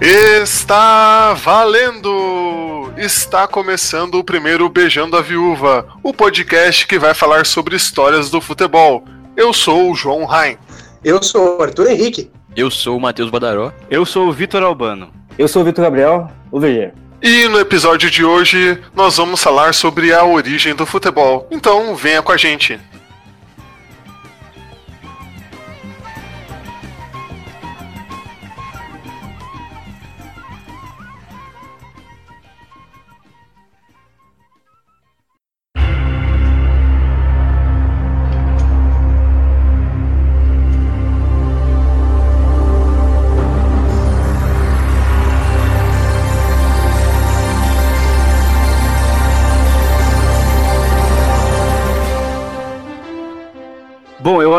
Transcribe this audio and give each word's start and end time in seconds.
Está 0.00 1.34
valendo! 1.34 2.90
Está 2.96 3.46
começando 3.46 4.14
o 4.14 4.24
primeiro 4.24 4.66
Beijando 4.70 5.14
a 5.14 5.20
Viúva, 5.20 5.86
o 6.02 6.14
podcast 6.14 6.86
que 6.86 6.98
vai 6.98 7.12
falar 7.12 7.44
sobre 7.44 7.76
histórias 7.76 8.30
do 8.30 8.40
futebol. 8.40 9.04
Eu 9.36 9.52
sou 9.52 9.90
o 9.90 9.94
João 9.94 10.24
Rain. 10.24 10.56
Eu 11.04 11.22
sou 11.22 11.58
o 11.58 11.62
Arthur 11.62 11.90
Henrique. 11.90 12.30
Eu 12.56 12.70
sou 12.70 12.96
o 12.96 13.00
Matheus 13.00 13.28
Badaró. 13.28 13.72
Eu 13.90 14.06
sou 14.06 14.28
o 14.28 14.32
Vitor 14.32 14.62
Albano. 14.62 15.12
Eu 15.38 15.46
sou 15.46 15.60
o 15.60 15.64
Vitor 15.66 15.84
Gabriel, 15.84 16.30
o 16.50 16.58
VG. 16.58 16.92
E 17.22 17.46
no 17.48 17.60
episódio 17.60 18.10
de 18.10 18.24
hoje 18.24 18.82
nós 18.94 19.18
vamos 19.18 19.42
falar 19.42 19.74
sobre 19.74 20.14
a 20.14 20.24
origem 20.24 20.74
do 20.74 20.86
futebol. 20.86 21.46
Então 21.50 21.94
venha 21.94 22.22
com 22.22 22.32
a 22.32 22.38
gente. 22.38 22.80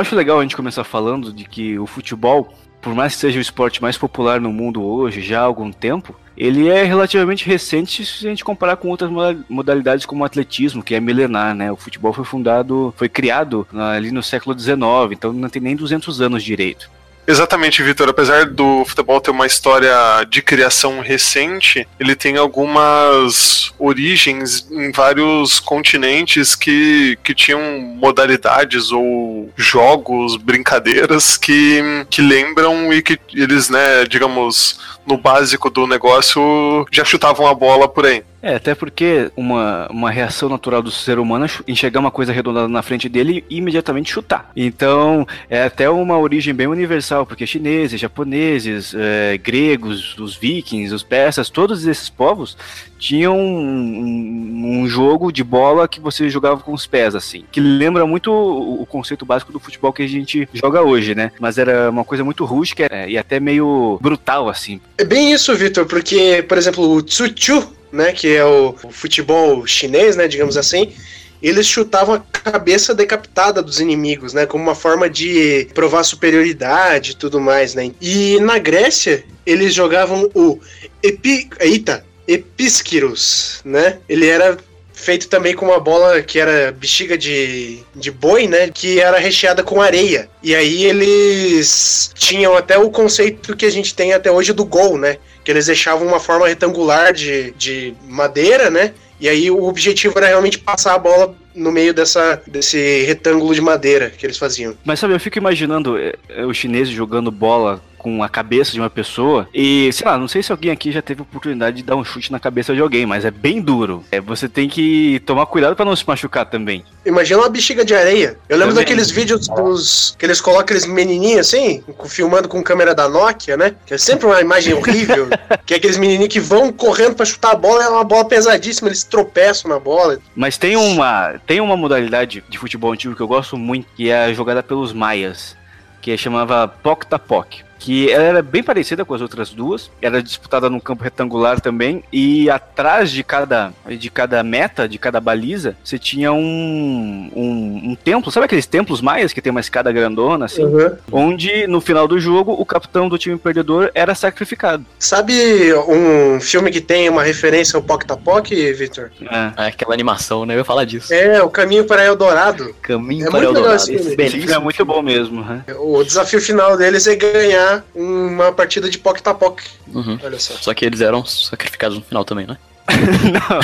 Acho 0.01 0.15
legal 0.15 0.39
a 0.39 0.41
gente 0.41 0.55
começar 0.55 0.83
falando 0.83 1.31
de 1.31 1.45
que 1.45 1.77
o 1.79 1.85
futebol, 1.85 2.53
por 2.81 2.93
mais 2.93 3.13
que 3.13 3.21
seja 3.21 3.37
o 3.37 3.41
esporte 3.41 3.81
mais 3.81 3.97
popular 3.97 4.41
no 4.41 4.51
mundo 4.51 4.83
hoje, 4.83 5.21
já 5.21 5.41
há 5.41 5.43
algum 5.43 5.71
tempo, 5.71 6.15
ele 6.35 6.67
é 6.67 6.83
relativamente 6.83 7.45
recente 7.45 8.05
se 8.05 8.25
a 8.25 8.29
gente 8.29 8.43
comparar 8.43 8.77
com 8.77 8.89
outras 8.89 9.11
modalidades 9.47 10.05
como 10.05 10.23
o 10.23 10.25
atletismo, 10.25 10.81
que 10.81 10.95
é 10.95 10.99
milenar, 10.99 11.53
né? 11.53 11.71
O 11.71 11.75
futebol 11.75 12.11
foi 12.11 12.25
fundado, 12.25 12.93
foi 12.97 13.07
criado 13.07 13.67
ali 13.73 14.11
no 14.11 14.23
século 14.23 14.57
XIX, 14.57 14.79
então 15.11 15.31
não 15.31 15.49
tem 15.49 15.61
nem 15.61 15.75
200 15.75 16.19
anos 16.21 16.43
direito. 16.43 16.89
Exatamente, 17.31 17.81
Vitor. 17.81 18.09
Apesar 18.09 18.45
do 18.45 18.83
futebol 18.83 19.21
ter 19.21 19.31
uma 19.31 19.47
história 19.47 19.95
de 20.29 20.41
criação 20.41 20.99
recente, 20.99 21.87
ele 21.97 22.13
tem 22.13 22.35
algumas 22.35 23.71
origens 23.79 24.67
em 24.69 24.91
vários 24.91 25.57
continentes 25.57 26.57
que, 26.57 27.17
que 27.23 27.33
tinham 27.33 27.79
modalidades 27.79 28.91
ou 28.91 29.49
jogos, 29.55 30.35
brincadeiras 30.35 31.37
que, 31.37 32.05
que 32.09 32.21
lembram 32.21 32.91
e 32.91 33.01
que 33.01 33.17
eles, 33.33 33.69
né, 33.69 34.03
digamos, 34.03 34.77
no 35.05 35.17
básico 35.17 35.69
do 35.69 35.87
negócio 35.87 36.85
já 36.91 37.03
chutavam 37.03 37.47
a 37.47 37.53
bola 37.53 37.87
por 37.87 38.05
aí. 38.05 38.23
É, 38.41 38.55
até 38.55 38.73
porque 38.73 39.31
uma, 39.37 39.87
uma 39.91 40.09
reação 40.09 40.49
natural 40.49 40.81
do 40.81 40.89
ser 40.89 41.19
humano 41.19 41.45
é 41.45 41.49
enxergar 41.67 41.99
uma 41.99 42.09
coisa 42.09 42.31
arredondada 42.31 42.67
na 42.67 42.81
frente 42.81 43.07
dele 43.07 43.45
e 43.49 43.57
imediatamente 43.57 44.11
chutar. 44.11 44.49
Então, 44.55 45.27
é 45.49 45.63
até 45.63 45.89
uma 45.89 46.17
origem 46.17 46.53
bem 46.53 46.65
universal, 46.65 47.25
porque 47.25 47.45
chineses, 47.45 48.01
japoneses, 48.01 48.95
é, 48.97 49.37
gregos, 49.37 50.17
os 50.17 50.35
vikings, 50.35 50.93
os 50.93 51.03
persas, 51.03 51.49
todos 51.49 51.85
esses 51.85 52.09
povos 52.09 52.57
tinham 52.97 53.35
um, 53.35 54.81
um, 54.81 54.87
jogo 54.87 55.31
de 55.31 55.43
bola 55.43 55.87
que 55.87 55.99
você 55.99 56.29
jogava 56.29 56.61
com 56.61 56.71
os 56.71 56.85
pés, 56.85 57.15
assim. 57.15 57.43
Que 57.51 57.59
lembra 57.59 58.05
muito 58.05 58.31
o, 58.31 58.83
o, 58.83 58.85
conceito 58.85 59.25
básico 59.25 59.51
do 59.51 59.59
futebol 59.59 59.91
que 59.91 60.03
a 60.03 60.07
gente 60.07 60.47
joga 60.53 60.83
hoje, 60.83 61.15
né? 61.15 61.31
Mas 61.39 61.57
era 61.57 61.89
uma 61.89 62.03
coisa 62.03 62.23
muito 62.23 62.45
rústica 62.45 62.87
é, 62.91 63.09
e 63.09 63.17
até 63.17 63.39
meio 63.39 63.97
brutal, 63.99 64.47
assim. 64.47 64.79
É 65.01 65.03
bem 65.03 65.31
isso, 65.31 65.55
Vitor, 65.55 65.87
porque, 65.87 66.45
por 66.47 66.59
exemplo, 66.59 66.87
o 66.87 67.01
Tsu-Chu, 67.01 67.67
né, 67.91 68.11
que 68.11 68.35
é 68.35 68.45
o, 68.45 68.75
futebol 68.91 69.65
chinês, 69.65 70.15
né, 70.15 70.27
digamos 70.27 70.55
assim, 70.55 70.93
eles 71.41 71.65
chutavam 71.65 72.13
a 72.13 72.19
cabeça 72.19 72.93
decapitada 72.93 73.63
dos 73.63 73.79
inimigos, 73.79 74.31
né? 74.31 74.45
Como 74.45 74.63
uma 74.63 74.75
forma 74.75 75.09
de 75.09 75.67
provar 75.73 76.03
superioridade 76.03 77.11
e 77.11 77.15
tudo 77.15 77.41
mais, 77.41 77.73
né? 77.73 77.91
E 77.99 78.39
na 78.41 78.59
Grécia, 78.59 79.23
eles 79.43 79.73
jogavam 79.73 80.29
o 80.35 80.59
Epi... 81.01 81.49
Eita! 81.59 82.05
Episquiros, 82.27 83.59
né? 83.65 83.97
Ele 84.07 84.27
era 84.27 84.55
feito 85.01 85.27
também 85.27 85.55
com 85.55 85.65
uma 85.65 85.79
bola 85.79 86.21
que 86.21 86.39
era 86.39 86.71
bexiga 86.71 87.17
de, 87.17 87.79
de 87.95 88.11
boi, 88.11 88.47
né? 88.47 88.69
Que 88.71 88.99
era 88.99 89.17
recheada 89.17 89.63
com 89.63 89.81
areia. 89.81 90.29
E 90.43 90.55
aí 90.55 90.85
eles 90.85 92.11
tinham 92.13 92.55
até 92.55 92.77
o 92.77 92.89
conceito 92.89 93.55
que 93.55 93.65
a 93.65 93.71
gente 93.71 93.95
tem 93.95 94.13
até 94.13 94.31
hoje 94.31 94.53
do 94.53 94.63
gol, 94.63 94.97
né? 94.97 95.17
Que 95.43 95.51
eles 95.51 95.65
deixavam 95.65 96.07
uma 96.07 96.19
forma 96.19 96.47
retangular 96.47 97.11
de, 97.13 97.51
de 97.51 97.95
madeira, 98.07 98.69
né? 98.69 98.93
E 99.19 99.27
aí 99.27 99.51
o 99.51 99.63
objetivo 99.63 100.17
era 100.17 100.27
realmente 100.27 100.57
passar 100.57 100.95
a 100.95 100.99
bola 100.99 101.35
no 101.53 101.71
meio 101.71 101.93
dessa, 101.93 102.41
desse 102.47 103.03
retângulo 103.03 103.53
de 103.53 103.61
madeira 103.61 104.09
que 104.09 104.25
eles 104.25 104.37
faziam. 104.37 104.75
Mas 104.85 104.99
sabe, 104.99 105.13
eu 105.13 105.19
fico 105.19 105.37
imaginando 105.37 105.97
é, 105.97 106.15
os 106.45 106.57
chineses 106.57 106.93
jogando 106.93 107.29
bola 107.29 107.81
com 108.01 108.23
a 108.23 108.29
cabeça 108.29 108.71
de 108.71 108.79
uma 108.79 108.89
pessoa. 108.89 109.47
E, 109.53 109.91
sei 109.93 110.07
lá, 110.07 110.17
não 110.17 110.27
sei 110.27 110.41
se 110.41 110.51
alguém 110.51 110.71
aqui 110.71 110.91
já 110.91 111.03
teve 111.03 111.21
a 111.21 111.23
oportunidade 111.23 111.77
de 111.77 111.83
dar 111.83 111.95
um 111.95 112.03
chute 112.03 112.31
na 112.31 112.39
cabeça 112.39 112.73
de 112.73 112.81
alguém, 112.81 113.05
mas 113.05 113.23
é 113.23 113.29
bem 113.29 113.61
duro. 113.61 114.03
É, 114.11 114.19
você 114.19 114.49
tem 114.49 114.67
que 114.67 115.21
tomar 115.23 115.45
cuidado 115.45 115.75
para 115.75 115.85
não 115.85 115.95
se 115.95 116.03
machucar 116.07 116.47
também. 116.47 116.83
Imagina 117.05 117.41
uma 117.41 117.49
bexiga 117.49 117.85
de 117.85 117.93
areia. 117.93 118.39
Eu 118.49 118.57
lembro 118.57 118.73
também. 118.73 118.85
daqueles 118.85 119.11
vídeos 119.11 119.47
dos 119.47 120.15
que 120.17 120.25
eles 120.25 120.41
colocam 120.41 120.63
aqueles 120.63 120.87
menininhos 120.87 121.41
assim, 121.41 121.83
filmando 122.07 122.49
com 122.49 122.63
câmera 122.63 122.95
da 122.95 123.07
Nokia, 123.07 123.55
né? 123.55 123.75
Que 123.85 123.93
é 123.93 123.97
sempre 123.99 124.25
uma 124.25 124.41
imagem 124.41 124.73
horrível. 124.73 125.27
que 125.63 125.75
é 125.75 125.77
aqueles 125.77 125.97
menininhos 125.97 126.33
que 126.33 126.39
vão 126.39 126.71
correndo 126.71 127.13
para 127.13 127.25
chutar 127.25 127.51
a 127.51 127.55
bola, 127.55 127.83
é 127.83 127.89
uma 127.89 128.03
bola 128.03 128.25
pesadíssima, 128.25 128.89
eles 128.89 129.03
tropeçam 129.03 129.69
na 129.69 129.79
bola. 129.79 130.17
Mas 130.35 130.57
tem 130.57 130.75
uma, 130.75 131.35
tem 131.45 131.61
uma 131.61 131.77
modalidade 131.77 132.43
de 132.49 132.57
futebol 132.57 132.93
antigo 132.93 133.15
que 133.15 133.21
eu 133.21 133.27
gosto 133.27 133.57
muito, 133.57 133.85
que 133.95 134.09
é 134.09 134.25
a 134.25 134.33
jogada 134.33 134.63
pelos 134.63 134.91
maias, 134.91 135.55
que 136.01 136.17
chamava 136.17 136.67
Poc-Tapoc 136.67 137.69
que 137.81 138.11
ela 138.11 138.23
era 138.23 138.41
bem 138.43 138.61
parecida 138.61 139.03
com 139.03 139.15
as 139.15 139.21
outras 139.21 139.49
duas, 139.49 139.89
era 139.99 140.21
disputada 140.21 140.69
num 140.69 140.79
campo 140.79 141.03
retangular 141.03 141.59
também, 141.59 142.03
e 142.13 142.47
atrás 142.47 143.09
de 143.09 143.23
cada, 143.23 143.73
de 143.89 144.09
cada 144.11 144.43
meta, 144.43 144.87
de 144.87 144.99
cada 144.99 145.19
baliza, 145.19 145.75
você 145.83 145.97
tinha 145.97 146.31
um, 146.31 147.31
um, 147.35 147.91
um 147.91 147.95
templo, 147.95 148.31
sabe 148.31 148.45
aqueles 148.45 148.67
templos 148.67 149.01
maias 149.01 149.33
que 149.33 149.41
tem 149.41 149.49
uma 149.49 149.59
escada 149.59 149.91
grandona, 149.91 150.45
assim? 150.45 150.63
Uhum. 150.63 150.95
Onde, 151.11 151.65
no 151.65 151.81
final 151.81 152.07
do 152.07 152.19
jogo, 152.19 152.51
o 152.51 152.63
capitão 152.63 153.09
do 153.09 153.17
time 153.17 153.35
perdedor 153.35 153.89
era 153.95 154.13
sacrificado. 154.13 154.85
Sabe 154.99 155.73
um 155.73 156.39
filme 156.39 156.69
que 156.69 156.81
tem 156.81 157.09
uma 157.09 157.23
referência 157.23 157.77
ao 157.77 157.81
Poc 157.81 158.03
Tapoc, 158.03 158.51
Victor? 158.51 159.11
É. 159.21 159.63
é. 159.63 159.67
aquela 159.69 159.95
animação, 159.95 160.45
né? 160.45 160.53
Eu 160.53 160.59
ia 160.59 160.65
falar 160.65 160.85
disso. 160.85 161.11
É, 161.11 161.41
o 161.41 161.49
Caminho 161.49 161.85
para 161.85 162.05
Eldorado. 162.05 162.75
Caminho 162.79 163.27
é 163.27 163.31
para 163.31 163.43
Eldorado. 163.43 163.75
Esse, 163.75 164.15
Esse 164.21 164.53
é 164.53 164.59
muito 164.59 164.85
bom 164.85 165.01
mesmo. 165.01 165.43
Né? 165.43 165.63
O 165.79 166.03
desafio 166.03 166.39
final 166.39 166.77
deles 166.77 167.07
é 167.07 167.15
ganhar 167.15 167.70
uma 167.93 168.51
partida 168.51 168.89
de 168.89 168.97
poc 168.97 169.21
tapoc. 169.21 169.61
Uhum. 169.87 170.19
Olha 170.23 170.39
só. 170.39 170.53
Só 170.55 170.73
que 170.73 170.85
eles 170.85 171.01
eram 171.01 171.25
sacrificados 171.25 171.97
no 171.97 172.03
final 172.03 172.25
também, 172.25 172.47
né? 172.47 172.57
Não, 172.89 173.59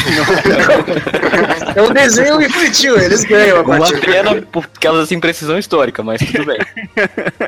não. 1.76 1.76
é 1.76 1.82
um 1.90 1.94
desenho 1.94 2.42
infantil, 2.42 2.98
eles 2.98 3.24
ganham. 3.24 3.64
Uma 3.64 3.92
pena 4.00 4.42
por 4.42 4.68
causa 4.80 5.02
dessa 5.02 5.16
imprecisão 5.16 5.58
histórica, 5.58 6.04
mas 6.04 6.22
tudo 6.22 6.46
bem. 6.46 6.60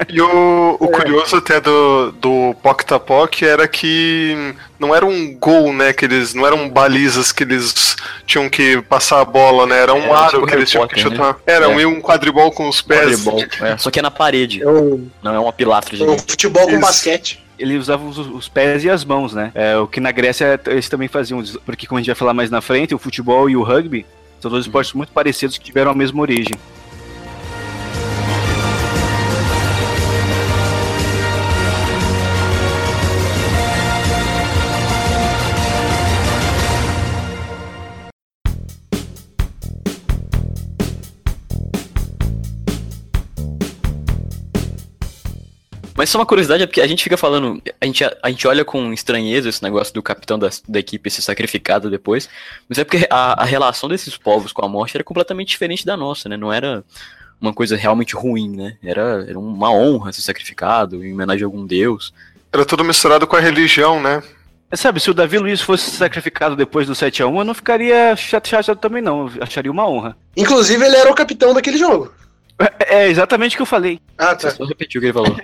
E 0.07 0.21
o, 0.21 0.77
o 0.79 0.85
é. 0.85 0.87
curioso 0.87 1.35
até 1.35 1.61
do, 1.61 2.11
do 2.13 2.55
Poc 2.63 2.83
Tapoc 2.83 3.43
era 3.43 3.67
que 3.67 4.55
não 4.79 4.95
era 4.95 5.05
um 5.05 5.35
gol, 5.37 5.71
né? 5.71 5.93
Que 5.93 6.05
eles 6.05 6.33
não 6.33 6.47
eram 6.47 6.67
balizas 6.69 7.31
que 7.31 7.43
eles 7.43 7.95
tinham 8.25 8.49
que 8.49 8.81
passar 8.83 9.21
a 9.21 9.25
bola, 9.25 9.67
né? 9.67 9.77
Era 9.79 9.93
um 9.93 10.03
era 10.03 10.17
aro 10.17 10.31
tipo 10.31 10.47
que 10.47 10.55
eles 10.55 10.69
tinham 10.69 10.87
Potter, 10.87 11.03
que 11.03 11.09
chutar. 11.09 11.33
Né? 11.33 11.35
Era 11.45 11.65
é. 11.65 11.67
um, 11.67 11.87
um 11.87 12.01
quadribol 12.01 12.51
com 12.51 12.67
os 12.67 12.81
pés. 12.81 13.23
Quadribol, 13.23 13.43
é. 13.61 13.77
Só 13.77 13.91
que 13.91 13.99
é 13.99 14.01
na 14.01 14.11
parede. 14.11 14.63
É 14.63 14.67
um... 14.67 15.07
Não 15.21 15.33
é 15.33 15.39
uma 15.39 15.53
pilastra 15.53 15.95
de. 15.95 16.03
É 16.03 16.09
um 16.09 16.17
futebol 16.17 16.65
com 16.65 16.71
Isso. 16.71 16.81
basquete 16.81 17.48
ele 17.59 17.77
usava 17.77 18.03
os, 18.05 18.17
os, 18.17 18.47
pés 18.47 18.83
e 18.83 18.89
as 18.89 19.03
mãos, 19.03 19.33
né? 19.33 19.51
É, 19.53 19.77
o 19.77 19.87
que 19.87 19.99
na 19.99 20.11
Grécia 20.11 20.59
eles 20.67 20.87
também 20.87 21.07
faziam, 21.07 21.43
porque 21.65 21.85
como 21.85 21.97
a 21.97 22.01
gente 22.01 22.07
vai 22.07 22.15
falar 22.15 22.33
mais 22.33 22.49
na 22.49 22.61
frente, 22.61 22.95
o 22.95 22.99
futebol 22.99 23.49
e 23.49 23.55
o 23.55 23.63
rugby 23.63 24.05
são 24.39 24.49
dois 24.49 24.65
esportes 24.65 24.93
muito 24.93 25.11
parecidos 25.11 25.57
que 25.57 25.65
tiveram 25.65 25.91
a 25.91 25.93
mesma 25.93 26.21
origem. 26.21 26.55
Mas 45.99 46.09
só 46.09 46.17
uma 46.17 46.25
curiosidade 46.25 46.63
é 46.63 46.65
porque 46.65 46.79
a 46.79 46.87
gente 46.87 47.03
fica 47.03 47.17
falando, 47.17 47.61
a 47.81 47.85
gente, 47.85 48.05
a 48.05 48.29
gente 48.29 48.47
olha 48.47 48.63
com 48.63 48.93
estranheza 48.93 49.49
esse 49.49 49.61
negócio 49.61 49.93
do 49.93 50.01
capitão 50.01 50.39
da, 50.39 50.49
da 50.65 50.79
equipe 50.79 51.09
ser 51.09 51.21
sacrificado 51.21 51.89
depois, 51.89 52.29
mas 52.69 52.77
é 52.77 52.85
porque 52.85 53.05
a, 53.09 53.43
a 53.43 53.43
relação 53.43 53.89
desses 53.89 54.15
povos 54.15 54.53
com 54.53 54.63
a 54.63 54.69
morte 54.69 54.95
era 54.95 55.03
completamente 55.03 55.49
diferente 55.49 55.85
da 55.85 55.97
nossa, 55.97 56.29
né? 56.29 56.37
Não 56.37 56.53
era 56.53 56.85
uma 57.41 57.53
coisa 57.53 57.75
realmente 57.75 58.15
ruim, 58.15 58.49
né? 58.55 58.77
Era, 58.81 59.25
era 59.27 59.37
uma 59.37 59.73
honra 59.73 60.13
ser 60.13 60.21
sacrificado 60.21 61.03
em 61.03 61.11
homenagem 61.11 61.43
a 61.43 61.47
algum 61.47 61.65
deus. 61.65 62.13
Era 62.49 62.63
tudo 62.63 62.85
misturado 62.85 63.27
com 63.27 63.35
a 63.35 63.41
religião, 63.41 64.01
né? 64.01 64.23
É, 64.71 64.77
Sabe, 64.77 65.01
se 65.01 65.11
o 65.11 65.13
Davi 65.13 65.37
Luiz 65.37 65.59
fosse 65.59 65.91
sacrificado 65.91 66.55
depois 66.55 66.87
do 66.87 66.93
7x1, 66.93 67.39
eu 67.39 67.43
não 67.43 67.53
ficaria 67.53 68.15
chateado 68.15 68.73
também, 68.77 69.01
não. 69.01 69.27
Eu 69.27 69.43
acharia 69.43 69.69
uma 69.69 69.85
honra. 69.85 70.15
Inclusive, 70.37 70.81
ele 70.81 70.95
era 70.95 71.11
o 71.11 71.15
capitão 71.15 71.53
daquele 71.53 71.77
jogo. 71.77 72.13
É, 72.59 73.03
é 73.03 73.09
exatamente 73.09 73.55
o 73.55 73.57
que 73.57 73.61
eu 73.61 73.65
falei. 73.65 73.99
Ah, 74.17 74.35
Você 74.37 74.47
tá. 74.47 74.55
só 74.55 74.65
repetiu 74.65 74.99
o 74.99 75.01
que 75.01 75.07
ele 75.07 75.13
falou. 75.13 75.35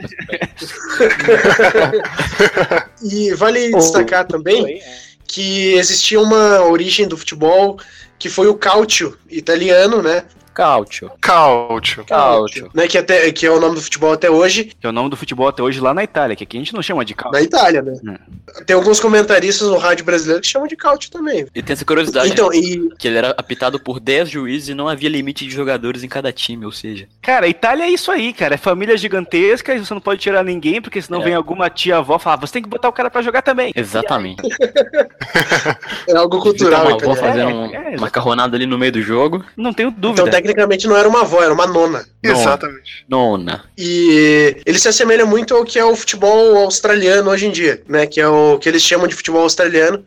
E 3.02 3.34
vale 3.34 3.72
destacar 3.72 4.26
também 4.26 4.82
que 5.28 5.74
existia 5.74 6.20
uma 6.20 6.62
origem 6.64 7.08
do 7.08 7.18
futebol 7.18 7.80
que 8.18 8.30
foi 8.30 8.48
o 8.48 8.56
cálcio 8.56 9.18
italiano, 9.30 10.02
né? 10.02 10.24
Cálcio. 10.56 11.12
Cáutio. 11.20 12.06
Cálcio. 12.06 12.70
né 12.74 12.88
que, 12.88 12.98
até, 12.98 13.32
que 13.32 13.46
é 13.46 13.52
o 13.52 13.60
nome 13.60 13.76
do 13.76 13.82
futebol 13.82 14.14
até 14.14 14.30
hoje, 14.30 14.66
Que 14.80 14.88
é 14.88 14.90
o 14.90 14.94
nome 14.94 15.10
do 15.10 15.16
futebol 15.18 15.48
até 15.48 15.62
hoje 15.62 15.80
lá 15.80 15.94
na 15.94 16.04
Itália, 16.04 16.36
que 16.36 16.44
aqui 16.44 16.58
a 16.58 16.60
gente 16.62 16.74
não 16.74 16.82
chama 16.82 17.04
de 17.06 17.14
calma. 17.14 17.38
na 17.38 17.44
Itália, 17.44 17.82
né? 17.82 18.18
Tem 18.66 18.76
alguns 18.76 19.00
comentaristas 19.00 19.68
no 19.68 19.78
rádio 19.78 20.06
brasileiro 20.06 20.42
que 20.42 20.48
chamam 20.48 20.68
de 20.68 20.76
cálcio 20.76 21.12
também. 21.12 21.46
E 21.54 21.62
tem 21.62 21.74
essa 21.74 21.84
curiosidade, 21.86 22.30
Então, 22.32 22.50
né? 22.50 22.58
e 22.58 22.90
que 22.98 23.08
ele 23.08 23.18
era 23.18 23.32
apitado 23.38 23.80
por 23.80 24.00
10 24.00 24.30
juízes 24.30 24.70
e 24.70 24.74
não 24.74 24.88
havia 24.88 25.10
limite 25.10 25.46
de 25.46 25.52
jogadores 25.54 26.04
em 26.04 26.08
cada 26.08 26.32
time, 26.32 26.66
ou 26.66 26.72
seja... 26.72 27.08
Cara, 27.22 27.48
Itália 27.48 27.84
é 27.84 27.90
isso 27.90 28.10
aí, 28.12 28.32
cara. 28.34 28.54
É 28.56 28.58
família 28.58 28.96
gigantesca 28.98 29.74
e 29.76 29.80
você 29.80 29.94
não 29.94 30.02
pode 30.02 30.22
tirar 30.22 30.44
ninguém, 30.44 30.82
porque 30.82 31.02
senão 31.02 31.22
É. 31.22 31.26
vem 31.26 31.34
alguma 31.34 31.70
tia-avó 31.70 32.18
falar, 32.18 32.38
você 32.38 32.54
tem 32.54 32.62
que 32.64 32.70
botar 32.70 32.88
o 32.88 32.94
cara 32.94 33.10
pra 33.10 33.22
jogar 33.22 33.42
também. 33.42 33.74
Exatamente. 33.76 34.42
é 36.08 36.16
algo 36.16 36.40
cultural 36.40 36.86
Então, 36.92 37.00
vou 37.00 37.14
italiano. 37.16 37.20
fazer 37.20 37.42
É, 37.42 37.46
um 37.46 37.66
é, 37.66 37.88
exato. 37.90 38.02
macarronado 38.02 38.56
ali 38.56 38.66
no 38.66 38.78
meio 38.78 38.92
do 38.92 39.02
jogo. 39.02 39.44
Não 39.58 39.74
tenho 39.74 39.92
dúvida. 39.92 40.22
Então, 40.22 40.32
tecnicamente, 40.46 40.88
não 40.88 40.96
era 40.96 41.08
uma 41.08 41.22
avó, 41.22 41.42
era 41.42 41.54
uma 41.54 41.66
nona. 41.66 42.06
Exatamente. 42.22 43.06
Nona. 43.10 43.66
E 43.78 44.58
ele 44.66 44.78
se 44.78 44.88
assemelha 44.88 45.26
muito 45.26 45.56
ao 45.56 45.66
que 45.66 45.80
é 45.80 45.86
o 45.86 45.96
futebol 45.96 46.58
australiano 46.58 47.30
hoje 47.32 47.48
em 47.48 47.52
dia, 47.52 47.82
né? 47.88 48.06
Que 48.06 48.22
é 48.22 48.28
o 48.28 48.60
que 48.60 48.70
eles 48.70 48.84
chamam 48.84 49.08
de 49.08 49.16
futebol 49.16 49.42
australiano. 49.42 50.04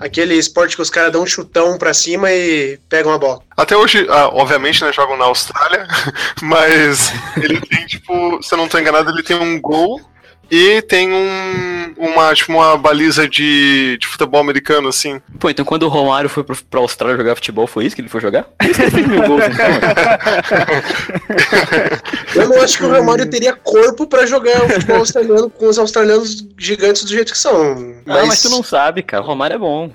Aquele 0.00 0.34
esporte 0.34 0.76
que 0.76 0.82
os 0.82 0.88
caras 0.88 1.12
dão 1.12 1.22
um 1.22 1.26
chutão 1.26 1.76
pra 1.76 1.92
cima 1.92 2.32
e 2.32 2.78
pegam 2.88 3.12
a 3.12 3.18
bola. 3.18 3.42
Até 3.54 3.76
hoje, 3.76 4.06
ah, 4.08 4.30
obviamente, 4.32 4.82
né, 4.82 4.90
jogam 4.92 5.16
na 5.16 5.26
Austrália, 5.26 5.86
mas 6.40 7.12
ele 7.36 7.60
tem, 7.60 7.86
tipo, 7.86 8.42
se 8.42 8.54
eu 8.54 8.58
não 8.58 8.66
tô 8.66 8.78
enganado, 8.78 9.10
ele 9.10 9.22
tem 9.22 9.36
um 9.36 9.60
gol 9.60 10.00
e 10.50 10.82
tem 10.82 11.12
um, 11.12 11.94
uma, 11.96 12.34
tipo, 12.34 12.52
uma 12.52 12.76
baliza 12.76 13.28
de, 13.28 13.96
de 13.98 14.06
futebol 14.06 14.40
americano, 14.40 14.88
assim. 14.88 15.20
Pô, 15.38 15.48
então 15.48 15.64
quando 15.64 15.84
o 15.84 15.88
Romário 15.88 16.28
foi 16.28 16.42
pro, 16.42 16.56
pra 16.64 16.80
Austrália 16.80 17.16
jogar 17.16 17.36
futebol, 17.36 17.66
foi 17.66 17.86
isso 17.86 17.94
que 17.94 18.02
ele 18.02 18.08
foi 18.08 18.20
jogar? 18.20 18.48
Mil 19.08 19.22
gols, 19.26 19.44
então. 19.44 19.66
Eu 22.42 22.48
não 22.48 22.62
acho 22.62 22.78
que 22.78 22.84
o 22.84 22.92
Romário 22.92 23.28
teria 23.28 23.54
corpo 23.54 24.06
pra 24.06 24.26
jogar 24.26 24.64
o 24.64 24.68
futebol 24.68 24.96
australiano 24.96 25.50
com 25.50 25.68
os 25.68 25.78
australianos 25.78 26.44
gigantes 26.58 27.04
do 27.04 27.10
jeito 27.10 27.32
que 27.32 27.38
são. 27.38 27.74
Mas... 28.04 28.16
Ah, 28.16 28.26
mas 28.26 28.42
tu 28.42 28.48
não 28.48 28.62
sabe, 28.62 29.02
cara. 29.02 29.22
O 29.22 29.26
Romário 29.26 29.54
é 29.54 29.58
bom. 29.58 29.90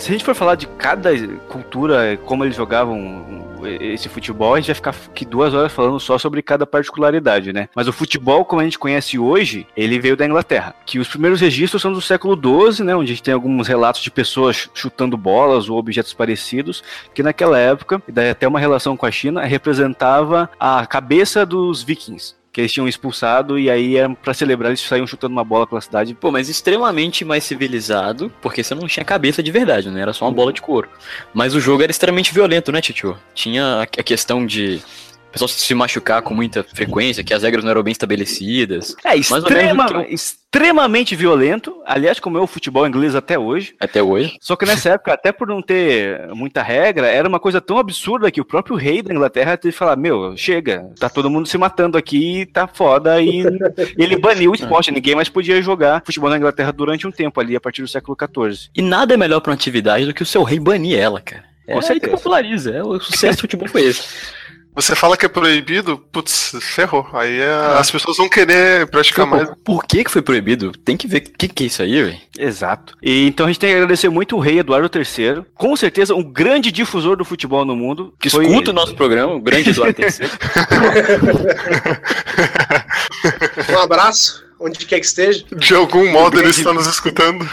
Se 0.00 0.08
a 0.08 0.12
gente 0.12 0.24
for 0.24 0.34
falar 0.34 0.54
de 0.54 0.66
cada 0.66 1.10
cultura, 1.46 2.18
como 2.24 2.42
eles 2.42 2.56
jogavam 2.56 3.44
esse 3.62 4.08
futebol, 4.08 4.54
a 4.54 4.56
gente 4.56 4.68
vai 4.68 4.74
ficar 4.74 4.94
aqui 5.10 5.26
duas 5.26 5.52
horas 5.52 5.70
falando 5.70 6.00
só 6.00 6.16
sobre 6.16 6.40
cada 6.40 6.66
particularidade, 6.66 7.52
né? 7.52 7.68
Mas 7.76 7.86
o 7.86 7.92
futebol, 7.92 8.42
como 8.46 8.62
a 8.62 8.64
gente 8.64 8.78
conhece 8.78 9.18
hoje, 9.18 9.66
ele 9.76 10.00
veio 10.00 10.16
da 10.16 10.24
Inglaterra. 10.24 10.74
Que 10.86 10.98
os 10.98 11.06
primeiros 11.06 11.38
registros 11.38 11.82
são 11.82 11.92
do 11.92 12.00
século 12.00 12.34
XII, 12.34 12.82
né? 12.82 12.96
Onde 12.96 13.12
a 13.12 13.14
gente 13.14 13.22
tem 13.22 13.34
alguns 13.34 13.68
relatos 13.68 14.00
de 14.00 14.10
pessoas 14.10 14.70
chutando 14.72 15.18
bolas 15.18 15.68
ou 15.68 15.76
objetos 15.76 16.14
parecidos, 16.14 16.82
que 17.12 17.22
naquela 17.22 17.58
época, 17.58 18.02
e 18.08 18.12
daí 18.12 18.30
até 18.30 18.48
uma 18.48 18.58
relação 18.58 18.96
com 18.96 19.04
a 19.04 19.10
China, 19.10 19.44
representava 19.44 20.48
a 20.58 20.86
cabeça 20.86 21.44
dos 21.44 21.82
vikings. 21.82 22.39
Que 22.52 22.62
eles 22.62 22.72
tinham 22.72 22.88
expulsado 22.88 23.58
e 23.58 23.70
aí 23.70 23.96
era 23.96 24.08
pra 24.12 24.34
celebrar, 24.34 24.70
eles 24.70 24.80
saíam 24.80 25.06
chutando 25.06 25.32
uma 25.32 25.44
bola 25.44 25.66
pela 25.66 25.80
cidade. 25.80 26.14
Pô, 26.14 26.32
mas 26.32 26.48
extremamente 26.48 27.24
mais 27.24 27.44
civilizado, 27.44 28.32
porque 28.42 28.62
você 28.62 28.74
não 28.74 28.88
tinha 28.88 29.04
cabeça 29.04 29.42
de 29.42 29.52
verdade, 29.52 29.88
né? 29.88 30.00
Era 30.00 30.12
só 30.12 30.24
uma 30.24 30.32
bola 30.32 30.52
de 30.52 30.60
couro. 30.60 30.88
Mas 31.32 31.54
o 31.54 31.60
jogo 31.60 31.82
era 31.82 31.92
extremamente 31.92 32.34
violento, 32.34 32.72
né, 32.72 32.80
Titio? 32.80 33.16
Tinha 33.34 33.82
a 33.82 33.86
questão 33.86 34.44
de 34.44 34.82
o 35.30 35.32
pessoal 35.32 35.48
se 35.48 35.74
machucar 35.74 36.20
com 36.22 36.34
muita 36.34 36.64
frequência, 36.64 37.22
que 37.22 37.32
as 37.32 37.44
regras 37.44 37.62
não 37.62 37.70
eram 37.70 37.84
bem 37.84 37.92
estabelecidas. 37.92 38.96
É, 39.04 39.16
extrema- 39.16 39.86
eu- 39.92 40.02
extremamente 40.12 41.14
violento. 41.14 41.80
Aliás, 41.86 42.18
como 42.18 42.36
é 42.36 42.40
o 42.40 42.48
futebol 42.48 42.84
inglês 42.84 43.14
até 43.14 43.38
hoje. 43.38 43.72
Até 43.78 44.02
hoje. 44.02 44.36
Só 44.40 44.56
que 44.56 44.66
nessa 44.66 44.90
época, 44.90 45.12
até 45.12 45.30
por 45.30 45.46
não 45.46 45.62
ter 45.62 46.26
muita 46.34 46.62
regra, 46.62 47.06
era 47.06 47.28
uma 47.28 47.38
coisa 47.38 47.60
tão 47.60 47.78
absurda 47.78 48.28
que 48.30 48.40
o 48.40 48.44
próprio 48.44 48.74
rei 48.74 49.02
da 49.02 49.14
Inglaterra 49.14 49.56
teve 49.56 49.70
que 49.72 49.78
falar: 49.78 49.94
Meu, 49.94 50.36
chega, 50.36 50.90
tá 50.98 51.08
todo 51.08 51.30
mundo 51.30 51.46
se 51.46 51.56
matando 51.56 51.96
aqui, 51.96 52.46
tá 52.52 52.66
foda. 52.66 53.22
E 53.22 53.44
ele 53.96 54.16
baniu 54.18 54.50
o 54.50 54.54
esporte, 54.56 54.90
ninguém 54.90 55.14
mais 55.14 55.28
podia 55.28 55.62
jogar 55.62 56.02
futebol 56.04 56.28
na 56.28 56.38
Inglaterra 56.38 56.72
durante 56.72 57.06
um 57.06 57.12
tempo 57.12 57.38
ali, 57.40 57.54
a 57.54 57.60
partir 57.60 57.82
do 57.82 57.88
século 57.88 58.16
XIV. 58.18 58.68
E 58.74 58.82
nada 58.82 59.14
é 59.14 59.16
melhor 59.16 59.38
pra 59.40 59.50
uma 59.52 59.54
atividade 59.56 60.06
do 60.06 60.12
que 60.12 60.24
o 60.24 60.26
seu 60.26 60.42
rei 60.42 60.58
banir 60.58 60.98
ela, 60.98 61.20
cara. 61.20 61.44
É 61.68 61.74
Com 61.74 61.86
aí 61.92 62.00
que 62.00 62.08
populariza. 62.08 62.72
É, 62.72 62.82
o 62.82 62.98
sucesso 62.98 63.38
do 63.38 63.40
futebol 63.42 63.68
foi 63.68 63.82
esse. 63.82 64.02
Você 64.74 64.94
fala 64.94 65.16
que 65.16 65.26
é 65.26 65.28
proibido, 65.28 65.98
putz, 66.12 66.52
ferrou. 66.60 67.06
Aí 67.12 67.40
é- 67.40 67.76
as 67.78 67.90
pessoas 67.90 68.16
vão 68.16 68.28
querer 68.28 68.86
praticar 68.88 69.26
mais. 69.26 69.50
Por, 69.64 69.84
que 69.84 70.04
que 70.04 70.10
foi 70.10 70.22
proibido? 70.22 70.70
Tem 70.72 70.96
que 70.96 71.08
ver 71.08 71.18
o 71.18 71.22
que, 71.36 71.48
que 71.48 71.64
é 71.64 71.66
isso 71.66 71.82
aí, 71.82 72.02
velho. 72.02 72.18
Exato. 72.38 72.96
E, 73.02 73.26
então 73.26 73.46
a 73.46 73.48
gente 73.48 73.58
tem 73.58 73.70
que 73.70 73.74
agradecer 73.76 74.08
muito 74.08 74.36
o 74.36 74.40
rei 74.40 74.60
Eduardo 74.60 74.88
III, 74.96 75.42
com 75.54 75.74
certeza 75.76 76.14
um 76.14 76.22
grande 76.22 76.70
difusor 76.70 77.16
do 77.16 77.24
futebol 77.24 77.64
no 77.64 77.74
mundo. 77.74 78.14
Que 78.20 78.30
Foi- 78.30 78.46
escuta 78.46 78.70
o 78.70 78.74
nosso 78.74 78.94
programa, 78.94 79.34
o 79.34 79.40
grande 79.40 79.70
Eduardo 79.70 80.00
III. 80.00 80.08
Um 83.74 83.78
abraço, 83.78 84.44
onde 84.58 84.84
quer 84.86 85.00
que 85.00 85.06
esteja. 85.06 85.44
De 85.56 85.74
algum 85.74 86.10
modo 86.10 86.38
ele 86.38 86.50
está 86.50 86.72
nos 86.72 86.86
escutando. 86.86 87.46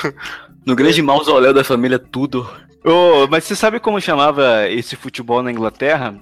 No 0.66 0.76
grande 0.76 1.02
mausoléu 1.02 1.54
da 1.54 1.64
família, 1.64 2.00
tudo. 2.00 2.50
Ô, 2.84 3.28
mas 3.30 3.44
você 3.44 3.56
sabe 3.56 3.80
como 3.80 4.00
chamava 4.00 4.70
esse 4.70 4.96
futebol 4.96 5.42
na 5.44 5.52
Inglaterra? 5.52 6.16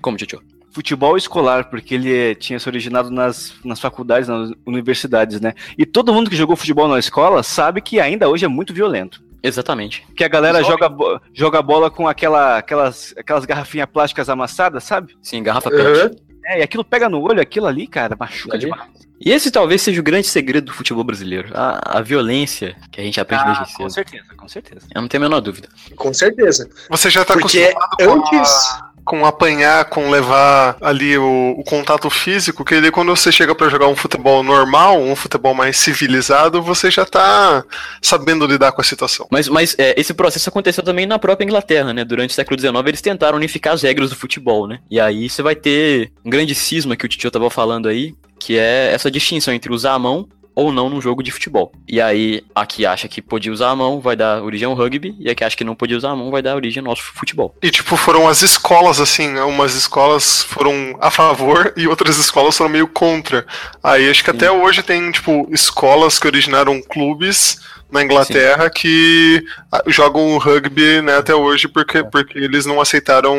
Como, 0.00 0.16
Titio? 0.16 0.40
futebol 0.70 1.16
escolar, 1.16 1.70
porque 1.70 1.94
ele 1.94 2.12
eh, 2.14 2.34
tinha 2.36 2.58
se 2.60 2.68
originado 2.68 3.10
nas, 3.10 3.54
nas 3.64 3.80
faculdades, 3.80 4.28
nas 4.28 4.52
universidades, 4.64 5.40
né? 5.40 5.54
E 5.76 5.84
todo 5.84 6.12
mundo 6.14 6.30
que 6.30 6.36
jogou 6.36 6.54
futebol 6.54 6.86
na 6.86 6.98
escola 7.00 7.42
sabe 7.42 7.80
que 7.80 7.98
ainda 7.98 8.28
hoje 8.28 8.44
é 8.44 8.48
muito 8.48 8.72
violento. 8.72 9.20
Exatamente. 9.42 10.06
Que 10.16 10.22
a 10.22 10.28
galera 10.28 10.62
joga, 10.62 10.88
bo- 10.88 11.20
joga 11.32 11.62
bola 11.62 11.90
com 11.90 12.06
aquela, 12.06 12.58
aquelas, 12.58 13.14
aquelas 13.16 13.44
garrafinhas 13.44 13.88
plásticas 13.92 14.28
amassadas, 14.28 14.84
sabe? 14.84 15.16
Sim, 15.22 15.42
garrafa 15.42 15.70
pet. 15.70 15.82
Uhum. 15.82 16.16
É, 16.46 16.60
e 16.60 16.62
aquilo 16.62 16.84
pega 16.84 17.08
no 17.08 17.20
olho, 17.20 17.40
aquilo 17.40 17.66
ali, 17.66 17.86
cara, 17.86 18.16
machuca 18.18 18.54
Ali? 18.56 18.64
demais. 18.66 18.88
E 19.20 19.32
esse 19.32 19.50
talvez 19.50 19.82
seja 19.82 20.00
o 20.00 20.04
grande 20.04 20.28
segredo 20.28 20.66
do 20.66 20.72
futebol 20.72 21.02
brasileiro. 21.02 21.50
A, 21.54 21.98
a 21.98 22.00
violência 22.02 22.76
que 22.92 23.00
a 23.00 23.04
gente 23.04 23.20
aprende 23.20 23.42
Ah, 23.44 23.46
desde 23.54 23.64
com 23.74 23.88
cedo. 23.88 23.90
certeza, 23.94 24.34
com 24.36 24.48
certeza. 24.48 24.86
Eu 24.94 25.00
não 25.02 25.08
tenho 25.08 25.24
a 25.24 25.28
menor 25.28 25.40
dúvida. 25.40 25.68
Com 25.96 26.14
certeza. 26.14 26.68
Você 26.88 27.10
já 27.10 27.24
tá 27.24 27.34
Porque 27.34 27.74
acostumado 27.76 28.30
com, 28.30 28.36
antes. 28.36 28.50
a- 28.52 28.87
com 29.08 29.24
apanhar, 29.24 29.86
com 29.86 30.10
levar 30.10 30.76
ali 30.82 31.16
o, 31.16 31.54
o 31.56 31.64
contato 31.64 32.10
físico, 32.10 32.62
que 32.62 32.78
daí 32.78 32.90
quando 32.90 33.16
você 33.16 33.32
chega 33.32 33.54
pra 33.54 33.70
jogar 33.70 33.88
um 33.88 33.96
futebol 33.96 34.42
normal, 34.42 35.00
um 35.00 35.16
futebol 35.16 35.54
mais 35.54 35.78
civilizado, 35.78 36.62
você 36.62 36.90
já 36.90 37.06
tá 37.06 37.64
sabendo 38.02 38.46
lidar 38.46 38.70
com 38.72 38.82
a 38.82 38.84
situação. 38.84 39.26
Mas, 39.30 39.48
mas 39.48 39.74
é, 39.78 39.98
esse 39.98 40.12
processo 40.12 40.50
aconteceu 40.50 40.84
também 40.84 41.06
na 41.06 41.18
própria 41.18 41.46
Inglaterra, 41.46 41.94
né? 41.94 42.04
Durante 42.04 42.30
o 42.30 42.34
século 42.34 42.60
XIX 42.60 42.74
eles 42.86 43.00
tentaram 43.00 43.38
unificar 43.38 43.72
as 43.72 43.82
regras 43.82 44.10
do 44.10 44.16
futebol, 44.16 44.66
né? 44.66 44.78
E 44.90 45.00
aí 45.00 45.30
você 45.30 45.40
vai 45.40 45.56
ter 45.56 46.12
um 46.22 46.28
grande 46.28 46.54
cisma 46.54 46.94
que 46.94 47.06
o 47.06 47.08
Titio 47.08 47.30
tava 47.30 47.48
falando 47.48 47.88
aí, 47.88 48.14
que 48.38 48.58
é 48.58 48.92
essa 48.92 49.10
distinção 49.10 49.54
entre 49.54 49.72
usar 49.72 49.94
a 49.94 49.98
mão 49.98 50.28
ou 50.58 50.72
não 50.72 50.90
num 50.90 51.00
jogo 51.00 51.22
de 51.22 51.30
futebol. 51.30 51.70
E 51.86 52.00
aí, 52.00 52.42
a 52.52 52.66
que 52.66 52.84
acha 52.84 53.06
que 53.06 53.22
podia 53.22 53.52
usar 53.52 53.70
a 53.70 53.76
mão 53.76 54.00
vai 54.00 54.16
dar 54.16 54.42
origem 54.42 54.66
ao 54.66 54.74
rugby, 54.74 55.14
e 55.20 55.30
a 55.30 55.34
que 55.34 55.44
acha 55.44 55.56
que 55.56 55.62
não 55.62 55.76
podia 55.76 55.96
usar 55.96 56.10
a 56.10 56.16
mão 56.16 56.32
vai 56.32 56.42
dar 56.42 56.56
origem 56.56 56.80
ao 56.80 56.84
nosso 56.84 57.04
futebol. 57.04 57.54
E 57.62 57.70
tipo, 57.70 57.96
foram 57.96 58.26
as 58.26 58.42
escolas 58.42 59.00
assim, 59.00 59.28
né? 59.28 59.42
umas 59.44 59.76
escolas 59.76 60.42
foram 60.42 60.98
a 61.00 61.12
favor 61.12 61.72
e 61.76 61.86
outras 61.86 62.18
escolas 62.18 62.56
foram 62.56 62.70
meio 62.70 62.88
contra. 62.88 63.46
Aí 63.80 64.10
acho 64.10 64.24
que 64.24 64.32
Sim. 64.32 64.36
até 64.36 64.50
hoje 64.50 64.82
tem, 64.82 65.12
tipo, 65.12 65.48
escolas 65.52 66.18
que 66.18 66.26
originaram 66.26 66.82
clubes 66.82 67.60
na 67.88 68.02
Inglaterra 68.02 68.68
que 68.68 69.44
ah, 69.70 69.84
jogam 69.86 70.36
rugby 70.38 71.00
né, 71.02 71.18
até 71.18 71.34
hoje 71.36 71.68
porque, 71.68 72.02
porque 72.02 72.36
eles 72.36 72.66
não 72.66 72.80
aceitaram 72.80 73.38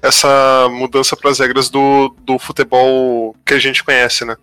essa 0.00 0.68
mudança 0.70 1.16
para 1.16 1.28
as 1.28 1.40
regras 1.40 1.68
do, 1.68 2.14
do 2.20 2.38
futebol 2.38 3.34
que 3.44 3.52
a 3.52 3.58
gente 3.58 3.82
conhece, 3.82 4.24
né? 4.24 4.36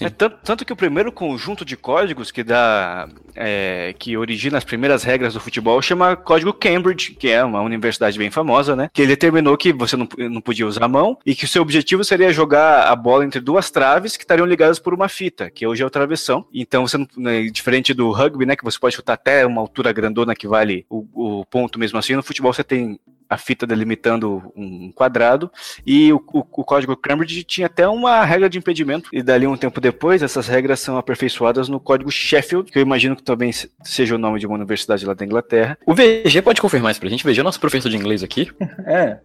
É 0.00 0.10
tanto, 0.10 0.38
tanto 0.42 0.64
que 0.64 0.72
o 0.72 0.76
primeiro 0.76 1.12
conjunto 1.12 1.64
de 1.64 1.76
códigos 1.76 2.30
que 2.30 2.44
dá. 2.44 3.08
É, 3.36 3.94
que 3.98 4.16
origina 4.16 4.58
as 4.58 4.64
primeiras 4.64 5.02
regras 5.02 5.34
do 5.34 5.40
futebol 5.40 5.80
chama 5.82 6.16
Código 6.16 6.52
Cambridge, 6.52 7.12
que 7.12 7.28
é 7.28 7.44
uma 7.44 7.60
universidade 7.60 8.18
bem 8.18 8.30
famosa, 8.30 8.74
né? 8.74 8.90
Que 8.92 9.02
ele 9.02 9.08
determinou 9.08 9.56
que 9.56 9.72
você 9.72 9.96
não, 9.96 10.08
não 10.30 10.40
podia 10.40 10.66
usar 10.66 10.84
a 10.84 10.88
mão 10.88 11.18
e 11.24 11.34
que 11.34 11.44
o 11.44 11.48
seu 11.48 11.62
objetivo 11.62 12.04
seria 12.04 12.32
jogar 12.32 12.88
a 12.88 12.96
bola 12.96 13.24
entre 13.24 13.40
duas 13.40 13.70
traves 13.70 14.16
que 14.16 14.24
estariam 14.24 14.46
ligadas 14.46 14.78
por 14.78 14.94
uma 14.94 15.08
fita, 15.08 15.50
que 15.50 15.66
hoje 15.66 15.82
é 15.82 15.86
o 15.86 15.90
travessão. 15.90 16.46
Então, 16.52 16.86
você 16.86 16.98
não, 16.98 17.06
né, 17.16 17.42
diferente 17.44 17.92
do 17.94 18.10
rugby, 18.10 18.46
né? 18.46 18.56
Que 18.56 18.64
você 18.64 18.78
pode 18.78 18.96
chutar 18.96 19.14
até 19.14 19.46
uma 19.46 19.60
altura 19.60 19.92
grandona 19.92 20.34
que 20.34 20.48
vale 20.48 20.86
o, 20.88 21.40
o 21.40 21.44
ponto 21.46 21.78
mesmo 21.78 21.98
assim, 21.98 22.14
no 22.14 22.22
futebol 22.22 22.52
você 22.52 22.64
tem 22.64 22.98
a 23.28 23.36
fita 23.36 23.66
delimitando 23.66 24.52
um 24.56 24.90
quadrado, 24.92 25.50
e 25.84 26.12
o, 26.12 26.16
o, 26.32 26.38
o, 26.38 26.64
código 26.64 26.96
Cambridge 26.96 27.42
tinha 27.44 27.66
até 27.66 27.86
uma 27.88 28.24
regra 28.24 28.48
de 28.48 28.58
impedimento, 28.58 29.10
e 29.12 29.22
dali 29.22 29.46
um 29.46 29.56
tempo 29.56 29.80
depois, 29.80 30.22
essas 30.22 30.46
regras 30.46 30.80
são 30.80 30.96
aperfeiçoadas 30.96 31.68
no 31.68 31.80
código 31.80 32.10
Sheffield, 32.10 32.70
que 32.70 32.78
eu 32.78 32.82
imagino 32.82 33.16
que 33.16 33.22
também 33.26 33.50
seja 33.82 34.14
o 34.14 34.18
nome 34.18 34.38
de 34.38 34.46
uma 34.46 34.54
universidade 34.54 35.04
lá 35.04 35.12
da 35.12 35.24
Inglaterra. 35.24 35.76
O 35.84 35.92
VG 35.92 36.40
pode 36.42 36.60
confirmar 36.60 36.92
isso 36.92 37.00
pra 37.00 37.10
gente? 37.10 37.26
O 37.26 37.28
VG 37.28 37.40
é 37.40 37.42
nosso 37.42 37.58
professor 37.58 37.90
de 37.90 37.96
inglês 37.96 38.22
aqui. 38.22 38.48
É. 38.86 39.18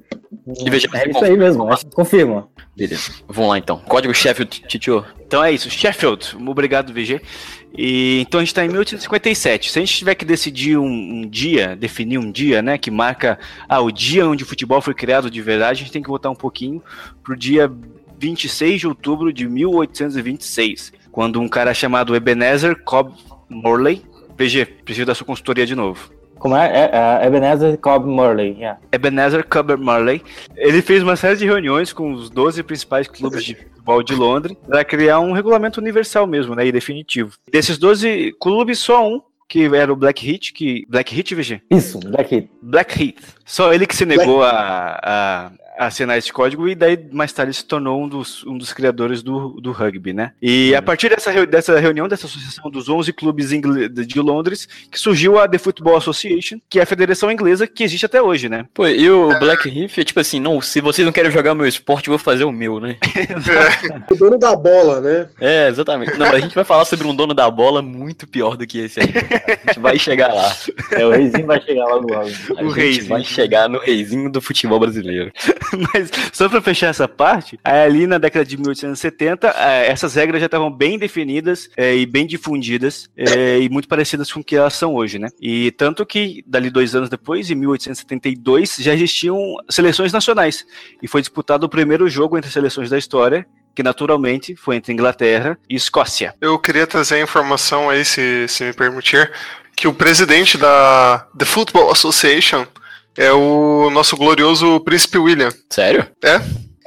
E 0.66 0.70
VG, 0.70 0.88
É 0.94 1.10
isso 1.10 1.24
aí 1.24 1.38
mesmo, 1.38 1.68
confirma. 1.94 2.48
Beleza. 2.76 3.12
Vamos 3.28 3.52
lá 3.52 3.58
então. 3.60 3.78
Código 3.78 4.14
Sheffield, 4.14 4.64
Titio. 4.68 5.06
Então 5.28 5.44
é 5.44 5.52
isso, 5.52 5.70
Sheffield, 5.70 6.36
obrigado 6.48 6.92
VG. 6.92 7.22
E, 7.78 8.22
então 8.22 8.40
a 8.40 8.44
gente 8.44 8.52
está 8.52 8.66
em 8.66 8.70
1857. 8.70 9.72
Se 9.72 9.78
a 9.78 9.82
gente 9.82 9.96
tiver 9.96 10.16
que 10.16 10.26
decidir 10.26 10.78
um, 10.78 10.88
um 10.88 11.30
dia, 11.30 11.76
definir 11.76 12.18
um 12.18 12.32
dia, 12.32 12.62
né, 12.62 12.78
que 12.78 12.90
marca 12.90 13.38
ah, 13.70 13.82
o 13.82 13.92
dia 13.92 14.28
onde 14.28 14.44
o 14.44 14.48
futebol 14.48 14.82
foi 14.82 14.96
criado 14.96 15.30
de 15.30 15.42
verdade, 15.42 15.82
a 15.82 15.84
gente 15.84 15.92
tem 15.92 16.02
que 16.02 16.10
voltar 16.10 16.30
um 16.30 16.36
pouquinho 16.36 16.82
pro 17.24 17.36
dia 17.36 17.72
26 18.18 18.80
de 18.80 18.88
outubro 18.88 19.32
de 19.32 19.48
1826, 19.48 20.94
quando 21.12 21.40
um 21.40 21.48
cara 21.48 21.74
chamado 21.74 22.16
Ebenezer 22.16 22.82
Cobb 22.84 23.14
Morley, 23.52 24.04
VG, 24.38 24.66
preciso 24.86 25.06
da 25.06 25.14
sua 25.14 25.26
consultoria 25.26 25.66
de 25.66 25.76
novo. 25.76 26.10
Como 26.40 26.56
é? 26.56 26.68
é, 26.68 26.90
é 27.24 27.28
Ebenezer 27.28 27.78
Cobb 27.78 28.08
Morley. 28.08 28.54
yeah. 28.58 28.80
Ebenezer 28.92 29.46
Cobb 29.48 29.76
Marley. 29.78 30.24
Ele 30.56 30.82
fez 30.82 31.04
uma 31.04 31.16
série 31.16 31.38
de 31.38 31.46
reuniões 31.46 31.94
com 31.94 32.12
os 32.14 32.32
12 32.32 32.64
principais 32.64 33.08
clubes 33.08 33.46
de 33.46 33.54
futebol 33.54 34.02
de 34.02 34.16
Londres 34.16 34.58
para 34.68 34.84
criar 34.84 35.20
um 35.20 35.34
regulamento 35.34 35.80
universal 35.80 36.26
mesmo, 36.26 36.56
né, 36.56 36.66
e 36.66 36.72
definitivo. 36.72 37.34
Desses 37.52 37.78
12 37.78 38.36
clubes, 38.40 38.80
só 38.80 39.08
um 39.08 39.22
que 39.48 39.66
era 39.76 39.92
o 39.92 39.98
Black 39.98 40.28
Heat, 40.28 40.54
que 40.54 40.86
Black 40.88 41.16
Heat, 41.16 41.36
VG? 41.36 41.62
Isso, 41.70 42.00
daqui. 42.00 42.50
Black 42.62 43.04
Heat. 43.04 43.18
Só 43.46 43.74
ele 43.74 43.86
que 43.86 43.96
se 43.96 44.06
negou 44.06 44.42
a 44.44 45.52
assinar 45.88 46.18
esse 46.18 46.32
código 46.32 46.68
e 46.68 46.76
daí 46.76 46.98
mais 47.12 47.34
tarde 47.34 47.54
se 47.54 47.66
tornou 47.66 48.04
um 48.04 48.08
dos, 48.08 48.46
um 48.46 48.58
dos 48.58 48.72
criadores 48.74 49.22
do, 49.24 49.60
do 49.62 49.72
rugby, 49.72 50.14
né? 50.14 50.32
E 50.42 50.74
a 50.76 50.82
partir 50.82 51.10
dessa, 51.10 51.46
dessa 51.46 51.80
reunião, 51.80 52.08
dessa 52.08 52.28
associação 52.28 52.70
dos 52.70 52.88
11 52.88 53.12
clubes 53.14 53.50
de 53.50 54.20
Londres, 54.20 54.68
que 54.92 55.00
surgiu 55.00 55.40
a 55.40 55.48
The 55.48 55.58
Football 55.58 55.98
Association, 55.98 56.60
que 56.70 56.80
é 56.80 56.84
a 56.84 56.86
federação 56.86 57.32
inglesa 57.32 57.66
que 57.68 57.84
existe 57.84 58.06
até 58.06 58.22
hoje, 58.22 58.48
né? 58.48 58.66
Pô, 58.74 58.88
e 58.88 59.10
o 59.10 59.38
Black 59.40 59.68
Reef 59.70 59.98
é 59.98 60.04
tipo 60.04 60.20
assim, 60.20 60.40
não, 60.40 60.62
se 60.62 60.82
vocês 60.82 61.06
não 61.06 61.12
querem 61.12 61.32
jogar 61.32 61.56
meu 61.56 61.66
esporte, 61.68 62.08
eu 62.08 62.12
vou 62.12 62.20
fazer 62.20 62.44
o 62.44 62.52
meu, 62.52 62.80
né? 62.80 62.98
O 64.12 64.16
dono 64.16 64.38
da 64.38 64.56
bola, 64.56 65.00
né? 65.02 65.30
É, 65.40 65.68
exatamente. 65.68 66.12
Não, 66.14 66.26
mas 66.26 66.36
a 66.36 66.40
gente 66.40 66.56
vai 66.56 66.64
falar 66.64 66.86
sobre 66.86 67.08
um 67.08 67.16
dono 67.16 67.34
da 67.34 67.50
bola 67.50 67.82
muito 67.82 68.28
pior 68.28 68.56
do 68.58 68.66
que 68.68 68.80
esse 68.80 69.00
aí. 69.00 69.08
cara. 69.08 69.28
A 69.64 69.68
gente 69.68 69.80
vai 69.80 69.98
chegar 70.00 70.34
lá. 70.34 70.56
É, 70.92 71.06
o 71.06 71.12
reizinho 71.12 71.46
vai 71.46 71.62
chegar 71.62 71.86
logo 71.86 72.12
logo. 72.14 72.30
A 72.58 72.64
O 72.64 72.68
gente 72.70 72.76
reizinho. 72.76 73.08
vai 73.08 73.24
chegar 73.24 73.70
no 73.70 73.80
reizinho 73.80 74.30
do 74.30 74.42
futebol 74.42 74.80
brasileiro. 74.80 75.32
Mas 75.94 76.10
só 76.32 76.50
para 76.50 76.62
fechar 76.62 76.88
essa 76.88 77.08
parte, 77.08 77.60
ali 77.64 78.08
na 78.08 78.18
década 78.18 78.46
de 78.46 78.58
1870, 78.58 79.48
eh, 79.48 79.92
essas 79.92 80.16
regras 80.16 80.40
já 80.40 80.46
estavam 80.46 80.72
bem 80.72 80.98
definidas 80.98 81.70
eh, 81.78 81.98
e 81.98 82.06
bem 82.06 82.26
difundidas 82.26 83.10
eh, 83.16 83.60
e 83.60 83.70
muito 83.70 83.88
parecidas 83.88 84.32
com 84.32 84.40
o 84.40 84.44
que 84.44 84.56
elas 84.56 84.74
são 84.74 84.96
hoje, 84.96 85.20
né? 85.20 85.30
E 85.40 85.72
tanto 85.72 86.06
que, 86.06 86.44
dali 86.46 86.70
dois 86.70 86.96
anos 86.96 87.10
depois, 87.10 87.50
em 87.50 87.56
1872, 87.56 88.78
já 88.80 88.94
existiam 88.94 89.56
seleções 89.70 90.12
nacionais 90.12 90.66
e 91.02 91.08
foi 91.08 91.22
disputado 91.22 91.66
o 91.66 91.70
primeiro 91.70 92.10
jogo 92.10 92.38
entre 92.38 92.52
seleções 92.52 92.90
da 92.90 92.98
história, 92.98 93.46
que 93.74 93.84
naturalmente 93.84 94.56
foi 94.56 94.76
entre 94.76 94.94
Inglaterra 94.94 95.58
e 95.70 95.76
Escócia. 95.76 96.36
Eu 96.42 96.60
queria 96.60 96.86
trazer 96.86 97.16
a 97.16 97.22
informação 97.22 97.90
aí, 97.90 98.04
se, 98.04 98.48
se 98.48 98.66
me 98.66 98.74
permitir, 98.74 99.32
que 99.76 99.88
o 99.88 99.94
presidente 99.94 100.58
da 100.58 101.26
The 101.38 101.46
Football 101.46 101.92
Association 101.92 102.68
é 103.18 103.32
o 103.32 103.90
nosso 103.92 104.16
glorioso 104.18 104.80
Príncipe 104.82 105.18
William. 105.18 105.50
Sério? 105.70 106.06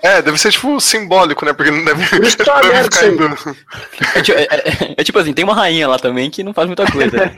É, 0.03 0.21
deve 0.21 0.37
ser 0.37 0.53
tipo 0.53 0.79
simbólico, 0.83 1.47
né? 1.47 1.55
Porque 1.55 1.71
não 1.71 1.83
deve, 1.83 2.05
tá 2.37 2.61
deve 2.61 2.83
ficar 2.85 3.07
indo. 3.07 3.57
É, 4.15 4.21
ti- 4.21 4.33
é- 4.33 4.43
é- 4.43 4.95
é 4.99 5.03
tipo 5.05 5.19
assim, 5.19 5.33
tem 5.33 5.47
uma 5.47 5.55
rainha 5.55 5.89
lá 5.89 5.99
também 5.99 6.31
que 6.31 6.43
não 6.45 6.53
faz 6.53 6.67
muita 6.67 6.85
coisa. 6.93 7.17
né? 7.17 7.33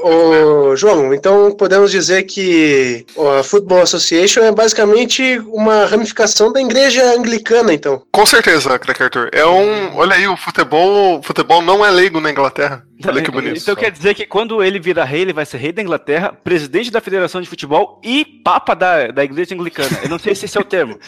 Ô, 0.00 0.76
João, 0.76 1.12
então 1.12 1.50
podemos 1.56 1.90
dizer 1.90 2.22
que 2.22 3.04
a 3.38 3.42
Football 3.42 3.82
Association 3.82 4.42
é 4.44 4.52
basicamente 4.52 5.42
uma 5.48 5.86
ramificação 5.86 6.52
da 6.52 6.60
igreja 6.60 7.02
anglicana, 7.16 7.72
então. 7.74 8.00
Com 8.12 8.24
certeza, 8.24 8.78
Crack 8.78 9.02
Arthur. 9.02 9.28
É 9.32 9.44
um. 9.44 9.96
Olha 9.96 10.14
aí, 10.14 10.28
o 10.28 10.36
futebol, 10.36 11.18
o 11.18 11.22
futebol 11.24 11.60
não 11.62 11.84
é 11.84 11.90
leigo 11.90 12.20
na 12.20 12.30
Inglaterra. 12.30 12.84
Olha 13.06 13.22
que 13.22 13.30
bonito. 13.30 13.58
Então 13.58 13.76
quer 13.76 13.90
dizer 13.90 14.14
que 14.14 14.26
quando 14.26 14.62
ele 14.62 14.80
virar 14.80 15.04
rei, 15.04 15.20
ele 15.22 15.32
vai 15.32 15.46
ser 15.46 15.58
rei 15.58 15.72
da 15.72 15.82
Inglaterra, 15.82 16.32
presidente 16.32 16.90
da 16.90 17.00
Federação 17.00 17.40
de 17.40 17.48
Futebol 17.48 18.00
e 18.02 18.24
papa 18.24 18.74
da, 18.74 19.08
da 19.08 19.24
Igreja 19.24 19.54
Anglicana. 19.54 19.98
Eu 20.02 20.08
não 20.08 20.18
sei 20.18 20.34
se 20.34 20.46
esse 20.46 20.58
é 20.58 20.60
o 20.60 20.64
termo. 20.64 20.98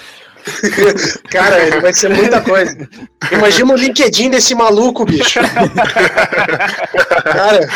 Cara, 1.30 1.66
ele 1.66 1.80
vai 1.80 1.92
ser 1.92 2.08
muita 2.08 2.40
coisa. 2.40 2.88
Imagina 3.32 3.72
o 3.72 3.76
LinkedIn 3.76 4.30
desse 4.30 4.54
maluco, 4.54 5.04
bicho. 5.04 5.40
Cara, 7.24 7.68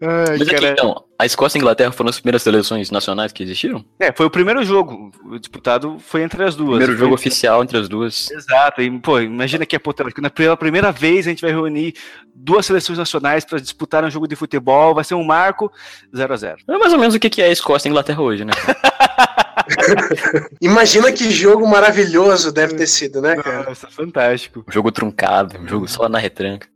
Mas 0.00 0.40
aqui, 0.40 0.66
então, 0.66 1.04
a 1.20 1.26
Escócia 1.26 1.56
e 1.56 1.58
a 1.58 1.60
Inglaterra 1.60 1.92
foram 1.92 2.08
as 2.08 2.18
primeiras 2.18 2.42
seleções 2.42 2.90
nacionais 2.90 3.30
que 3.30 3.42
existiram? 3.42 3.84
É, 3.98 4.10
foi 4.10 4.24
o 4.24 4.30
primeiro 4.30 4.64
jogo. 4.64 5.12
O 5.24 5.38
disputado 5.38 5.98
foi 5.98 6.22
entre 6.22 6.42
as 6.42 6.56
duas. 6.56 6.70
Primeiro 6.70 6.92
Foi- 6.92 7.00
jogo 7.00 7.14
oficial 7.14 7.62
entre 7.62 7.76
as 7.76 7.88
duas. 7.90 8.30
Exato. 8.30 8.80
E, 8.80 8.90
pô, 9.00 9.20
imagina 9.20 9.66
que 9.66 9.76
é 9.76 9.80
na- 10.18 10.30
Pela 10.30 10.56
primeira 10.56 10.90
vez 10.90 11.26
a 11.26 11.30
gente 11.30 11.42
vai 11.42 11.50
reunir 11.50 11.94
duas 12.34 12.64
seleções 12.64 12.98
nacionais 12.98 13.44
para 13.44 13.60
disputar 13.60 14.02
um 14.02 14.10
jogo 14.10 14.26
de 14.26 14.34
futebol. 14.34 14.94
Vai 14.94 15.04
ser 15.04 15.14
um 15.14 15.22
marco 15.22 15.70
0 16.16 16.32
a 16.32 16.36
0 16.38 16.56
É 16.66 16.78
mais 16.78 16.92
ou 16.92 16.98
menos 16.98 17.14
o 17.14 17.20
que 17.20 17.28
que 17.28 17.42
é 17.42 17.46
a 17.46 17.52
Escócia 17.52 17.86
e 17.86 17.88
a 17.88 17.90
Inglaterra 17.90 18.22
hoje, 18.22 18.46
né? 18.46 18.52
imagina 20.60 21.12
que 21.12 21.30
jogo 21.30 21.66
maravilhoso 21.68 22.50
deve 22.50 22.74
ter 22.76 22.86
sido, 22.86 23.20
né, 23.20 23.36
cara? 23.36 23.64
Nossa, 23.64 23.88
fantástico. 23.88 24.64
Um 24.66 24.72
jogo 24.72 24.90
truncado, 24.90 25.58
um 25.58 25.68
jogo 25.68 25.86
só 25.86 26.08
na 26.08 26.18
retranca. 26.18 26.66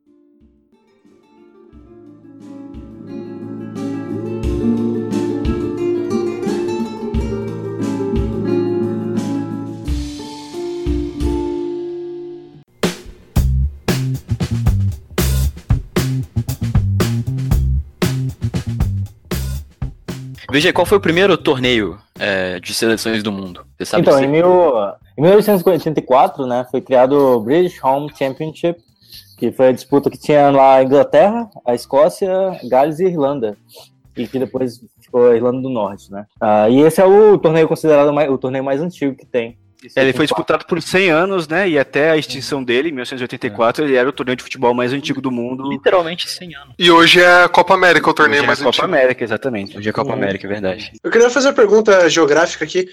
VG, 20.54 20.72
qual 20.72 20.86
foi 20.86 20.98
o 20.98 21.00
primeiro 21.00 21.36
torneio 21.36 21.98
é, 22.16 22.60
de 22.60 22.72
seleções 22.72 23.24
do 23.24 23.32
mundo? 23.32 23.66
Você 23.76 23.84
sabe 23.84 24.02
Então, 24.02 24.22
em, 24.22 24.28
mil, 24.28 24.46
em 25.18 25.22
1884, 25.22 26.46
né, 26.46 26.64
foi 26.70 26.80
criado 26.80 27.14
o 27.14 27.40
British 27.40 27.82
Home 27.82 28.08
Championship, 28.16 28.80
que 29.36 29.50
foi 29.50 29.70
a 29.70 29.72
disputa 29.72 30.08
que 30.08 30.16
tinha 30.16 30.50
lá 30.50 30.76
a 30.76 30.84
Inglaterra, 30.84 31.50
a 31.66 31.74
Escócia, 31.74 32.30
Gales 32.68 33.00
e 33.00 33.06
Irlanda. 33.06 33.56
E 34.16 34.28
que 34.28 34.38
depois 34.38 34.80
ficou 35.00 35.28
a 35.28 35.34
Irlanda 35.34 35.60
do 35.60 35.68
Norte, 35.68 36.12
né? 36.12 36.24
Ah, 36.40 36.68
e 36.68 36.82
esse 36.82 37.00
é 37.00 37.04
o 37.04 37.36
torneio 37.36 37.66
considerado 37.66 38.12
mais, 38.12 38.30
o 38.30 38.38
torneio 38.38 38.62
mais 38.62 38.80
antigo 38.80 39.16
que 39.16 39.26
tem. 39.26 39.58
É, 39.94 40.02
Ele 40.02 40.12
foi 40.12 40.26
disputado 40.26 40.64
por 40.66 40.80
100 40.80 41.10
anos, 41.10 41.48
né? 41.48 41.68
E 41.68 41.78
até 41.78 42.10
a 42.10 42.16
extinção 42.16 42.62
dele, 42.62 42.88
em 42.88 42.92
1984, 42.92 43.84
ele 43.84 43.96
era 43.96 44.08
o 44.08 44.12
torneio 44.12 44.36
de 44.36 44.42
futebol 44.42 44.74
mais 44.74 44.92
antigo 44.92 45.20
do 45.20 45.30
mundo. 45.30 45.70
Literalmente 45.70 46.30
100 46.30 46.56
anos. 46.56 46.74
E 46.78 46.90
hoje 46.90 47.20
é 47.20 47.44
a 47.44 47.48
Copa 47.48 47.74
América, 47.74 48.10
o 48.10 48.14
torneio 48.14 48.40
Hoje 48.40 48.42
é 48.42 48.44
a 48.44 48.46
mais 48.46 48.58
Copa 48.58 48.68
antigo. 48.70 48.84
América, 48.86 49.24
exatamente. 49.24 49.78
Hoje 49.78 49.88
é 49.88 49.92
Copa 49.92 50.12
América, 50.12 50.46
é 50.46 50.48
verdade. 50.48 50.92
Eu 51.02 51.10
queria 51.10 51.30
fazer 51.30 51.48
uma 51.48 51.54
pergunta 51.54 52.08
geográfica 52.08 52.64
aqui. 52.64 52.88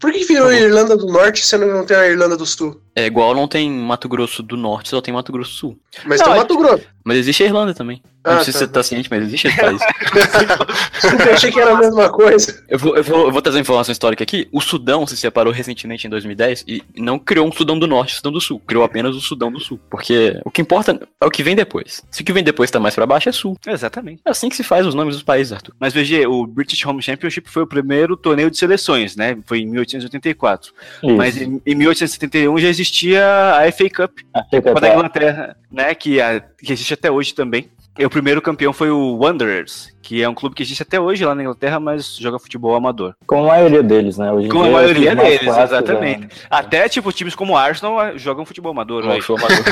Por 0.00 0.12
que 0.12 0.24
virou 0.24 0.52
Irlanda 0.52 0.96
do 0.96 1.06
Norte 1.06 1.44
sendo 1.44 1.64
que 1.66 1.72
não 1.72 1.86
tem 1.86 1.96
a 1.96 2.08
Irlanda 2.08 2.36
do 2.36 2.44
Sul? 2.44 2.80
É 2.94 3.06
igual 3.06 3.34
não 3.34 3.48
tem 3.48 3.70
Mato 3.70 4.08
Grosso 4.08 4.42
do 4.42 4.56
Norte, 4.56 4.90
só 4.90 5.00
tem 5.00 5.14
Mato 5.14 5.32
Grosso 5.32 5.50
do 5.52 5.56
Sul. 5.56 5.78
Mas 6.04 6.20
Não, 6.20 6.26
tem 6.26 6.34
o 6.34 6.36
é- 6.36 6.38
Mato 6.40 6.58
Grosso. 6.58 6.84
Mas 7.04 7.16
existe 7.18 7.42
a 7.42 7.46
Irlanda 7.46 7.72
também. 7.74 8.02
Ah, 8.22 8.36
não 8.36 8.44
sei 8.44 8.52
se 8.52 8.58
tá. 8.60 8.66
você 8.66 8.70
tá 8.70 8.82
ciente, 8.82 9.08
mas 9.10 9.24
existe 9.24 9.48
esse 9.48 9.56
país. 9.56 9.80
Eu 11.26 11.34
achei 11.34 11.50
que 11.50 11.58
era 11.58 11.72
a 11.72 11.78
mesma 11.78 12.08
coisa. 12.10 12.62
Eu 12.68 12.78
vou, 12.78 12.96
eu, 12.96 13.02
vou, 13.02 13.26
eu 13.26 13.32
vou 13.32 13.42
trazer 13.42 13.58
uma 13.58 13.62
informação 13.62 13.90
histórica 13.90 14.22
aqui. 14.22 14.46
O 14.52 14.60
Sudão 14.60 15.04
se 15.06 15.16
separou 15.16 15.52
recentemente 15.52 16.06
em 16.06 16.10
2010 16.10 16.64
e 16.68 16.82
não 16.96 17.18
criou 17.18 17.48
um 17.48 17.50
Sudão 17.52 17.76
do 17.76 17.88
Norte 17.88 18.12
e 18.12 18.16
Sudão 18.16 18.30
do 18.30 18.40
Sul. 18.40 18.60
Criou 18.64 18.84
apenas 18.84 19.16
o 19.16 19.20
Sudão 19.20 19.50
do 19.50 19.58
Sul. 19.58 19.80
Porque 19.90 20.38
o 20.44 20.50
que 20.50 20.62
importa 20.62 21.00
é 21.20 21.26
o 21.26 21.30
que 21.30 21.42
vem 21.42 21.56
depois. 21.56 22.02
Se 22.10 22.22
o 22.22 22.24
que 22.24 22.32
vem 22.32 22.44
depois 22.44 22.70
tá 22.70 22.78
mais 22.78 22.94
pra 22.94 23.06
baixo, 23.06 23.28
é 23.28 23.32
Sul. 23.32 23.58
Exatamente. 23.66 24.22
É 24.24 24.30
assim 24.30 24.48
que 24.48 24.54
se 24.54 24.62
faz 24.62 24.86
os 24.86 24.94
nomes 24.94 25.14
dos 25.16 25.24
países, 25.24 25.52
Arthur. 25.52 25.74
Mas 25.80 25.92
VG, 25.92 26.26
o 26.28 26.46
British 26.46 26.84
Home 26.86 27.02
Championship 27.02 27.50
foi 27.50 27.62
o 27.64 27.66
primeiro 27.66 28.16
torneio 28.16 28.50
de 28.50 28.58
seleções, 28.58 29.16
né? 29.16 29.36
Foi 29.44 29.58
em 29.58 29.66
1884. 29.96 30.72
Isso. 31.02 31.16
Mas 31.16 31.36
em, 31.40 31.60
em 31.64 31.74
1871 31.74 32.58
já 32.58 32.68
existia 32.68 33.24
a 33.56 33.70
FA 33.72 33.88
Cup, 33.90 34.18
Copa 34.50 34.80
da 34.80 34.88
até- 34.88 34.94
Inglaterra, 34.94 35.56
né? 35.70 35.94
Que, 35.94 36.20
a- 36.20 36.40
que 36.40 36.72
existe 36.72 36.94
até 36.94 37.10
hoje 37.10 37.34
também. 37.34 37.68
E 37.98 38.06
o 38.06 38.10
primeiro 38.10 38.40
campeão 38.40 38.72
foi 38.72 38.90
o 38.90 39.18
Wanderers, 39.18 39.94
que 40.00 40.22
é 40.22 40.26
um 40.28 40.32
clube 40.32 40.54
que 40.56 40.62
existe 40.62 40.82
até 40.82 40.98
hoje 40.98 41.26
lá 41.26 41.34
na 41.34 41.42
Inglaterra, 41.42 41.78
mas 41.78 42.16
joga 42.16 42.38
futebol 42.38 42.74
amador. 42.74 43.14
Como 43.26 43.44
a 43.44 43.48
maioria 43.48 43.82
deles, 43.82 44.16
né? 44.16 44.32
Hoje 44.32 44.48
Com 44.48 44.60
a 44.60 44.64
dia, 44.64 44.72
maioria 44.72 45.14
deles, 45.14 45.40
clássicos, 45.42 45.72
exatamente. 45.72 46.20
né? 46.22 46.28
Até, 46.48 46.88
tipo, 46.88 47.12
times 47.12 47.34
como 47.34 47.52
o 47.52 47.56
Arsenal 47.56 48.00
ah, 48.00 48.16
jogam 48.16 48.46
futebol 48.46 48.72
amador. 48.72 49.04
Não, 49.04 49.20
show 49.20 49.36
amador. 49.36 49.58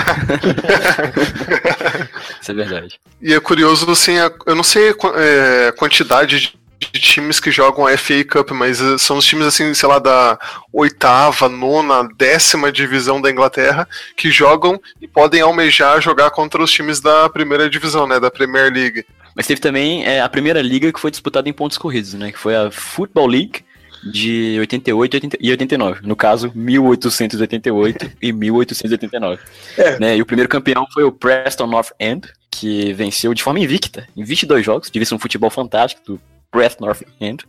Isso 2.40 2.50
é 2.50 2.54
verdade. 2.54 3.00
E 3.22 3.32
é 3.32 3.40
curioso, 3.40 3.90
assim, 3.90 4.18
a- 4.18 4.30
eu 4.46 4.54
não 4.54 4.62
sei 4.64 4.90
a 4.90 4.94
é, 5.18 5.68
a 5.68 5.72
quantidade 5.72 6.58
de 6.80 6.98
times 6.98 7.38
que 7.38 7.50
jogam 7.50 7.86
a 7.86 7.96
FA 7.96 8.24
Cup, 8.24 8.50
mas 8.52 8.80
eh, 8.80 8.96
são 8.96 9.18
os 9.18 9.26
times, 9.26 9.46
assim, 9.46 9.74
sei 9.74 9.88
lá, 9.88 9.98
da 9.98 10.38
oitava, 10.72 11.48
nona, 11.48 12.08
décima 12.16 12.72
divisão 12.72 13.20
da 13.20 13.30
Inglaterra, 13.30 13.86
que 14.16 14.30
jogam 14.30 14.80
e 15.00 15.06
podem 15.06 15.42
almejar 15.42 16.00
jogar 16.00 16.30
contra 16.30 16.62
os 16.62 16.72
times 16.72 17.00
da 17.00 17.28
primeira 17.28 17.68
divisão, 17.68 18.06
né, 18.06 18.18
da 18.18 18.30
Premier 18.30 18.72
League. 18.72 19.04
Mas 19.34 19.46
teve 19.46 19.60
também 19.60 20.04
é, 20.04 20.20
a 20.20 20.28
primeira 20.28 20.62
liga 20.62 20.92
que 20.92 20.98
foi 20.98 21.10
disputada 21.10 21.48
em 21.48 21.52
pontos 21.52 21.78
corridos, 21.78 22.14
né? 22.14 22.32
Que 22.32 22.38
foi 22.38 22.56
a 22.56 22.70
Football 22.70 23.28
League 23.28 23.64
de 24.02 24.56
88 24.58 25.14
80 25.14 25.38
e 25.40 25.50
89. 25.50 26.00
No 26.02 26.16
caso, 26.16 26.50
1888 26.54 28.10
e 28.20 28.32
1889. 28.32 29.40
É. 29.76 29.98
Né? 29.98 30.16
E 30.16 30.22
o 30.22 30.26
primeiro 30.26 30.48
campeão 30.48 30.86
foi 30.92 31.04
o 31.04 31.12
Preston 31.12 31.66
North 31.66 31.90
End, 32.00 32.28
que 32.50 32.92
venceu 32.92 33.32
de 33.32 33.42
forma 33.42 33.60
invicta, 33.60 34.08
em 34.16 34.24
22 34.24 34.64
jogos, 34.64 34.90
devia 34.90 35.06
ser 35.06 35.14
um 35.14 35.18
futebol 35.18 35.50
fantástico 35.50 36.02
do 36.04 36.20
Preston 36.50 36.84
North 36.86 37.02
End. 37.20 37.44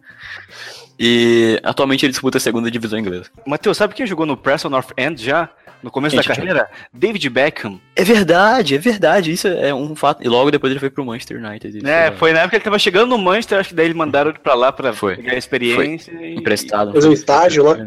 E 0.99 1.59
atualmente 1.63 2.05
ele 2.05 2.11
disputa 2.11 2.37
a 2.37 2.41
segunda 2.41 2.69
divisão 2.69 2.99
inglesa. 2.99 3.25
Matheus, 3.45 3.77
sabe 3.77 3.93
quem 3.95 4.05
jogou 4.05 4.25
no 4.25 4.37
Preston 4.37 4.69
North 4.69 4.91
End 4.97 5.23
já? 5.23 5.49
No 5.81 5.89
começo 5.89 6.15
Quem 6.15 6.21
da 6.23 6.35
carreira? 6.35 6.69
David 6.93 7.27
Beckham. 7.27 7.81
É 7.95 8.03
verdade, 8.03 8.75
é 8.75 8.77
verdade. 8.77 9.31
Isso 9.31 9.47
é 9.47 9.73
um 9.73 9.95
fato. 9.95 10.23
E 10.23 10.27
logo 10.29 10.51
depois 10.51 10.69
ele 10.69 10.79
foi 10.79 10.91
pro 10.91 11.03
Manchester 11.03 11.43
United. 11.43 11.75
Isso 11.79 11.87
É, 11.87 12.11
foi 12.11 12.33
na 12.33 12.41
época 12.41 12.51
que 12.51 12.55
ele 12.57 12.63
tava 12.63 12.77
chegando 12.77 13.09
no 13.09 13.17
Manchester, 13.17 13.57
acho 13.59 13.69
que 13.69 13.75
daí 13.75 13.85
ele 13.85 13.95
mandaram 13.95 14.29
ele 14.29 14.37
pra 14.37 14.53
lá 14.53 14.71
pra 14.71 14.93
Foi. 14.93 15.15
pegar 15.15 15.31
a 15.31 15.37
experiência. 15.37 16.11
e- 16.11 16.35
emprestado. 16.35 16.93
Fazer 16.93 17.09
um 17.09 17.13
estágio 17.13 17.63
lá. 17.63 17.77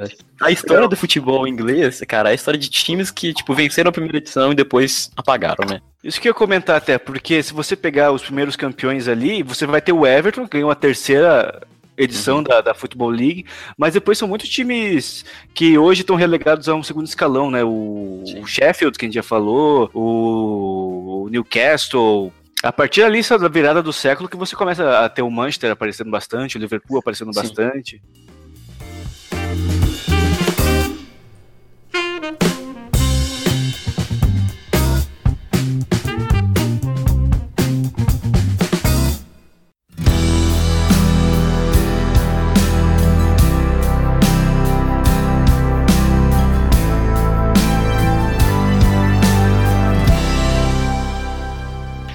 A 0.43 0.51
história 0.51 0.89
do 0.89 0.97
futebol 0.97 1.47
inglês, 1.47 2.01
cara, 2.09 2.31
é 2.31 2.33
a 2.33 2.35
história 2.35 2.59
de 2.59 2.69
times 2.69 3.13
que, 3.13 3.33
tipo, 3.33 3.55
venceram 3.55 3.91
a 3.91 3.93
primeira 3.93 4.17
edição 4.19 4.51
e 4.51 4.57
depois 4.57 5.09
apagaram, 5.17 5.65
né? 5.65 5.81
Isso 6.05 6.21
que 6.21 6.29
eu 6.29 6.31
ia 6.31 6.35
comentar 6.35 6.77
até, 6.77 6.99
porque 6.99 7.43
se 7.43 7.55
você 7.55 7.75
pegar 7.75 8.13
os 8.13 8.23
primeiros 8.23 8.57
campeões 8.57 9.09
ali, 9.09 9.43
você 9.43 9.65
vai 9.65 9.81
ter 9.81 9.93
o 9.93 10.07
Everton, 10.07 10.45
que 10.45 10.59
ganhou 10.59 10.71
a 10.71 10.75
terceira 10.75 11.63
edição 11.97 12.43
da, 12.43 12.61
da 12.61 12.75
Football 12.75 13.09
League, 13.09 13.47
mas 13.79 13.95
depois 13.95 14.19
são 14.19 14.29
muitos 14.29 14.49
times 14.49 15.25
que 15.55 15.79
hoje 15.79 16.03
estão 16.03 16.15
relegados 16.15 16.69
a 16.69 16.75
um 16.75 16.83
segundo 16.83 17.07
escalão, 17.07 17.51
né? 17.51 17.65
O, 17.65 18.23
o 18.37 18.47
Sheffield, 18.47 18.99
que 18.99 19.07
a 19.07 19.09
gente 19.09 19.15
já 19.15 19.23
falou, 19.23 19.91
o 19.95 21.29
Newcastle. 21.31 22.31
A 22.63 22.73
partir 22.73 23.03
ali 23.03 23.21
da 23.23 23.49
virada 23.49 23.83
do 23.83 23.93
século 23.93 24.29
que 24.29 24.37
você 24.37 24.55
começa 24.55 25.05
a 25.05 25.09
ter 25.09 25.23
o 25.23 25.31
Manchester 25.31 25.71
aparecendo 25.71 26.11
bastante, 26.11 26.59
o 26.59 26.61
Liverpool 26.61 26.99
aparecendo 26.99 27.33
Sim. 27.33 27.41
bastante. 27.41 28.03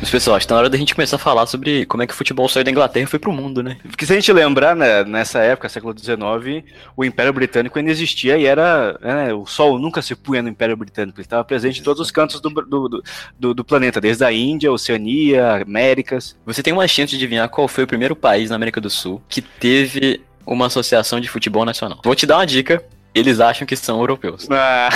Mas, 0.09 0.23
pessoal, 0.23 0.37
acho 0.37 0.45
que 0.45 0.49
tá 0.49 0.55
na 0.55 0.61
hora 0.61 0.69
da 0.71 0.77
gente 0.77 0.95
começar 0.95 1.17
a 1.17 1.19
falar 1.19 1.45
sobre 1.45 1.85
como 1.85 2.01
é 2.01 2.07
que 2.07 2.13
o 2.13 2.15
futebol 2.15 2.49
saiu 2.49 2.63
da 2.63 2.71
Inglaterra 2.71 3.03
e 3.03 3.07
foi 3.07 3.19
pro 3.19 3.31
mundo, 3.31 3.61
né? 3.61 3.77
Porque 3.83 4.07
se 4.07 4.11
a 4.11 4.15
gente 4.15 4.33
lembrar, 4.33 4.75
né, 4.75 5.03
nessa 5.03 5.37
época, 5.37 5.69
século 5.69 5.93
XIX, 5.95 6.65
o 6.97 7.05
Império 7.05 7.31
Britânico 7.31 7.77
ainda 7.77 7.91
existia 7.91 8.35
e 8.35 8.43
era. 8.47 8.97
né, 9.03 9.31
o 9.31 9.45
Sol 9.45 9.77
nunca 9.77 10.01
se 10.01 10.15
punha 10.15 10.41
no 10.41 10.49
Império 10.49 10.75
Britânico, 10.75 11.19
ele 11.19 11.25
estava 11.27 11.43
presente 11.43 11.79
em 11.79 11.83
todos 11.83 12.01
os 12.01 12.09
cantos 12.09 12.41
do, 12.41 12.49
do, 12.49 12.89
do- 12.89 13.03
do, 13.37 13.53
do 13.53 13.63
planeta, 13.63 14.01
desde 14.01 14.25
a 14.25 14.33
Índia, 14.33 14.71
Oceania, 14.71 15.61
Américas. 15.61 16.35
Você 16.43 16.63
tem 16.63 16.73
uma 16.73 16.87
chance 16.87 17.11
de 17.11 17.15
adivinhar 17.17 17.47
qual 17.47 17.67
foi 17.67 17.83
o 17.83 17.87
primeiro 17.87 18.15
país 18.15 18.49
na 18.49 18.55
América 18.55 18.81
do 18.81 18.89
Sul 18.89 19.21
que 19.29 19.43
teve 19.43 20.21
uma 20.43 20.65
associação 20.65 21.19
de 21.19 21.29
futebol 21.29 21.63
nacional. 21.65 21.99
Vou 22.03 22.15
te 22.15 22.25
dar 22.25 22.37
uma 22.37 22.47
dica. 22.47 22.83
Eles 23.13 23.39
acham 23.39 23.65
que 23.65 23.75
são 23.75 23.99
europeus. 23.99 24.47
Ah, 24.53 24.89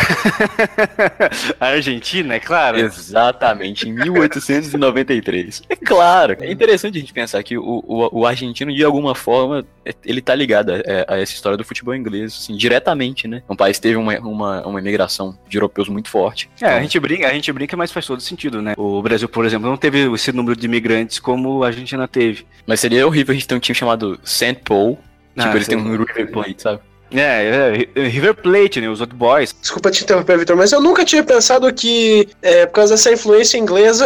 a 1.60 1.66
Argentina, 1.74 2.36
é 2.36 2.40
claro. 2.40 2.78
Exatamente, 2.80 3.88
em 3.88 3.94
1893. 3.94 5.64
É 5.70 5.76
claro, 5.76 6.36
é 6.40 6.52
interessante 6.52 6.98
a 6.98 7.02
gente 7.02 7.14
pensar 7.14 7.42
que 7.44 7.58
o, 7.58 7.84
o, 7.86 8.20
o 8.22 8.26
argentino, 8.26 8.74
de 8.74 8.84
alguma 8.84 9.16
forma, 9.16 9.66
é- 9.86 9.94
ele 10.06 10.22
tá 10.22 10.34
ligado 10.36 10.72
a, 10.72 11.14
a 11.14 11.20
essa 11.20 11.34
história 11.34 11.58
do 11.58 11.64
futebol 11.64 11.96
inglês, 11.96 12.38
assim, 12.42 12.56
diretamente, 12.56 13.28
né? 13.28 13.42
Um 13.50 13.56
país 13.56 13.80
teve 13.80 13.96
uma, 13.96 14.18
uma, 14.20 14.66
uma 14.68 14.80
imigração 14.80 15.38
de 15.48 15.58
europeus 15.58 15.88
muito 15.90 16.10
forte. 16.10 16.50
É, 16.62 16.68
a 16.68 16.82
gente 16.82 17.00
brinca, 17.00 17.28
a 17.28 17.34
gente 17.34 17.52
brinca, 17.52 17.76
mas 17.78 17.92
faz 17.92 18.06
todo 18.06 18.22
sentido, 18.22 18.62
né? 18.62 18.74
O 18.78 19.02
Brasil, 19.02 19.28
por 19.30 19.46
exemplo, 19.46 19.70
não 19.70 19.78
teve 19.78 20.12
esse 20.14 20.32
número 20.32 20.56
de 20.56 20.66
imigrantes 20.66 21.20
como 21.20 21.64
a 21.64 21.68
Argentina 21.68 22.08
teve. 22.08 22.46
Mas 22.66 22.80
seria 22.80 23.06
horrível 23.08 23.32
a 23.32 23.36
gente 23.36 23.48
ter 23.48 23.56
um 23.56 23.60
time 23.60 23.76
chamado 23.76 24.20
St. 24.24 24.56
Paul. 24.64 25.00
Tipo, 25.36 25.50
Ah, 25.50 25.56
eles 25.56 25.68
têm 25.68 25.78
um 25.78 25.92
River 25.98 26.32
Plate, 26.32 26.62
sabe? 26.62 26.80
É, 27.14 27.88
é, 27.96 28.08
River 28.08 28.36
Plate, 28.36 28.82
né? 28.82 28.90
Os 28.90 29.02
Old 29.02 29.14
Boys. 29.16 29.56
Desculpa 29.60 29.92
te 29.92 30.04
interromper, 30.04 30.38
Vitor, 30.38 30.58
mas 30.58 30.72
eu 30.72 30.82
nunca 30.82 31.06
tinha 31.06 31.24
pensado 31.24 31.72
que, 31.74 32.28
é, 32.42 32.66
por 32.66 32.74
causa 32.74 32.94
dessa 32.94 33.12
influência 33.12 33.58
inglesa, 33.58 34.06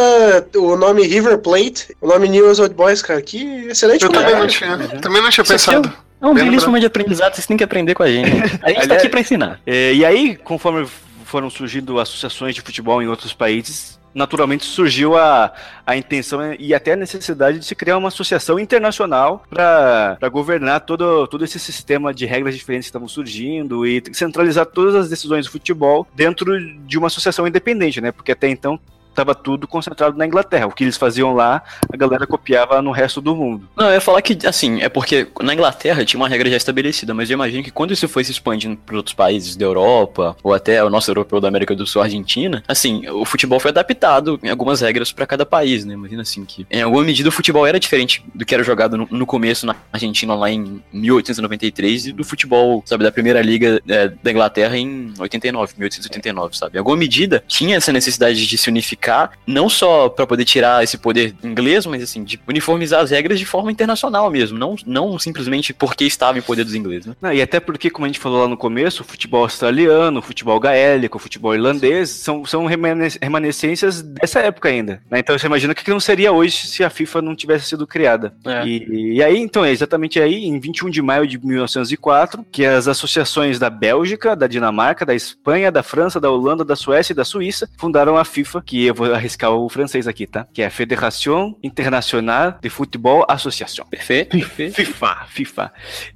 o 0.56 0.76
nome 0.76 1.06
River 1.06 1.38
Plate, 1.40 1.96
o 2.02 2.08
nome 2.08 2.28
News 2.28 2.60
Old 2.60 2.76
Boys, 2.76 3.02
cara, 3.02 3.22
que 3.22 3.68
excelente 3.68 4.04
Eu 4.04 4.12
também 4.12 4.36
não 4.36 4.48
tinha, 4.48 4.78
também 5.02 5.22
não 5.22 5.30
tinha 5.30 5.44
Isso 5.44 5.54
aqui 5.54 5.66
pensado. 5.66 5.94
É 6.20 6.26
um 6.26 6.34
belíssimo 6.34 6.72
momento 6.72 6.82
de 6.82 6.88
aprendizado, 6.88 7.36
vocês 7.36 7.46
têm 7.46 7.56
que 7.56 7.64
aprender 7.64 7.94
com 7.94 8.04
a 8.04 8.10
gente. 8.10 8.32
A 8.64 8.70
gente 8.70 8.88
tá 8.88 8.96
aqui 8.96 9.08
pra 9.08 9.20
ensinar. 9.20 9.60
É, 9.66 9.94
e 9.94 10.04
aí, 10.04 10.36
conforme 10.36 10.88
foram 11.28 11.50
surgindo 11.50 12.00
associações 12.00 12.56
de 12.56 12.62
futebol 12.62 13.02
em 13.04 13.08
outros 13.08 13.34
países, 13.34 13.97
naturalmente 14.18 14.66
surgiu 14.66 15.16
a, 15.16 15.54
a 15.86 15.96
intenção 15.96 16.54
e 16.58 16.74
até 16.74 16.94
a 16.94 16.96
necessidade 16.96 17.60
de 17.60 17.66
se 17.66 17.76
criar 17.76 17.98
uma 17.98 18.08
associação 18.08 18.60
internacional 18.60 19.44
para 19.48 20.18
governar 20.30 20.82
todo, 20.82 21.28
todo 21.28 21.46
esse 21.46 21.60
sistema 21.60 22.12
de 22.14 22.26
regras 22.26 22.56
diferentes 22.56 22.88
que 22.88 22.90
estavam 22.90 23.08
surgindo 23.08 23.86
e 23.86 24.04
centralizar 24.14 24.66
todas 24.66 24.96
as 24.96 25.10
decisões 25.10 25.46
do 25.46 25.52
futebol 25.52 26.08
dentro 26.16 26.60
de 26.86 26.98
uma 26.98 27.08
associação 27.08 27.48
independente, 27.48 28.02
né? 28.02 28.12
Porque 28.12 28.32
até 28.32 28.50
então 28.50 28.80
estava 29.18 29.34
tudo 29.34 29.68
concentrado 29.68 30.18
na 30.18 30.26
Inglaterra. 30.26 30.68
O 30.68 30.72
que 30.72 30.84
eles 30.84 30.96
faziam 30.96 31.34
lá, 31.34 31.64
a 31.92 31.98
galera 31.98 32.28
copiava 32.28 32.82
no 32.82 32.92
resto 32.92 33.20
do 33.20 33.36
mundo. 33.36 33.68
Não, 33.76 33.88
eu 33.88 33.94
ia 33.94 34.02
falar 34.02 34.22
que, 34.22 34.46
assim, 34.46 34.82
é 34.82 34.90
porque 34.90 35.28
na 35.42 35.54
Inglaterra 35.54 36.06
tinha 36.06 36.20
uma 36.20 36.30
regra 36.30 36.50
já 36.50 36.58
estabelecida, 36.58 37.14
mas 37.14 37.30
eu 37.30 37.34
imagino 37.34 37.64
que 37.64 37.72
quando 37.72 37.94
isso 37.94 38.08
foi 38.08 38.24
se 38.24 38.32
expandindo 38.32 38.78
para 38.78 38.96
outros 38.96 39.16
países 39.16 39.56
da 39.56 39.66
Europa, 39.66 40.36
ou 40.44 40.54
até 40.54 40.84
o 40.84 40.90
nosso 40.90 41.10
europeu 41.10 41.42
da 41.42 41.48
América 41.48 41.76
do 41.76 41.88
Sul, 41.88 42.02
Argentina, 42.02 42.64
assim, 42.68 43.08
o 43.10 43.26
futebol 43.26 43.60
foi 43.60 43.72
adaptado 43.72 44.40
em 44.44 44.50
algumas 44.50 44.82
regras 44.82 45.12
para 45.12 45.26
cada 45.26 45.46
país, 45.46 45.84
né? 45.84 45.94
Imagina 45.94 46.22
assim 46.22 46.46
que, 46.46 46.68
em 46.70 46.82
alguma 46.82 47.04
medida, 47.04 47.30
o 47.30 47.32
futebol 47.32 47.66
era 47.66 47.80
diferente 47.80 48.24
do 48.36 48.46
que 48.46 48.54
era 48.54 48.64
jogado 48.64 48.98
no, 48.98 49.08
no 49.10 49.26
começo 49.26 49.66
na 49.66 49.76
Argentina 49.92 50.36
lá 50.36 50.52
em 50.52 50.82
1893 50.94 52.08
e 52.08 52.12
do 52.12 52.24
futebol, 52.24 52.84
sabe, 52.86 53.04
da 53.04 53.12
primeira 53.12 53.42
liga 53.42 53.82
é, 53.88 54.10
da 54.10 54.32
Inglaterra 54.32 54.78
em 54.78 55.14
89, 55.18 55.74
1889, 55.78 56.58
sabe? 56.58 56.76
Em 56.76 56.80
alguma 56.80 56.98
medida 56.98 57.44
tinha 57.48 57.78
essa 57.78 57.92
necessidade 57.92 58.46
de 58.46 58.58
se 58.58 58.70
unificar, 58.70 59.07
não 59.46 59.70
só 59.70 60.10
para 60.10 60.28
poder 60.28 60.46
tirar 60.46 60.84
esse 60.84 60.98
poder 60.98 61.36
inglês, 61.44 61.86
mas 61.86 62.04
assim, 62.04 62.24
de 62.24 62.40
uniformizar 62.48 63.02
as 63.02 63.12
regras 63.12 63.40
de 63.40 63.46
forma 63.46 63.72
internacional 63.72 64.30
mesmo, 64.30 64.58
não, 64.58 64.76
não 64.86 65.18
simplesmente 65.20 65.74
porque 65.74 66.06
estava 66.06 66.38
em 66.38 66.42
poder 66.42 66.64
dos 66.64 66.76
ingleses, 66.76 67.14
né? 67.22 67.36
E 67.36 67.42
até 67.42 67.60
porque, 67.60 67.90
como 67.90 68.06
a 68.06 68.08
gente 68.08 68.20
falou 68.20 68.42
lá 68.42 68.48
no 68.48 68.58
começo, 68.58 69.04
o 69.04 69.06
futebol 69.06 69.44
australiano, 69.44 70.20
o 70.20 70.22
futebol 70.22 70.60
gaélico, 70.60 71.18
o 71.18 71.20
futebol 71.20 71.54
irlandês 71.54 72.10
são, 72.10 72.46
são 72.46 72.66
remane- 72.66 73.18
remanescências 73.22 74.02
dessa 74.02 74.40
época 74.40 74.70
ainda. 74.70 75.02
né? 75.10 75.20
Então 75.20 75.38
você 75.38 75.48
imagina 75.48 75.74
o 75.74 75.76
que 75.76 75.84
que 75.84 75.92
não 75.92 76.00
seria 76.00 76.32
hoje 76.32 76.68
se 76.68 76.84
a 76.84 76.90
FIFA 76.90 77.22
não 77.22 77.36
tivesse 77.36 77.66
sido 77.68 77.86
criada. 77.88 78.34
É. 78.46 78.66
E, 78.68 79.16
e 79.16 79.24
aí, 79.24 79.38
então, 79.38 79.64
é 79.64 79.72
exatamente 79.72 80.20
aí, 80.20 80.46
em 80.46 80.60
21 80.60 80.90
de 80.90 81.02
maio 81.02 81.28
de 81.28 81.38
1904, 81.38 82.46
que 82.52 82.66
as 82.66 82.88
associações 82.88 83.60
da 83.60 83.70
Bélgica, 83.70 84.36
da 84.36 84.48
Dinamarca, 84.48 85.06
da 85.06 85.16
Espanha, 85.16 85.72
da 85.72 85.84
França, 85.84 86.20
da 86.20 86.30
Holanda, 86.30 86.66
da 86.66 86.76
Suécia 86.76 87.14
e 87.14 87.16
da 87.16 87.24
Suíça 87.26 87.70
fundaram 87.78 88.18
a 88.18 88.26
FIFA, 88.26 88.62
que 88.66 88.87
eu 88.88 88.94
vou 88.94 89.14
arriscar 89.14 89.52
o 89.52 89.70
francês 89.70 90.08
aqui, 90.08 90.26
tá? 90.26 90.48
Que 90.54 90.62
é 90.62 90.70
Fédération 90.70 91.56
Internationale 91.64 92.56
de 92.62 92.70
Football 92.70 93.26
Association. 93.28 93.86
Perfeito, 93.86 94.32
perfeito. 94.32 94.76
FIFA, 94.76 95.26
FIFA. 95.28 95.74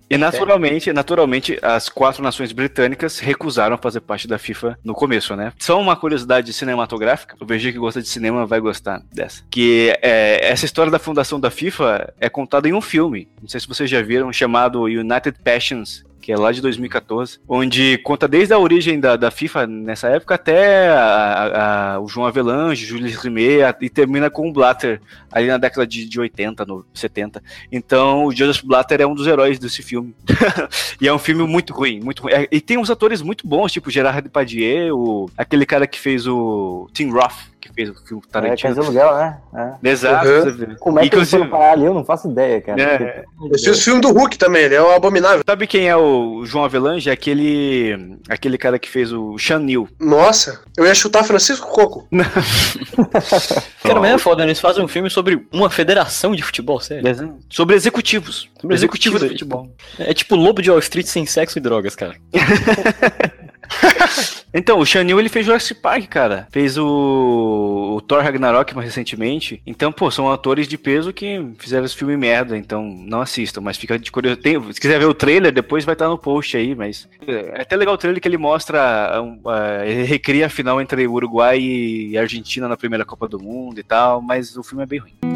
E 0.10 0.18
naturalmente, 0.18 0.92
naturalmente, 0.92 1.58
as 1.62 1.88
quatro 1.88 2.22
nações 2.22 2.52
britânicas 2.52 3.20
recusaram 3.20 3.78
fazer 3.78 4.02
parte 4.02 4.28
da 4.28 4.38
FIFA 4.38 4.78
no 4.84 4.94
começo, 4.94 5.36
né? 5.36 5.54
Só 5.58 5.80
uma 5.80 5.96
curiosidade 5.96 6.52
cinematográfica, 6.52 7.38
o 7.40 7.46
VG 7.46 7.72
que 7.72 7.80
gosta 7.80 8.02
de 8.02 8.10
cinema 8.10 8.46
vai 8.46 8.60
gostar 8.60 9.02
dessa. 9.14 9.44
Que 9.50 9.98
é, 10.02 10.52
essa 10.52 10.66
história 10.66 10.92
da 10.92 11.00
fundação 11.00 11.40
da 11.40 11.50
FIFA 11.50 12.14
é 12.20 12.30
contada 12.30 12.68
em 12.68 12.74
um 12.74 12.82
filme. 12.82 13.30
Não 13.42 13.48
sei 13.48 13.60
se 13.60 13.68
vocês 13.68 13.90
já 13.90 14.02
viram, 14.02 14.34
chamado 14.34 14.84
United 14.84 15.38
Passions 15.44 16.04
que 16.22 16.32
é 16.32 16.38
lá 16.38 16.52
de 16.52 16.62
2014, 16.62 17.40
onde 17.48 17.98
conta 18.00 18.28
desde 18.28 18.54
a 18.54 18.60
origem 18.60 19.00
da, 19.00 19.18
da 19.18 19.32
FIFA 19.32 19.66
nessa 19.68 20.08
época 20.08 20.36
até 20.36 20.90
a, 20.90 21.96
a, 21.96 22.00
o 22.00 22.08
João 22.08 22.28
Avelange, 22.28 22.86
Julius 22.86 23.16
Rimet, 23.16 23.76
e 23.82 23.90
termina 23.90 24.30
com 24.30 24.48
o 24.48 24.54
Blatter, 24.54 25.02
ali 25.32 25.48
na 25.48 25.58
década 25.58 25.86
de, 25.86 26.08
de 26.08 26.20
80, 26.20 26.66
no 26.66 26.86
70. 26.94 27.42
Então, 27.72 28.26
o 28.26 28.32
Joseph 28.32 28.64
Blatter 28.64 29.02
é 29.02 29.08
um 29.08 29.16
dos 29.16 29.28
heróis 29.28 29.58
desse 29.58 29.82
filme. 29.82 30.14
e 31.02 31.08
é 31.08 31.14
um 31.14 31.20
filme 31.20 31.44
muito 31.44 31.74
ruim, 31.74 32.00
muito 32.00 32.24
ruim. 32.24 32.34
É, 32.34 32.48
e 32.52 32.62
tem 32.62 32.78
uns 32.78 32.90
atores 32.90 33.22
muito 33.22 33.48
bons, 33.48 33.72
tipo 33.72 33.90
Gerard 33.90 34.22
Depardieu, 34.22 35.30
aquele 35.36 35.66
cara 35.66 35.88
que 35.88 36.00
fez 36.00 36.28
o 36.28 36.88
Tim 36.94 37.10
Roth, 37.10 37.51
que 37.62 37.72
fez 37.74 37.90
o 37.90 37.96
filme 38.06 38.24
É, 38.28 38.32
Tarantino. 38.32 38.76
Casa 38.76 38.82
Aluguel, 38.82 39.16
né? 39.16 39.38
É. 39.84 39.90
Exato. 39.90 40.28
Uhum. 40.28 40.76
Como 40.80 41.00
é 41.00 41.08
que 41.08 41.16
eles 41.16 41.28
Inclusive- 41.30 41.38
foram 41.38 41.50
parar 41.50 41.72
ali? 41.74 41.86
Eu 41.86 41.94
não 41.94 42.04
faço 42.04 42.30
ideia, 42.30 42.60
cara. 42.62 42.82
É, 42.82 43.24
Eu 43.42 43.60
fiz 43.60 43.68
o 43.68 43.84
filme 43.84 44.02
do 44.02 44.12
Hulk 44.12 44.38
também, 44.38 44.64
ele 44.64 44.76
é 44.76 44.82
o 44.82 44.92
Abominável. 44.92 45.42
Sabe 45.48 45.68
quem 45.68 45.88
é 45.88 45.96
o 45.96 46.44
João 46.46 46.66
Avelange? 46.66 47.10
É 47.10 47.14
aquele, 47.14 48.18
aquele 48.28 48.58
cara 48.58 48.80
que 48.80 48.90
fez 48.90 49.14
o 49.14 49.38
Chanil. 49.38 49.88
Nossa, 50.00 50.62
eu 50.76 50.86
ia 50.86 50.96
chutar 50.96 51.24
Francisco 51.24 51.68
Coco. 51.68 52.08
Cara, 53.84 54.00
mas 54.00 54.12
é 54.14 54.18
foda, 54.18 54.44
né? 54.44 54.50
Eles 54.50 54.60
fazem 54.60 54.84
um 54.84 54.88
filme 54.88 55.10
sobre 55.10 55.46
uma 55.52 55.70
federação 55.70 56.36
de 56.36 56.42
futebol, 56.44 56.80
sério. 56.80 57.04
Sobre 57.50 57.76
executivos. 57.76 58.50
Sobre 58.60 58.76
executivos 58.76 59.20
do 59.20 59.26
executivos, 59.26 59.52
futebol. 59.52 59.76
É 60.00 60.14
tipo 60.14 60.36
Lobo 60.36 60.62
de 60.62 60.70
Wall 60.70 60.80
Street 60.80 61.06
sem 61.08 61.26
sexo 61.26 61.58
e 61.58 61.62
drogas, 61.62 61.96
cara. 61.96 62.16
Então, 64.54 64.80
o 64.80 64.86
Chanil 64.86 65.18
ele 65.18 65.30
fez 65.30 65.46
Jurassic 65.46 65.80
Park, 65.80 66.08
cara. 66.10 66.46
Fez 66.52 66.78
o, 66.78 67.94
o 67.96 68.02
Thor 68.02 68.22
Ragnarok 68.22 68.76
mais 68.76 68.86
recentemente. 68.86 69.62
Então, 69.66 69.94
pô, 69.94 70.12
são 70.12 70.30
atores 70.30 70.68
de 70.68 70.78
peso 70.78 71.14
que 71.14 71.42
fizeram 71.58 71.86
esse 71.86 71.96
filme 71.96 72.18
merda. 72.18 72.58
Então, 72.58 72.84
não 72.84 73.22
assistam, 73.22 73.62
mas 73.62 73.78
fica 73.78 73.98
de 73.98 74.12
curioso. 74.12 74.42
Tem- 74.42 74.62
se 74.74 74.82
quiser 74.82 75.00
ver 75.00 75.06
o 75.06 75.14
trailer, 75.14 75.54
depois 75.54 75.86
vai 75.86 75.94
estar 75.94 76.10
no 76.10 76.18
post 76.18 76.58
aí. 76.58 76.76
Mas 76.76 77.08
é 77.26 77.62
até 77.62 77.78
legal 77.78 77.94
o 77.94 77.98
trailer 77.98 78.22
que 78.22 78.28
ele 78.28 78.38
mostra. 78.38 78.82
ah, 79.46 79.86
ele 79.86 80.04
recria 80.04 80.48
a 80.48 80.50
final 80.50 80.82
entre 80.82 81.08
Uruguai 81.08 81.58
e 81.62 82.18
Argentina 82.18 82.68
na 82.68 82.76
primeira 82.76 83.06
Copa 83.06 83.30
do 83.30 83.40
Mundo 83.40 83.80
e 83.80 83.84
tal. 83.84 84.22
Mas 84.22 84.58
o 84.58 84.64
filme 84.64 84.84
é 84.84 84.86
bem 84.86 85.00
ruim. 85.00 85.31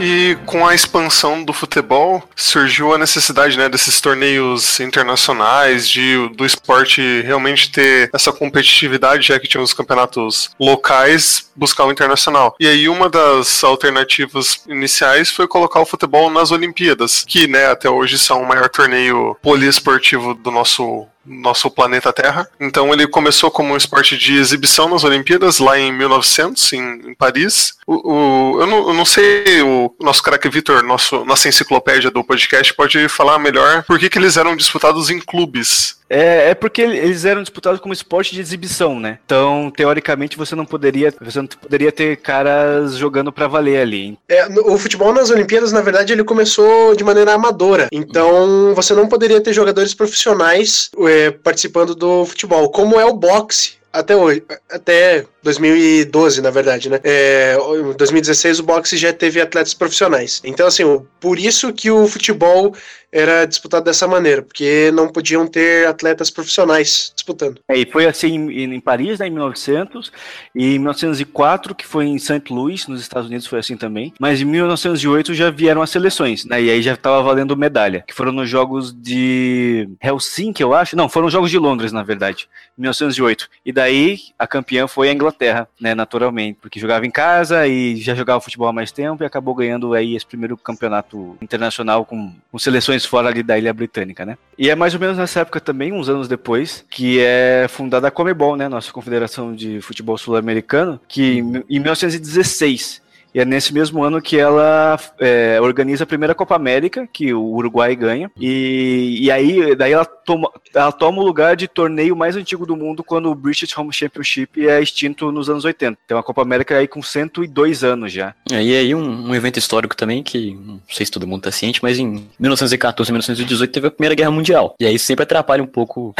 E 0.00 0.36
com 0.46 0.66
a 0.66 0.74
expansão 0.74 1.42
do 1.42 1.52
futebol, 1.52 2.22
surgiu 2.36 2.94
a 2.94 2.98
necessidade 2.98 3.58
né, 3.58 3.68
desses 3.68 4.00
torneios 4.00 4.78
internacionais, 4.78 5.88
de, 5.88 6.28
do 6.36 6.46
esporte 6.46 7.22
realmente 7.22 7.70
ter 7.72 8.08
essa 8.14 8.32
competitividade, 8.32 9.26
já 9.26 9.40
que 9.40 9.48
tinha 9.48 9.62
os 9.62 9.72
campeonatos 9.72 10.50
locais, 10.58 11.50
buscar 11.54 11.84
o 11.84 11.92
internacional. 11.92 12.54
E 12.60 12.68
aí 12.68 12.88
uma 12.88 13.08
das 13.10 13.64
alternativas 13.64 14.62
iniciais 14.68 15.30
foi 15.30 15.48
colocar 15.48 15.80
o 15.80 15.86
futebol 15.86 16.30
nas 16.30 16.52
Olimpíadas, 16.52 17.24
que 17.26 17.48
né, 17.48 17.66
até 17.66 17.90
hoje 17.90 18.18
são 18.18 18.42
o 18.42 18.48
maior 18.48 18.68
torneio 18.68 19.36
poliesportivo 19.42 20.32
do 20.34 20.50
nosso 20.50 21.06
nosso 21.28 21.70
planeta 21.70 22.12
Terra. 22.12 22.48
Então 22.60 22.92
ele 22.92 23.06
começou 23.06 23.50
como 23.50 23.74
um 23.74 23.76
esporte 23.76 24.16
de 24.16 24.34
exibição 24.36 24.88
nas 24.88 25.04
Olimpíadas 25.04 25.58
lá 25.58 25.78
em 25.78 25.92
1900 25.92 26.72
em, 26.72 26.78
em 27.10 27.14
Paris. 27.14 27.74
O, 27.86 28.12
o- 28.56 28.60
eu, 28.60 28.66
não, 28.66 28.88
eu 28.88 28.94
não 28.94 29.04
sei 29.04 29.62
o 29.62 29.94
nosso 30.00 30.22
craque 30.22 30.48
Vitor, 30.48 30.82
nossa 30.82 31.48
enciclopédia 31.48 32.10
do 32.10 32.24
podcast 32.24 32.72
pode 32.74 33.08
falar 33.08 33.38
melhor 33.38 33.82
por 33.84 33.98
que, 33.98 34.08
que 34.08 34.18
eles 34.18 34.36
eram 34.36 34.56
disputados 34.56 35.10
em 35.10 35.18
clubes. 35.20 35.97
É, 36.08 36.50
é 36.50 36.54
porque 36.54 36.80
eles 36.80 37.24
eram 37.24 37.42
disputados 37.42 37.80
como 37.80 37.92
esporte 37.92 38.34
de 38.34 38.40
exibição, 38.40 38.98
né? 38.98 39.18
Então, 39.24 39.70
teoricamente, 39.74 40.36
você 40.36 40.54
não 40.54 40.64
poderia, 40.64 41.12
você 41.20 41.38
não 41.38 41.46
poderia 41.46 41.92
ter 41.92 42.16
caras 42.16 42.94
jogando 42.94 43.32
pra 43.32 43.46
valer 43.46 43.80
ali. 43.80 44.18
É, 44.28 44.46
o 44.60 44.78
futebol 44.78 45.12
nas 45.12 45.30
Olimpíadas, 45.30 45.72
na 45.72 45.80
verdade, 45.80 46.12
ele 46.12 46.24
começou 46.24 46.94
de 46.94 47.04
maneira 47.04 47.34
amadora. 47.34 47.88
Então, 47.92 48.74
você 48.74 48.94
não 48.94 49.08
poderia 49.08 49.40
ter 49.40 49.52
jogadores 49.52 49.94
profissionais 49.94 50.90
é, 51.06 51.30
participando 51.30 51.94
do 51.94 52.24
futebol, 52.24 52.70
como 52.70 52.98
é 52.98 53.04
o 53.04 53.14
boxe. 53.14 53.78
Até 53.90 54.14
hoje, 54.14 54.44
até 54.70 55.24
2012, 55.48 56.42
na 56.42 56.50
verdade, 56.50 56.90
né? 56.90 57.00
É, 57.02 57.56
em 57.56 57.96
2016 57.96 58.60
o 58.60 58.62
boxe 58.62 58.98
já 58.98 59.12
teve 59.14 59.40
atletas 59.40 59.72
profissionais. 59.72 60.42
Então, 60.44 60.66
assim, 60.66 60.84
por 61.18 61.38
isso 61.38 61.72
que 61.72 61.90
o 61.90 62.06
futebol 62.06 62.74
era 63.10 63.46
disputado 63.46 63.84
dessa 63.84 64.06
maneira, 64.06 64.42
porque 64.42 64.90
não 64.92 65.08
podiam 65.08 65.46
ter 65.46 65.86
atletas 65.86 66.30
profissionais 66.30 67.10
disputando. 67.14 67.60
É, 67.68 67.76
e 67.76 67.90
foi 67.90 68.06
assim 68.06 68.50
em, 68.50 68.74
em 68.74 68.80
Paris, 68.80 69.18
né, 69.18 69.26
em 69.26 69.30
1900, 69.30 70.12
e 70.54 70.74
em 70.74 70.78
1904, 70.78 71.74
que 71.74 71.86
foi 71.86 72.04
em 72.04 72.18
St. 72.18 72.42
Louis, 72.50 72.86
nos 72.86 73.00
Estados 73.00 73.28
Unidos, 73.28 73.46
foi 73.46 73.58
assim 73.58 73.76
também. 73.76 74.12
Mas 74.20 74.40
em 74.40 74.44
1908 74.44 75.32
já 75.34 75.50
vieram 75.50 75.80
as 75.80 75.90
seleções, 75.90 76.44
né? 76.44 76.62
E 76.62 76.70
aí 76.70 76.82
já 76.82 76.94
estava 76.94 77.22
valendo 77.22 77.56
medalha, 77.56 78.04
que 78.06 78.14
foram 78.14 78.32
nos 78.32 78.48
Jogos 78.48 78.92
de 78.92 79.88
Helsinki, 80.02 80.62
eu 80.62 80.74
acho. 80.74 80.94
Não, 80.94 81.08
foram 81.08 81.28
os 81.28 81.32
Jogos 81.32 81.50
de 81.50 81.58
Londres, 81.58 81.92
na 81.92 82.02
verdade, 82.02 82.48
em 82.76 82.82
1908. 82.82 83.48
E 83.64 83.72
daí 83.72 84.18
a 84.38 84.46
campeã 84.46 84.86
foi 84.86 85.08
a 85.08 85.12
Inglaterra, 85.12 85.37
né, 85.80 85.94
naturalmente, 85.94 86.58
porque 86.60 86.80
jogava 86.80 87.06
em 87.06 87.10
casa 87.10 87.66
e 87.66 87.96
já 87.96 88.14
jogava 88.14 88.40
futebol 88.40 88.68
há 88.68 88.72
mais 88.72 88.92
tempo 88.92 89.22
e 89.22 89.26
acabou 89.26 89.54
ganhando 89.54 89.94
aí 89.94 90.16
esse 90.16 90.26
primeiro 90.26 90.56
campeonato 90.56 91.36
internacional 91.40 92.04
com, 92.04 92.32
com 92.50 92.58
seleções 92.58 93.04
fora 93.04 93.28
ali 93.28 93.42
da 93.42 93.58
Ilha 93.58 93.72
Britânica, 93.72 94.24
né? 94.24 94.36
E 94.56 94.68
é 94.68 94.74
mais 94.74 94.94
ou 94.94 95.00
menos 95.00 95.16
nessa 95.16 95.40
época 95.40 95.60
também, 95.60 95.92
uns 95.92 96.08
anos 96.08 96.28
depois, 96.28 96.84
que 96.90 97.20
é 97.20 97.66
fundada 97.68 98.08
a 98.08 98.10
Comebol, 98.10 98.56
né, 98.56 98.68
nossa 98.68 98.92
Confederação 98.92 99.54
de 99.54 99.80
Futebol 99.80 100.18
Sul-Americano, 100.18 101.00
que 101.06 101.38
em 101.68 101.78
1916 101.78 103.07
e 103.34 103.40
é 103.40 103.44
nesse 103.44 103.72
mesmo 103.72 104.02
ano 104.02 104.20
que 104.20 104.38
ela 104.38 104.98
é, 105.18 105.58
organiza 105.60 106.04
a 106.04 106.06
primeira 106.06 106.34
Copa 106.34 106.56
América, 106.56 107.06
que 107.06 107.32
o 107.32 107.42
Uruguai 107.42 107.94
ganha. 107.94 108.30
E, 108.38 109.18
e 109.20 109.30
aí 109.30 109.74
daí 109.76 109.92
ela 109.92 110.04
toma, 110.04 110.50
ela 110.74 110.92
toma 110.92 111.20
o 111.20 111.24
lugar 111.24 111.56
de 111.56 111.68
torneio 111.68 112.16
mais 112.16 112.36
antigo 112.36 112.66
do 112.66 112.76
mundo 112.76 113.04
quando 113.04 113.30
o 113.30 113.34
British 113.34 113.76
Home 113.76 113.92
Championship 113.92 114.66
é 114.66 114.80
extinto 114.80 115.30
nos 115.30 115.48
anos 115.50 115.64
80. 115.64 115.98
Então 116.04 116.18
a 116.18 116.22
Copa 116.22 116.42
América 116.42 116.74
é 116.74 116.78
aí 116.78 116.88
com 116.88 117.02
102 117.02 117.84
anos 117.84 118.12
já. 118.12 118.34
É, 118.50 118.62
e 118.62 118.76
aí 118.76 118.94
um, 118.94 119.28
um 119.28 119.34
evento 119.34 119.58
histórico 119.58 119.96
também 119.96 120.22
que 120.22 120.54
não 120.54 120.80
sei 120.88 121.06
se 121.06 121.12
todo 121.12 121.26
mundo 121.26 121.42
tá 121.42 121.50
ciente, 121.50 121.82
mas 121.82 121.98
em 121.98 122.26
1914 122.38 123.12
1918 123.12 123.72
teve 123.72 123.86
a 123.88 123.90
Primeira 123.90 124.14
Guerra 124.14 124.30
Mundial. 124.30 124.74
E 124.80 124.86
aí 124.86 124.98
sempre 124.98 125.22
atrapalha 125.22 125.62
um 125.62 125.66
pouco. 125.66 126.14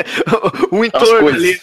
o 0.70 0.84
entorno 0.84 1.28
ali, 1.28 1.58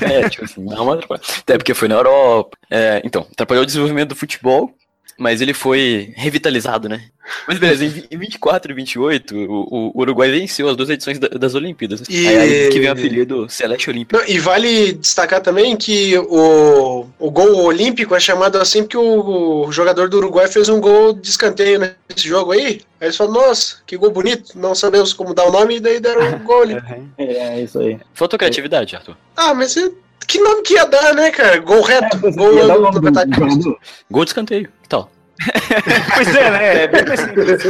É, 0.00 0.28
tipo 0.28 0.44
assim, 0.44 0.64
dá 0.64 0.82
uma 0.82 0.94
atrapalhada. 0.94 1.26
Até 1.40 1.56
porque 1.56 1.74
foi 1.74 1.88
na 1.88 1.96
Europa. 1.96 2.56
É, 2.70 3.00
então, 3.04 3.26
atrapalhou 3.32 3.62
o 3.62 3.66
desenvolvimento 3.66 4.10
do 4.10 4.16
futebol, 4.16 4.74
mas 5.18 5.40
ele 5.40 5.54
foi 5.54 6.12
revitalizado, 6.16 6.88
né? 6.88 7.02
Mas 7.48 7.58
beleza, 7.58 7.84
em 7.84 7.88
vi- 7.88 8.06
em 8.10 8.16
24 8.18 8.70
e 8.70 8.74
28, 8.74 9.34
o, 9.36 9.90
o 9.94 10.00
Uruguai 10.00 10.30
venceu 10.30 10.68
as 10.68 10.76
duas 10.76 10.88
edições 10.90 11.18
da- 11.18 11.26
das 11.28 11.54
Olimpíadas. 11.54 12.00
né? 12.00 12.06
E- 12.08 12.28
Aí, 12.28 12.36
aí 12.38 12.68
que 12.70 12.78
vem 12.78 12.88
o 12.88 12.92
apelido 12.92 13.48
Celeste 13.48 13.90
Olímpico. 13.90 14.22
E 14.28 14.38
vale 14.38 14.92
destacar 14.92 15.40
também 15.40 15.76
que 15.76 16.16
o, 16.18 17.06
o 17.18 17.30
gol 17.30 17.64
olímpico 17.64 18.14
é 18.14 18.20
chamado 18.20 18.58
assim 18.58 18.82
porque 18.82 18.96
o, 18.96 19.66
o 19.66 19.72
jogador 19.72 20.08
do 20.08 20.18
Uruguai 20.18 20.46
fez 20.48 20.68
um 20.68 20.80
gol 20.80 21.12
de 21.14 21.28
escanteio 21.28 21.80
nesse 21.80 22.28
jogo 22.28 22.52
aí. 22.52 22.82
Aí 23.00 23.08
eles 23.08 23.16
falam, 23.16 23.32
nossa, 23.32 23.78
que 23.86 23.96
gol 23.96 24.10
bonito, 24.10 24.56
não 24.56 24.74
sabemos 24.74 25.12
como 25.12 25.34
dar 25.34 25.46
o 25.46 25.52
nome, 25.52 25.76
e 25.76 25.80
daí 25.80 25.98
deram 25.98 26.36
o 26.36 26.38
gol 26.40 26.60
olímpico. 26.60 26.88
né? 26.90 27.02
É, 27.18 27.60
isso 27.62 27.78
aí. 27.80 27.98
Faltou 28.14 28.38
criatividade, 28.38 28.94
Arthur. 28.94 29.16
Ah, 29.36 29.52
mas 29.52 29.76
é- 29.76 29.90
que 30.26 30.38
nome 30.40 30.62
que 30.62 30.74
ia 30.74 30.84
dar, 30.86 31.14
né, 31.14 31.30
cara? 31.30 31.58
Gol 31.58 31.82
reto, 31.82 32.26
É, 32.26 32.30
gol 32.32 32.54
ia 32.54 32.66
dar 32.66 32.78
o 32.78 32.90
do. 33.58 33.78
Gol 34.10 34.24
de 34.24 34.30
escanteio. 34.30 34.68
Que 34.82 34.88
tal? 34.88 35.10
Pois 36.14 36.34
é, 36.34 36.50
né? 36.50 36.82
É 36.84 36.88
bem 36.88 37.04
mais 37.04 37.20
simples. 37.20 37.62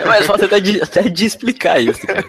É 0.00 0.04
mais 0.04 0.26
fácil 0.26 0.46
até 0.46 0.60
de, 0.60 0.82
até 0.82 1.02
de 1.02 1.24
explicar 1.24 1.80
isso, 1.80 2.06
cara. 2.06 2.24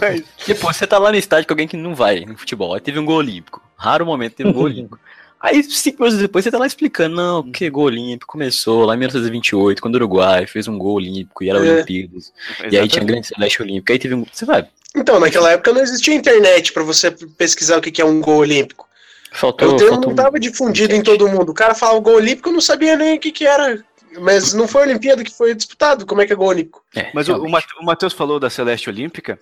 Mas- 0.00 0.22
Tipo, 0.38 0.60
você 0.72 0.86
tá 0.86 0.98
lá 0.98 1.10
no 1.10 1.16
estádio 1.18 1.46
com 1.46 1.52
alguém 1.52 1.68
que 1.68 1.76
não 1.76 1.94
vai 1.94 2.20
no 2.24 2.36
futebol. 2.36 2.74
Aí 2.74 2.80
teve 2.80 2.98
um 2.98 3.04
gol 3.04 3.16
olímpico. 3.18 3.62
Raro 3.76 4.04
momento 4.06 4.34
teve 4.34 4.48
um 4.48 4.52
gol 4.52 4.64
olímpico. 4.64 4.98
Aí, 5.40 5.62
cinco 5.62 6.02
meses 6.02 6.18
depois, 6.18 6.44
você 6.44 6.50
tá 6.50 6.58
lá 6.58 6.66
explicando, 6.66 7.14
não, 7.14 7.42
que 7.52 7.68
gol 7.70 7.84
olímpico 7.84 8.26
começou 8.32 8.84
lá 8.86 8.94
em 8.94 8.98
1928, 8.98 9.80
quando 9.82 9.94
o 9.94 9.98
Uruguai 9.98 10.46
fez 10.46 10.66
um 10.66 10.78
gol 10.78 10.94
olímpico 10.94 11.44
e 11.44 11.50
era 11.50 11.58
É. 11.64 11.74
Olimpíadas. 11.74 12.32
E 12.70 12.76
aí 12.78 12.88
tinha 12.88 13.04
grande 13.04 13.26
celeste 13.28 13.62
olímpico. 13.62 13.92
Aí 13.92 13.98
teve 13.98 14.14
um. 14.14 14.24
Você 14.32 14.44
vai. 14.44 14.66
Então, 14.96 15.20
naquela 15.20 15.52
época 15.52 15.72
não 15.72 15.82
existia 15.82 16.14
internet 16.14 16.72
pra 16.72 16.82
você 16.82 17.10
pesquisar 17.10 17.76
o 17.76 17.80
que 17.82 18.00
é 18.00 18.04
um 18.04 18.20
gol 18.20 18.38
olímpico. 18.38 18.88
Faltou. 19.30 19.74
o 19.74 19.76
termo 19.76 19.92
faltou 19.92 20.10
não 20.10 20.16
tava 20.16 20.40
difundido 20.40 20.94
em 20.94 21.02
todo 21.02 21.28
mundo. 21.28 21.50
O 21.50 21.54
cara 21.54 21.74
falava 21.74 22.00
gol 22.00 22.14
olímpico, 22.14 22.48
eu 22.48 22.54
não 22.54 22.60
sabia 22.60 22.96
nem 22.96 23.16
o 23.16 23.20
que 23.20 23.30
que 23.30 23.46
era. 23.46 23.84
Mas 24.18 24.54
não 24.54 24.66
foi 24.66 24.82
a 24.82 24.86
Olimpíada 24.86 25.22
que 25.22 25.34
foi 25.34 25.54
disputado. 25.54 26.06
Como 26.06 26.22
é 26.22 26.26
que 26.26 26.32
é 26.32 26.36
gol 26.36 26.48
olímpico? 26.48 26.82
É, 26.94 27.10
Mas 27.12 27.28
o, 27.28 27.36
o 27.36 27.84
Matheus 27.84 28.14
falou 28.14 28.40
da 28.40 28.48
Celeste 28.48 28.88
Olímpica. 28.88 29.38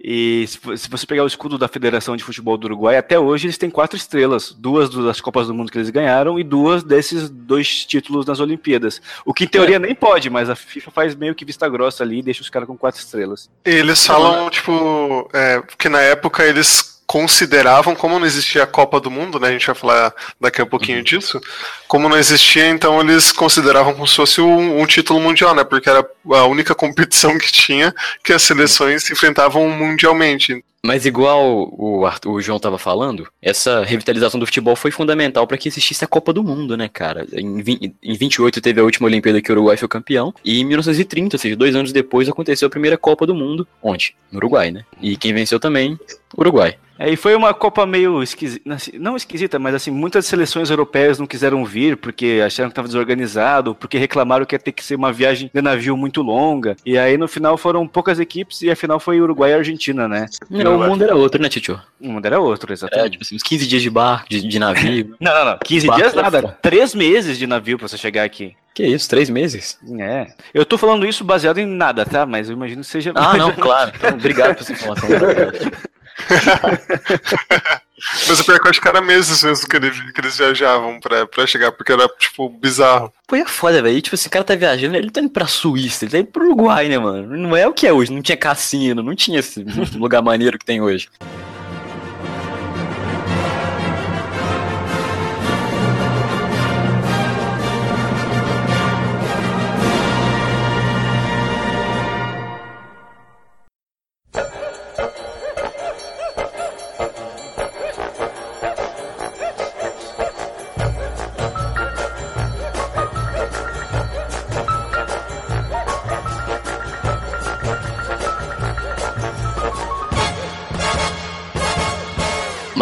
E 0.00 0.44
se, 0.46 0.58
vo- 0.62 0.76
se 0.76 0.88
você 0.88 1.04
pegar 1.06 1.24
o 1.24 1.26
escudo 1.26 1.58
da 1.58 1.66
Federação 1.66 2.16
de 2.16 2.22
Futebol 2.22 2.56
do 2.56 2.66
Uruguai, 2.66 2.96
até 2.96 3.18
hoje 3.18 3.46
eles 3.46 3.58
têm 3.58 3.68
quatro 3.68 3.96
estrelas. 3.96 4.52
Duas 4.52 4.90
das 4.90 5.20
Copas 5.20 5.48
do 5.48 5.54
Mundo 5.54 5.72
que 5.72 5.78
eles 5.78 5.90
ganharam 5.90 6.38
e 6.38 6.44
duas 6.44 6.84
desses 6.84 7.28
dois 7.28 7.84
títulos 7.84 8.24
nas 8.24 8.38
Olimpíadas. 8.38 9.02
O 9.24 9.34
que 9.34 9.44
em 9.44 9.48
teoria 9.48 9.78
nem 9.78 9.94
pode, 9.94 10.30
mas 10.30 10.48
a 10.48 10.54
FIFA 10.54 10.90
faz 10.92 11.14
meio 11.16 11.34
que 11.34 11.44
vista 11.44 11.68
grossa 11.68 12.04
ali 12.04 12.20
e 12.20 12.22
deixa 12.22 12.42
os 12.42 12.50
caras 12.50 12.68
com 12.68 12.76
quatro 12.78 13.00
estrelas. 13.00 13.50
Eles 13.64 14.06
falam, 14.06 14.48
tipo, 14.50 15.28
é, 15.32 15.60
que 15.76 15.88
na 15.88 16.00
época 16.00 16.44
eles 16.44 16.97
consideravam, 17.08 17.94
como 17.94 18.18
não 18.18 18.26
existia 18.26 18.62
a 18.64 18.66
Copa 18.66 19.00
do 19.00 19.10
Mundo, 19.10 19.40
né? 19.40 19.48
A 19.48 19.52
gente 19.52 19.66
vai 19.66 19.74
falar 19.74 20.14
daqui 20.38 20.60
a 20.60 20.66
pouquinho 20.66 21.02
disso. 21.02 21.40
Como 21.88 22.06
não 22.06 22.18
existia, 22.18 22.68
então 22.68 23.00
eles 23.00 23.32
consideravam 23.32 23.94
como 23.94 24.06
se 24.06 24.14
fosse 24.14 24.42
um, 24.42 24.78
um 24.78 24.84
título 24.84 25.18
mundial, 25.18 25.54
né? 25.54 25.64
Porque 25.64 25.88
era 25.88 26.06
a 26.32 26.44
única 26.44 26.74
competição 26.76 27.38
que 27.38 27.50
tinha 27.50 27.94
que 28.22 28.30
as 28.30 28.42
seleções 28.42 29.04
se 29.04 29.14
enfrentavam 29.14 29.70
mundialmente. 29.70 30.62
Mas 30.84 31.04
igual 31.06 31.68
o, 31.76 32.06
Arthur- 32.06 32.32
o 32.32 32.40
João 32.40 32.58
tava 32.60 32.78
falando, 32.78 33.26
essa 33.42 33.82
revitalização 33.84 34.38
do 34.38 34.46
futebol 34.46 34.76
foi 34.76 34.90
fundamental 34.90 35.46
para 35.46 35.58
que 35.58 35.68
existisse 35.68 36.04
a 36.04 36.08
Copa 36.08 36.32
do 36.32 36.42
Mundo, 36.44 36.76
né, 36.76 36.88
cara? 36.88 37.26
Em, 37.32 37.60
vi- 37.60 37.94
em 38.02 38.14
28 38.14 38.60
teve 38.60 38.80
a 38.80 38.84
última 38.84 39.06
Olimpíada 39.06 39.42
que 39.42 39.50
o 39.50 39.54
Uruguai 39.54 39.76
foi 39.76 39.88
campeão, 39.88 40.32
e 40.44 40.60
em 40.60 40.64
1930, 40.64 41.36
ou 41.36 41.40
seja, 41.40 41.56
dois 41.56 41.74
anos 41.74 41.92
depois, 41.92 42.28
aconteceu 42.28 42.66
a 42.68 42.70
primeira 42.70 42.96
Copa 42.96 43.26
do 43.26 43.34
Mundo. 43.34 43.66
Onde? 43.82 44.14
No 44.30 44.38
Uruguai, 44.38 44.70
né? 44.70 44.84
E 45.02 45.16
quem 45.16 45.34
venceu 45.34 45.58
também? 45.58 45.98
Uruguai. 46.36 46.76
É, 47.00 47.12
e 47.12 47.16
foi 47.16 47.32
uma 47.36 47.54
Copa 47.54 47.86
meio 47.86 48.20
esquisita, 48.24 48.76
não 48.94 49.14
esquisita, 49.14 49.56
mas 49.56 49.72
assim, 49.72 49.92
muitas 49.92 50.26
seleções 50.26 50.68
europeias 50.68 51.16
não 51.16 51.28
quiseram 51.28 51.64
vir 51.64 51.96
porque 51.96 52.42
acharam 52.44 52.68
que 52.68 52.72
estava 52.72 52.88
desorganizado, 52.88 53.72
porque 53.72 53.96
reclamaram 53.98 54.44
que 54.44 54.52
ia 54.56 54.58
ter 54.58 54.72
que 54.72 54.84
ser 54.84 54.96
uma 54.96 55.12
viagem 55.12 55.48
de 55.54 55.62
navio 55.62 55.96
muito 55.96 56.22
longa. 56.22 56.76
E 56.84 56.98
aí 56.98 57.16
no 57.16 57.28
final 57.28 57.56
foram 57.56 57.86
poucas 57.86 58.18
equipes 58.18 58.62
e 58.62 58.70
afinal 58.70 58.98
foi 58.98 59.20
Uruguai 59.20 59.52
e 59.52 59.54
Argentina, 59.54 60.08
né? 60.08 60.26
Não, 60.50 60.67
o 60.68 60.78
mundo 60.78 61.02
era 61.04 61.14
outro, 61.16 61.40
né, 61.42 61.48
Titio? 61.48 61.80
O 62.00 62.08
mundo 62.12 62.26
era 62.26 62.38
outro, 62.40 62.70
É, 62.70 62.74
exatamente. 62.74 63.12
tipo 63.12 63.24
assim, 63.24 63.36
uns 63.36 63.42
15 63.42 63.66
dias 63.66 63.82
de 63.82 63.90
barco, 63.90 64.28
de, 64.28 64.46
de 64.46 64.58
navio. 64.58 65.16
Não, 65.20 65.32
não, 65.34 65.44
não. 65.44 65.58
15 65.64 65.86
Barco 65.86 66.02
dias 66.02 66.14
nada. 66.14 66.58
Três 66.62 66.94
meses 66.94 67.38
de 67.38 67.46
navio 67.46 67.78
pra 67.78 67.88
você 67.88 67.96
chegar 67.98 68.24
aqui. 68.24 68.54
que 68.74 68.84
isso, 68.86 69.08
três 69.08 69.28
meses? 69.30 69.78
É. 70.00 70.26
Eu 70.54 70.64
tô 70.64 70.78
falando 70.78 71.06
isso 71.06 71.24
baseado 71.24 71.58
em 71.58 71.66
nada, 71.66 72.04
tá? 72.06 72.24
Mas 72.26 72.48
eu 72.48 72.56
imagino 72.56 72.82
que 72.82 72.88
seja. 72.88 73.12
Ah, 73.14 73.36
não, 73.36 73.52
claro. 73.58 73.92
Então, 73.96 74.10
obrigado 74.14 74.54
por 74.54 74.62
essa 74.62 74.72
informação. 74.72 75.08
Mas 78.28 78.40
o 78.40 78.44
pior 78.44 78.56
é 78.56 78.58
que 78.60 78.66
eu 78.66 78.70
acho 78.70 78.80
que 78.80 78.88
era 78.88 79.00
mesmo 79.00 79.34
que, 79.68 79.76
ele- 79.76 80.12
que 80.12 80.20
eles 80.20 80.36
viajavam 80.38 81.00
pra, 81.00 81.26
pra 81.26 81.46
chegar, 81.46 81.72
porque 81.72 81.92
era, 81.92 82.08
tipo, 82.18 82.48
bizarro. 82.48 83.12
Pô, 83.26 83.36
é 83.36 83.44
foda, 83.46 83.82
velho. 83.82 84.00
Tipo, 84.00 84.14
esse 84.14 84.28
cara 84.30 84.44
tá 84.44 84.54
viajando, 84.54 84.96
ele 84.96 85.10
tá 85.10 85.20
indo 85.20 85.30
pra 85.30 85.46
Suíça, 85.46 86.04
ele 86.04 86.12
tá 86.12 86.18
indo 86.18 86.28
pro 86.28 86.44
Uruguai, 86.46 86.88
né, 86.88 86.98
mano? 86.98 87.36
Não 87.36 87.56
é 87.56 87.66
o 87.66 87.72
que 87.72 87.86
é 87.86 87.92
hoje, 87.92 88.12
não 88.12 88.22
tinha 88.22 88.36
cassino, 88.36 89.02
não 89.02 89.14
tinha 89.14 89.40
esse 89.40 89.64
lugar 89.98 90.22
maneiro 90.22 90.58
que 90.58 90.64
tem 90.64 90.80
hoje. 90.80 91.08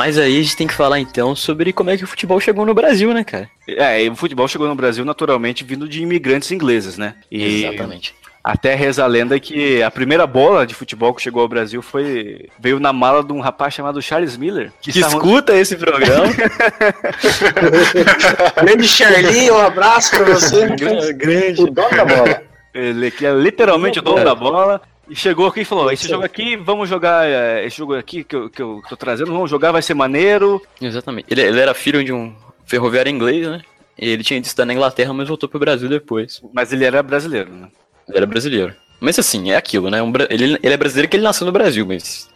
Mas 0.07 0.19
aí 0.19 0.39
a 0.39 0.43
gente 0.43 0.57
tem 0.57 0.69
que 0.69 0.75
falar 0.75 1.01
então 1.01 1.35
sobre 1.35 1.73
como 1.73 1.91
é 1.91 1.97
que 1.97 2.05
o 2.05 2.07
futebol 2.07 2.39
chegou 2.39 2.65
no 2.65 2.73
Brasil, 2.73 3.13
né, 3.13 3.25
cara? 3.25 3.51
É, 3.67 4.05
e 4.05 4.09
o 4.09 4.15
futebol 4.15 4.47
chegou 4.47 4.69
no 4.69 4.75
Brasil 4.77 5.05
naturalmente 5.05 5.65
vindo 5.65 5.89
de 5.89 6.01
imigrantes 6.01 6.53
ingleses, 6.53 6.97
né? 6.97 7.15
E 7.29 7.65
Exatamente. 7.65 8.15
até 8.45 8.77
reza 8.77 9.03
a 9.03 9.07
lenda 9.09 9.41
que 9.41 9.83
a 9.83 9.91
primeira 9.91 10.25
bola 10.25 10.65
de 10.65 10.75
futebol 10.75 11.13
que 11.13 11.21
chegou 11.21 11.43
ao 11.43 11.49
Brasil 11.49 11.83
foi 11.83 12.49
veio 12.57 12.79
na 12.79 12.93
mala 12.93 13.25
de 13.25 13.33
um 13.33 13.41
rapaz 13.41 13.75
chamado 13.75 14.01
Charles 14.01 14.37
Miller. 14.37 14.71
Que 14.81 14.91
estava- 14.91 15.13
escuta 15.13 15.57
esse 15.57 15.75
programa. 15.75 16.27
Grande 18.63 18.87
Charlie, 18.87 19.51
um 19.51 19.59
abraço 19.59 20.11
pra 20.13 20.23
você. 20.25 20.69
grande. 20.69 21.63
O 21.63 21.67
dono 21.69 21.91
da 21.91 22.05
bola. 22.05 22.43
Ele 22.73 23.11
que 23.11 23.27
é 23.27 23.33
literalmente 23.33 23.99
o 23.99 24.03
dono 24.03 24.25
da 24.25 24.37
bola. 24.37 24.81
E 25.09 25.15
chegou 25.15 25.47
aqui 25.47 25.61
e 25.61 25.65
falou: 25.65 25.91
Esse 25.91 26.09
jogo 26.09 26.25
aqui, 26.25 26.57
vamos 26.57 26.89
jogar. 26.89 27.27
eh, 27.27 27.65
Esse 27.67 27.77
jogo 27.79 27.95
aqui 27.95 28.25
que 28.25 28.35
eu, 28.35 28.51
que 28.51 28.61
eu 28.61 28.83
tô 28.89 28.97
trazendo, 28.97 29.33
vamos 29.33 29.49
jogar, 29.51 29.71
vai 29.73 29.83
ser 29.83 29.95
maneiro. 29.95 30.61
Exatamente. 30.81 31.27
Ele, 31.31 31.43
ele 31.43 31.61
era 31.61 31.75
filho 31.75 32.03
de 32.05 32.13
um 32.13 32.35
ferroviário 32.65 33.11
inglês, 33.11 33.47
né? 33.47 33.63
E 33.99 34.09
ele 34.11 34.23
tinha 34.25 34.37
ido 34.39 34.45
estudar 34.45 34.67
na 34.67 34.75
Inglaterra, 34.75 35.13
mas 35.15 35.29
voltou 35.29 35.49
pro 35.49 35.59
Brasil 35.61 35.89
depois. 35.89 36.41
Mas 36.53 36.73
ele 36.73 36.85
era 36.85 37.03
brasileiro, 37.03 37.51
né? 37.53 37.69
Ele 38.09 38.17
era 38.19 38.27
brasileiro. 38.27 38.75
Mas 39.01 39.19
assim, 39.19 39.51
é 39.53 39.57
aquilo, 39.57 39.91
né? 39.91 40.03
Um 40.03 40.13
ele, 40.29 40.59
ele 40.63 40.75
é 40.75 40.77
brasileiro 40.77 41.09
que 41.09 41.17
ele 41.17 41.25
nasceu 41.25 41.47
no 41.47 41.53
Brasil, 41.53 41.87
mas. 41.87 42.29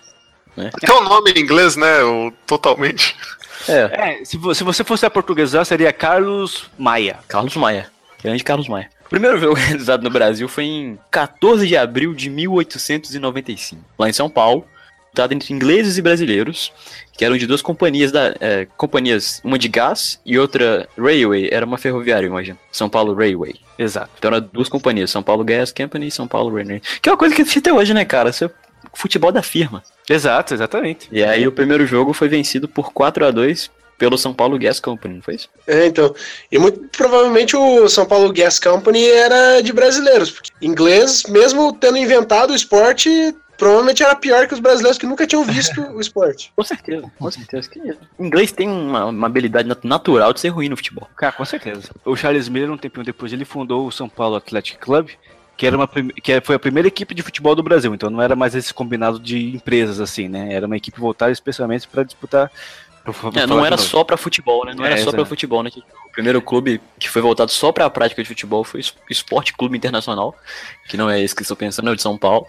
Até 0.57 0.93
o 0.93 1.01
nome 1.03 1.33
em 1.33 1.41
inglês, 1.41 1.75
né? 1.77 2.03
O, 2.03 2.33
totalmente. 2.47 3.17
É, 3.69 4.21
É, 4.21 4.25
se, 4.25 4.37
vo- 4.37 4.55
se 4.55 4.63
você 4.65 4.83
fosse 4.85 5.05
a 5.07 5.11
portuguesar, 5.11 5.65
seria 5.65 5.93
Carlos 5.93 6.71
Maia. 6.79 7.19
Carlos 7.29 7.57
Maia. 7.57 7.91
Grande 8.23 8.43
Carlos 8.45 8.69
Maia. 8.69 8.89
O 9.11 9.19
primeiro 9.19 9.41
jogo 9.41 9.55
realizado 9.59 10.05
no 10.05 10.11
Brasil 10.11 10.47
foi 10.47 10.65
em 10.67 10.99
14 11.11 11.67
de 11.67 11.77
abril 11.77 12.15
de 12.15 12.31
1895, 12.31 13.83
lá 13.99 14.09
em 14.09 14.13
São 14.13 14.31
Paulo, 14.31 14.65
disputado 15.01 15.35
entre 15.35 15.53
ingleses 15.53 15.99
e 15.99 16.03
brasileiros, 16.03 16.73
que 17.13 17.25
eram 17.25 17.37
de 17.37 17.45
duas 17.45 17.61
companhias, 17.61 18.13
da, 18.13 18.37
é, 18.39 18.69
companhias, 18.77 19.41
uma 19.43 19.59
de 19.59 19.67
gás 19.67 20.21
e 20.25 20.39
outra 20.39 20.89
railway, 20.97 21.49
era 21.51 21.67
uma 21.67 21.77
ferroviária, 21.77 22.29
imagina, 22.29 22.57
São 22.71 22.89
Paulo 22.89 23.13
Railway. 23.13 23.57
Exato. 23.77 24.11
Então 24.17 24.33
eram 24.33 24.49
duas 24.53 24.69
companhias, 24.69 25.11
São 25.11 25.25
Paulo 25.25 25.43
Gas 25.43 25.73
Company 25.73 26.07
e 26.07 26.11
São 26.13 26.29
Paulo 26.29 26.55
Railway. 26.55 26.81
Que 27.03 27.09
é 27.09 27.13
uma 27.13 27.19
coisa 27.19 27.35
que 27.35 27.43
existe 27.43 27.59
até 27.59 27.73
hoje, 27.73 27.93
né, 27.93 28.05
cara? 28.05 28.31
Isso 28.31 28.45
é 28.45 28.51
futebol 28.95 29.33
da 29.33 29.43
firma. 29.43 29.83
Exato, 30.09 30.55
exatamente. 30.55 31.09
E 31.11 31.25
aí 31.25 31.49
o 31.49 31.53
primeiro 31.53 31.85
jogo 31.85 32.13
foi 32.13 32.29
vencido 32.29 32.69
por 32.69 32.93
4 32.93 33.27
a 33.27 33.33
2 33.33 33.71
pelo 34.01 34.17
São 34.17 34.33
Paulo 34.33 34.59
Gas 34.59 34.81
Company, 34.81 35.17
não 35.17 35.23
foi 35.23 35.35
isso? 35.35 35.49
É, 35.67 35.85
então. 35.87 36.13
E 36.51 36.59
muito 36.59 36.81
provavelmente 36.97 37.55
o 37.55 37.87
São 37.87 38.07
Paulo 38.07 38.33
Gas 38.33 38.59
Company 38.59 39.07
era 39.07 39.61
de 39.61 39.73
brasileiros. 39.75 40.31
Porque 40.31 40.51
inglês, 40.63 41.25
mesmo 41.29 41.73
tendo 41.75 41.99
inventado 41.99 42.51
o 42.53 42.57
esporte, 42.57 43.11
provavelmente 43.59 44.03
era 44.03 44.17
pior 44.17 44.49
que 44.49 44.55
os 44.55 44.59
brasileiros 44.61 44.97
que 44.97 45.05
nunca 45.05 45.27
tinham 45.27 45.45
visto 45.45 45.83
o 45.93 46.01
esporte. 46.01 46.51
Com 46.57 46.65
certeza, 46.65 47.13
com 47.19 47.31
certeza. 47.31 47.69
Que 47.69 47.79
o 48.19 48.25
inglês 48.25 48.51
tem 48.53 48.71
uma, 48.71 49.05
uma 49.05 49.27
habilidade 49.27 49.69
nat- 49.69 49.85
natural 49.85 50.33
de 50.33 50.41
ser 50.41 50.49
ruim 50.49 50.71
no 50.71 50.77
futebol. 50.79 51.07
Cara, 51.15 51.33
com 51.33 51.45
certeza. 51.45 51.91
O 52.03 52.17
Charles 52.17 52.49
Miller, 52.49 52.73
um 52.73 52.79
tempinho 52.79 53.05
depois, 53.05 53.35
ele 53.35 53.45
fundou 53.45 53.87
o 53.87 53.93
São 53.93 54.09
Paulo 54.09 54.37
Athletic 54.37 54.79
Club, 54.79 55.11
que, 55.59 55.67
era 55.67 55.77
uma, 55.77 55.87
que 55.87 56.41
foi 56.41 56.57
a 56.57 56.59
primeira 56.59 56.89
equipe 56.89 57.15
de 57.15 57.21
futebol 57.23 57.55
do 57.55 57.63
Brasil. 57.63 57.95
Então 57.95 58.09
não 58.09 58.23
era 58.23 58.35
mais 58.35 58.55
esse 58.55 58.73
combinado 58.73 59.21
de 59.21 59.55
empresas, 59.55 60.01
assim, 60.01 60.27
né? 60.27 60.55
Era 60.55 60.65
uma 60.67 60.79
equipe 60.79 60.99
voltada 60.99 61.31
especialmente 61.31 61.87
para 61.87 62.03
disputar. 62.03 62.51
É, 63.43 63.47
não 63.47 63.65
era 63.65 63.77
só 63.79 64.05
pra 64.05 64.17
futebol, 64.17 64.65
né? 64.65 64.75
Não 64.77 64.85
É, 64.85 64.89
era 64.89 64.97
só 65.05 65.11
pra 65.11 65.25
futebol, 65.27 65.63
né? 65.63 65.71
O 66.09 66.13
primeiro 66.13 66.41
clube 66.43 66.81
que 66.99 67.09
foi 67.09 67.23
voltado 67.23 67.51
só 67.51 67.73
pra 67.73 67.89
prática 67.91 68.23
de 68.23 68.29
futebol 68.29 68.63
foi 68.65 68.81
o 68.81 68.83
Es- 68.83 68.95
Esporte 69.11 69.53
Clube 69.53 69.77
Internacional, 69.77 70.35
que 70.89 70.97
não 70.97 71.09
é 71.09 71.21
esse 71.21 71.35
que 71.35 71.43
estou 71.43 71.57
pensando, 71.57 71.89
é 71.89 71.93
o 71.93 71.97
de 71.97 72.03
São 72.03 72.19
Paulo, 72.19 72.47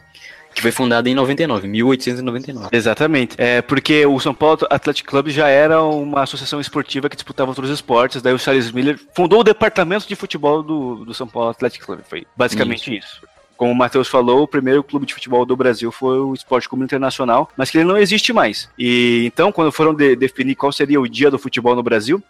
que 0.53 0.61
foi 0.61 0.71
fundado 0.71 1.07
em 1.07 1.15
99, 1.15 1.67
1899. 1.67 2.69
Exatamente. 2.73 3.35
É, 3.37 3.61
porque 3.61 4.05
o 4.05 4.19
São 4.19 4.33
Paulo 4.33 4.59
Athletic 4.69 5.05
Club 5.07 5.29
já 5.29 5.47
era 5.47 5.81
uma 5.81 6.23
associação 6.23 6.59
esportiva 6.59 7.07
que 7.09 7.15
disputava 7.15 7.49
outros 7.51 7.69
esportes. 7.69 8.21
Daí 8.21 8.33
o 8.33 8.37
Charles 8.39 8.71
Miller 8.71 8.99
fundou 9.15 9.39
o 9.39 9.43
departamento 9.45 10.05
de 10.07 10.15
futebol 10.15 10.61
do, 10.61 11.05
do 11.05 11.13
São 11.13 11.27
Paulo 11.27 11.49
Athletic 11.49 11.81
Club. 11.85 12.01
Foi 12.09 12.27
basicamente 12.35 12.97
isso. 12.97 13.21
Como 13.62 13.74
o 13.74 13.76
Matheus 13.76 14.08
falou, 14.08 14.41
o 14.41 14.47
primeiro 14.47 14.84
clube 14.84 15.06
de 15.06 15.13
futebol 15.13 15.45
do 15.45 15.56
Brasil 15.56 15.91
foi 15.91 16.17
o 16.17 16.34
Esporte 16.34 16.67
Clube 16.67 16.84
Internacional, 16.84 17.47
mas 17.56 17.69
que 17.69 17.78
ele 17.78 17.86
não 17.86 17.95
existe 17.95 18.34
mais. 18.34 18.67
E 18.76 19.24
então, 19.28 19.52
quando 19.52 19.71
foram 19.71 19.93
de- 19.93 20.15
definir 20.15 20.56
qual 20.56 20.71
seria 20.71 21.00
o 21.00 21.08
dia 21.08 21.30
do 21.30 21.38
futebol 21.38 21.76
no 21.76 21.84
Brasil, 21.84 22.24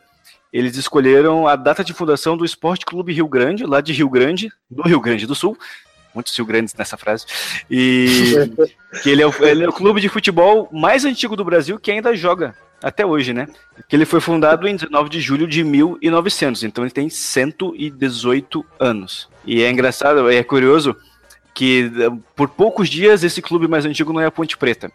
eles 0.52 0.76
escolheram 0.76 1.48
a 1.48 1.56
data 1.56 1.86
de 1.86 1.94
fundação 1.94 2.36
do 2.36 2.44
Esporte 2.44 2.86
Clube 2.86 3.14
Rio 3.14 3.30
Grande, 3.30 3.66
lá 3.66 3.80
de 3.80 3.94
Rio 3.94 4.10
Grande, 4.10 4.52
do 4.70 4.82
Rio 4.82 5.00
Grande 5.00 5.26
do 5.26 5.34
Sul. 5.34 5.58
Muitos 6.14 6.36
Rio 6.36 6.46
Grandes 6.46 6.74
nessa 6.74 6.98
frase. 6.98 7.26
E 7.70 8.34
que 9.02 9.10
ele 9.10 9.22
é, 9.22 9.26
o, 9.26 9.34
ele 9.40 9.64
é 9.64 9.70
o 9.70 9.72
clube 9.72 10.02
de 10.02 10.10
futebol 10.10 10.68
mais 10.70 11.06
antigo 11.06 11.38
do 11.38 11.46
Brasil 11.46 11.80
que 11.80 11.92
ainda 11.92 12.14
joga 12.14 12.54
até 12.84 13.06
hoje, 13.06 13.32
né? 13.32 13.48
Que 13.88 13.96
ele 13.96 14.04
foi 14.04 14.20
fundado 14.20 14.68
em 14.68 14.76
19 14.76 15.10
de 15.10 15.22
julho 15.22 15.48
de 15.48 15.64
1900, 15.64 16.66
então 16.66 16.84
ele 16.84 16.92
tem 16.92 17.10
118 17.10 18.66
anos. 18.78 19.30
E 19.46 19.64
é 19.64 19.72
engraçado, 19.72 20.30
é 20.30 20.44
curioso 20.44 20.94
que 21.62 21.92
eh, 21.96 22.10
por 22.36 22.50
poucos 22.50 22.90
dias 22.90 23.24
esse 23.24 23.40
clube 23.40 23.68
mais 23.68 23.86
antigo 23.86 24.12
não 24.12 24.20
é 24.20 24.26
a 24.26 24.32
Ponte 24.32 24.58
Preta. 24.58 24.92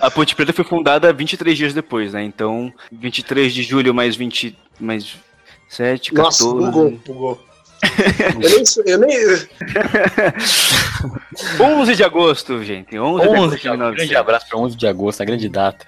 A 0.00 0.10
Ponte 0.10 0.34
Preta 0.34 0.52
foi 0.52 0.64
fundada 0.64 1.12
23 1.12 1.56
dias 1.56 1.72
depois, 1.72 2.12
né? 2.12 2.24
Então, 2.24 2.72
23 2.90 3.54
de 3.54 3.62
julho 3.62 3.94
mais 3.94 4.16
20 4.16 4.58
mais 4.80 5.16
7, 5.68 6.10
14. 6.10 6.42
Nossa, 6.42 6.54
bugou, 6.56 6.90
bugou. 7.06 7.40
Eu 8.34 8.50
nem, 8.50 8.64
eu 8.84 8.98
nem, 8.98 9.16
11 11.78 11.94
de 11.94 12.02
agosto, 12.02 12.64
gente. 12.64 12.98
11, 12.98 13.22
de 13.22 13.28
11 13.28 13.36
agosto 13.36 13.60
de 13.60 13.68
agosto. 13.68 13.78
1900. 13.78 13.96
Grande 13.96 14.16
abraço 14.16 14.48
para 14.48 14.58
11 14.58 14.76
de 14.76 14.86
agosto, 14.88 15.20
a 15.20 15.24
grande 15.24 15.48
data. 15.48 15.86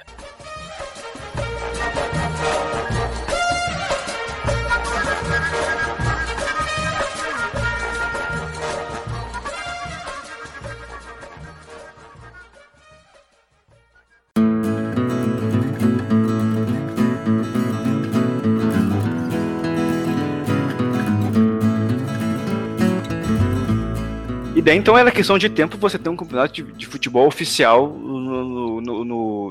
E 24.61 24.62
daí 24.62 24.77
então 24.77 24.99
era 24.99 25.11
questão 25.11 25.38
de 25.38 25.49
tempo 25.49 25.79
você 25.79 25.99
ter 25.99 26.11
um 26.11 26.16
campeonato 26.16 26.53
de, 26.53 26.62
de 26.62 26.87
futebol 26.87 27.27
oficial 27.27 27.88
no- 27.88 28.20
no- 28.44 28.81
no- 28.83 29.05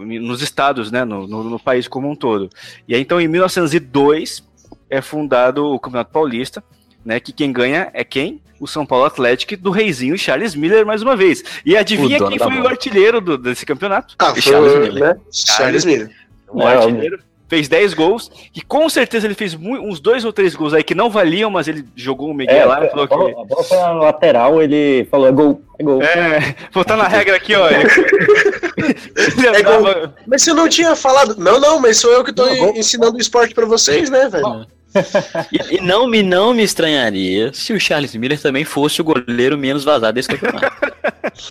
no- 0.06 0.19
nos 0.22 0.39
estados, 0.43 0.91
né? 0.91 1.04
No, 1.04 1.26
no- 1.26 1.43
no 1.45 1.60
país 1.60 1.88
como 1.88 2.08
um 2.08 2.15
todo. 2.15 2.48
E 2.88 2.93
aí 2.93 3.02
então 3.02 3.19
em 3.19 3.28
1902 3.28 4.43
é 4.88 5.02
fundado 5.02 5.65
o 5.65 5.80
Campeonato 5.80 6.12
Paulista, 6.12 6.63
né? 7.04 7.19
Que 7.19 7.32
quem 7.34 7.52
ganha 7.52 7.89
é 7.91 8.04
quem? 8.04 8.39
O 8.60 8.67
São 8.67 8.86
Paulo 8.86 9.06
Atlético 9.06 9.58
do 9.58 9.72
Reizinho 9.72 10.15
Charles 10.15 10.54
Miller 10.54 10.86
mais 10.86 11.02
uma 11.02 11.15
vez. 11.15 11.43
E 11.65 11.76
adivinha 11.76 12.24
O 12.24 12.28
quem 12.30 12.38
foi 12.38 12.60
o 12.60 12.67
artilheiro 12.67 13.19
do- 13.19 13.38
desse 13.38 13.65
campeonato? 13.65 14.13
ah, 14.19 14.32
foi, 14.34 14.41
Charles 14.43 14.74
Miller. 14.78 14.93
né? 15.15 15.15
Charles 15.32 15.86
Miller. 15.86 16.12
O 16.48 16.62
É, 16.62 16.76
artilheiro. 16.76 17.19
Fez 17.50 17.68
10 17.68 17.94
gols, 17.96 18.32
e 18.56 18.62
com 18.62 18.88
certeza 18.88 19.26
ele 19.26 19.34
fez 19.34 19.56
uns 19.56 20.00
dois 20.00 20.24
ou 20.24 20.32
três 20.32 20.56
gols 20.56 20.74
aí 20.74 20.84
que 20.84 20.94
não 20.94 21.10
valiam, 21.10 21.50
mas 21.50 21.68
ele 21.68 21.84
jogou 21.96 22.30
o 22.30 22.34
Miguel 22.34 22.56
É, 22.56 22.64
lá 22.64 22.84
e 22.84 22.88
a, 22.88 22.90
falou 22.92 23.08
bola, 23.08 23.26
que. 23.34 23.42
a 23.42 23.44
bola 23.44 23.64
foi 23.64 23.78
na 23.78 23.92
lateral, 23.94 24.62
ele 24.62 25.08
falou, 25.10 25.28
é 25.28 25.32
gol, 25.32 25.62
é 25.80 25.84
gol. 25.84 26.02
É, 26.04 26.56
botar 26.72 26.96
na 26.96 27.08
regra 27.08 27.36
aqui, 27.36 27.56
ó. 27.56 27.68
Ele, 27.68 27.90
É 28.80 30.12
Mas 30.28 30.44
você 30.44 30.54
não 30.54 30.70
tinha 30.70 30.96
falado. 30.96 31.36
Não, 31.38 31.60
não, 31.60 31.80
mas 31.80 31.98
sou 31.98 32.12
eu 32.12 32.24
que 32.24 32.32
tô 32.32 32.46
Não, 32.46 32.56
gol. 32.58 32.74
ensinando 32.76 33.18
o 33.18 33.22
esporte 33.22 33.54
pra 33.54 33.66
vocês, 33.66 34.10
né, 34.10 34.30
velho? 34.30 34.66
E, 35.52 35.78
e 35.78 35.82
não, 35.82 36.08
me, 36.08 36.21
não 36.21 36.54
me 36.54 36.63
estranharia 36.63 37.52
se 37.54 37.73
o 37.73 37.80
Charles 37.80 38.15
Miller 38.15 38.39
também 38.39 38.63
fosse 38.63 39.02
o 39.02 39.04
goleiro 39.04 39.58
menos 39.58 39.84
vazado 39.84 40.13
desse 40.13 40.28
campeonato. 40.28 40.89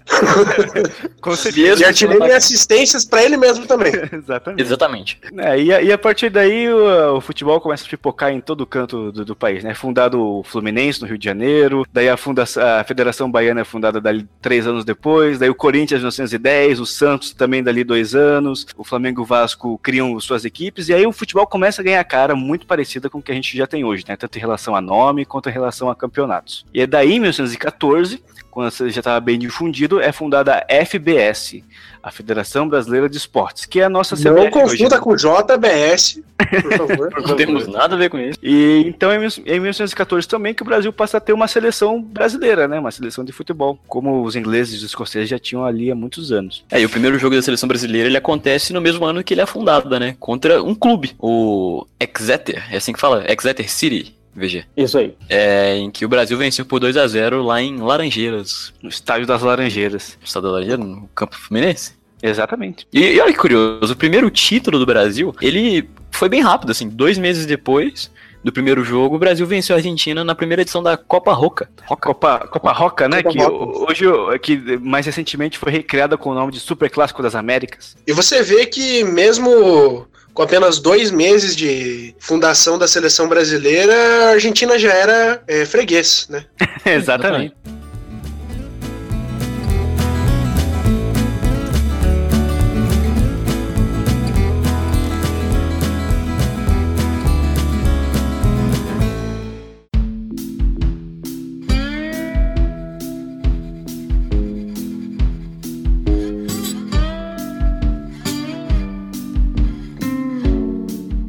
com 1.20 1.36
certeza. 1.36 1.82
E 1.82 1.84
artilheiro 1.84 2.26
e 2.26 2.32
assistências 2.32 3.04
pra 3.04 3.22
ele 3.22 3.36
mesmo 3.36 3.66
também. 3.66 3.92
Exatamente. 4.12 4.62
Exatamente. 4.62 5.20
É, 5.38 5.60
e, 5.60 5.72
a, 5.72 5.82
e 5.82 5.92
a 5.92 5.98
partir 5.98 6.30
daí 6.30 6.68
o, 6.68 7.16
o 7.16 7.20
futebol 7.20 7.60
começa 7.60 7.84
a 7.84 7.88
pipocar 7.88 8.32
em 8.32 8.40
todo 8.40 8.66
canto 8.66 9.10
do, 9.12 9.24
do 9.24 9.36
país, 9.36 9.64
né? 9.64 9.74
Fundado 9.74 10.20
o 10.20 10.42
Fluminense 10.42 11.00
no 11.00 11.06
Rio 11.06 11.18
de 11.18 11.24
Janeiro, 11.24 11.86
daí 11.92 12.08
a, 12.08 12.16
fundação, 12.16 12.62
a 12.62 12.84
Federação 12.84 13.30
Baiana 13.30 13.60
é 13.60 13.64
fundada 13.64 14.00
dali 14.00 14.26
três 14.40 14.66
anos 14.66 14.84
depois, 14.84 15.38
daí 15.38 15.50
o 15.50 15.54
Corinthians 15.54 16.00
em 16.00 16.02
1910, 16.02 16.80
o 16.80 16.86
Santos 16.86 17.32
também 17.32 17.62
dali 17.62 17.84
dois 17.84 18.14
anos, 18.14 18.66
o 18.76 18.84
Flamengo 18.84 19.20
e 19.20 19.24
o 19.24 19.26
Vasco 19.26 19.78
criam 19.82 20.18
suas 20.20 20.44
equipes, 20.44 20.88
e 20.88 20.94
aí 20.94 21.06
o 21.06 21.12
futebol 21.12 21.46
começa 21.46 21.80
a 21.80 21.84
ganhar 21.84 22.02
cara 22.04 22.34
muito 22.34 22.66
parecida 22.66 23.08
com 23.10 23.18
o 23.18 23.22
que 23.28 23.32
a 23.32 23.34
gente 23.34 23.54
já 23.54 23.66
tem 23.66 23.84
hoje, 23.84 24.04
né? 24.08 24.16
Tanto 24.16 24.36
em 24.36 24.40
relação 24.40 24.74
a 24.74 24.80
nome 24.80 25.26
quanto 25.26 25.50
em 25.50 25.52
relação 25.52 25.90
a 25.90 25.94
campeonatos. 25.94 26.64
E 26.72 26.80
é 26.80 26.86
daí, 26.86 27.12
em 27.12 27.20
1914, 27.20 28.22
quando 28.58 28.72
você 28.72 28.90
já 28.90 28.98
estava 28.98 29.20
bem 29.20 29.38
difundido, 29.38 30.00
é 30.00 30.10
fundada 30.10 30.66
a 30.68 30.84
FBS, 30.84 31.62
a 32.02 32.10
Federação 32.10 32.68
Brasileira 32.68 33.08
de 33.08 33.16
Esportes, 33.16 33.64
que 33.64 33.78
é 33.78 33.84
a 33.84 33.88
nossa 33.88 34.16
Não 34.16 34.34
CBF 34.34 34.58
hoje, 34.58 34.78
confunda 34.78 34.96
né? 34.96 35.00
com 35.00 35.10
o 35.10 35.16
JBS, 35.16 36.20
por 36.36 36.76
favor. 36.76 37.10
Não 37.24 37.36
temos 37.36 37.68
nada 37.68 37.94
a 37.94 37.98
ver 37.98 38.10
com 38.10 38.18
isso. 38.18 38.36
E 38.42 38.82
então 38.84 39.12
em 39.12 39.20
19- 39.20 39.42
em 39.46 39.60
1914 39.60 40.26
também 40.26 40.52
que 40.52 40.62
o 40.62 40.64
Brasil 40.64 40.92
passa 40.92 41.18
a 41.18 41.20
ter 41.20 41.32
uma 41.32 41.46
seleção 41.46 42.02
brasileira, 42.02 42.66
né? 42.66 42.80
Uma 42.80 42.90
seleção 42.90 43.24
de 43.24 43.30
futebol, 43.30 43.78
como 43.86 44.24
os 44.24 44.34
ingleses 44.34 44.74
e 44.74 44.76
os 44.78 44.82
escoceses 44.82 45.28
já 45.28 45.38
tinham 45.38 45.64
ali 45.64 45.88
há 45.92 45.94
muitos 45.94 46.32
anos. 46.32 46.64
É, 46.68 46.80
e 46.80 46.84
o 46.84 46.90
primeiro 46.90 47.16
jogo 47.16 47.36
da 47.36 47.42
seleção 47.42 47.68
brasileira 47.68 48.08
ele 48.08 48.16
acontece 48.16 48.72
no 48.72 48.80
mesmo 48.80 49.04
ano 49.04 49.22
que 49.22 49.34
ele 49.34 49.40
é 49.40 49.46
fundado, 49.46 49.88
né? 50.00 50.16
Contra 50.18 50.60
um 50.60 50.74
clube, 50.74 51.14
o 51.16 51.86
Exeter, 52.00 52.66
é 52.72 52.78
assim 52.78 52.92
que 52.92 52.98
fala? 52.98 53.24
Exeter 53.28 53.70
City, 53.70 54.17
VG. 54.38 54.64
Isso 54.76 54.98
aí. 54.98 55.14
É, 55.28 55.76
em 55.76 55.90
que 55.90 56.04
o 56.04 56.08
Brasil 56.08 56.36
venceu 56.38 56.64
por 56.64 56.80
2 56.80 56.96
a 56.96 57.06
0 57.06 57.42
lá 57.42 57.60
em 57.60 57.78
Laranjeiras. 57.78 58.72
No 58.82 58.88
estádio 58.88 59.26
das 59.26 59.42
Laranjeiras. 59.42 60.16
No 60.20 60.26
estado 60.26 60.44
da 60.44 60.52
Laranjeira, 60.52 60.82
no 60.82 61.08
campo 61.14 61.36
fluminense. 61.36 61.98
Exatamente. 62.22 62.86
E, 62.92 63.00
e 63.00 63.20
olha 63.20 63.32
que 63.32 63.38
curioso, 63.38 63.92
o 63.92 63.96
primeiro 63.96 64.30
título 64.30 64.78
do 64.78 64.86
Brasil, 64.86 65.34
ele 65.40 65.88
foi 66.10 66.28
bem 66.28 66.40
rápido, 66.40 66.70
assim, 66.70 66.88
dois 66.88 67.16
meses 67.16 67.46
depois 67.46 68.10
do 68.42 68.52
primeiro 68.52 68.84
jogo, 68.84 69.16
o 69.16 69.18
Brasil 69.18 69.46
venceu 69.46 69.74
a 69.74 69.78
Argentina 69.78 70.24
na 70.24 70.34
primeira 70.34 70.62
edição 70.62 70.82
da 70.82 70.96
Copa 70.96 71.32
Roca. 71.32 71.68
Copa, 71.86 72.46
Copa 72.50 72.72
Roca, 72.72 73.08
né? 73.08 73.22
Copa 73.22 73.36
que 73.36 73.42
Roca. 73.42 73.90
hoje, 73.90 74.04
que 74.40 74.78
mais 74.78 75.06
recentemente 75.06 75.58
foi 75.58 75.72
recriada 75.72 76.16
com 76.16 76.30
o 76.30 76.34
nome 76.34 76.52
de 76.52 76.60
Super 76.60 76.88
Clássico 76.88 77.22
das 77.22 77.34
Américas. 77.34 77.96
E 78.06 78.12
você 78.12 78.42
vê 78.42 78.66
que 78.66 79.02
mesmo 79.04 80.06
com 80.38 80.44
apenas 80.44 80.78
dois 80.78 81.10
meses 81.10 81.56
de 81.56 82.14
fundação 82.20 82.78
da 82.78 82.86
seleção 82.86 83.28
brasileira, 83.28 83.92
a 84.26 84.28
Argentina 84.34 84.78
já 84.78 84.94
era 84.94 85.42
é, 85.48 85.66
freguês, 85.66 86.28
né? 86.30 86.44
Exatamente. 86.86 87.56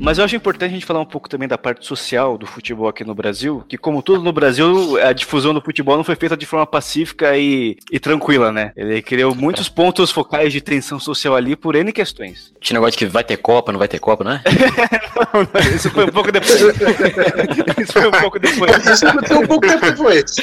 Mas 0.10 0.18
eu 0.18 0.26
acho 0.26 0.36
importante 0.36 0.72
a 0.72 0.74
gente 0.74 0.88
falar 0.88 1.02
um 1.02 1.06
pouco 1.06 1.30
também 1.30 1.48
da 1.48 1.56
parte 1.56 1.86
social 1.86 2.36
do 2.36 2.48
futebol 2.48 2.88
aqui 2.88 3.04
no 3.04 3.14
Brasil, 3.14 3.64
que 3.70 3.78
como 3.78 4.02
tudo 4.02 4.24
no 4.24 4.34
Brasil, 4.34 5.00
a 5.04 5.14
difusão 5.14 5.54
do 5.54 5.62
futebol 5.62 5.96
não 5.96 6.04
foi 6.04 6.16
feita 6.16 6.36
de 6.36 6.48
forma 6.48 6.66
pacífica 6.66 7.38
e, 7.38 7.78
e 7.92 8.00
tranquila, 8.00 8.52
né? 8.52 8.72
Ele 8.76 9.04
criou 9.04 9.36
muitos 9.36 9.70
pontos 9.70 10.10
focais 10.10 10.52
de 10.52 10.62
tensão 10.62 11.00
social 11.00 11.36
ali 11.36 11.56
por 11.56 11.76
N 11.76 11.94
questões. 11.94 12.52
Tinha 12.60 12.80
negócio 12.80 12.94
de 12.94 12.98
que 12.98 13.06
vai 13.06 13.24
ter 13.24 13.38
Copa, 13.38 13.72
não 13.72 13.78
vai 13.78 13.88
ter 13.88 14.00
Copa, 14.00 14.24
né? 14.24 14.42
Não, 15.34 15.42
não, 15.42 15.76
isso 15.76 15.90
foi 15.92 16.06
um 16.06 16.10
pouco 16.10 16.32
depois. 16.32 16.60
isso 17.78 17.94
foi 17.94 18.08
um 18.08 18.12
pouco 18.12 18.40
depois. 18.40 18.86
Isso 18.86 19.06
aconteceu 19.06 19.40
um 19.42 19.48
pouco 19.48 19.68
tempo 19.68 19.86
depois. 19.86 20.36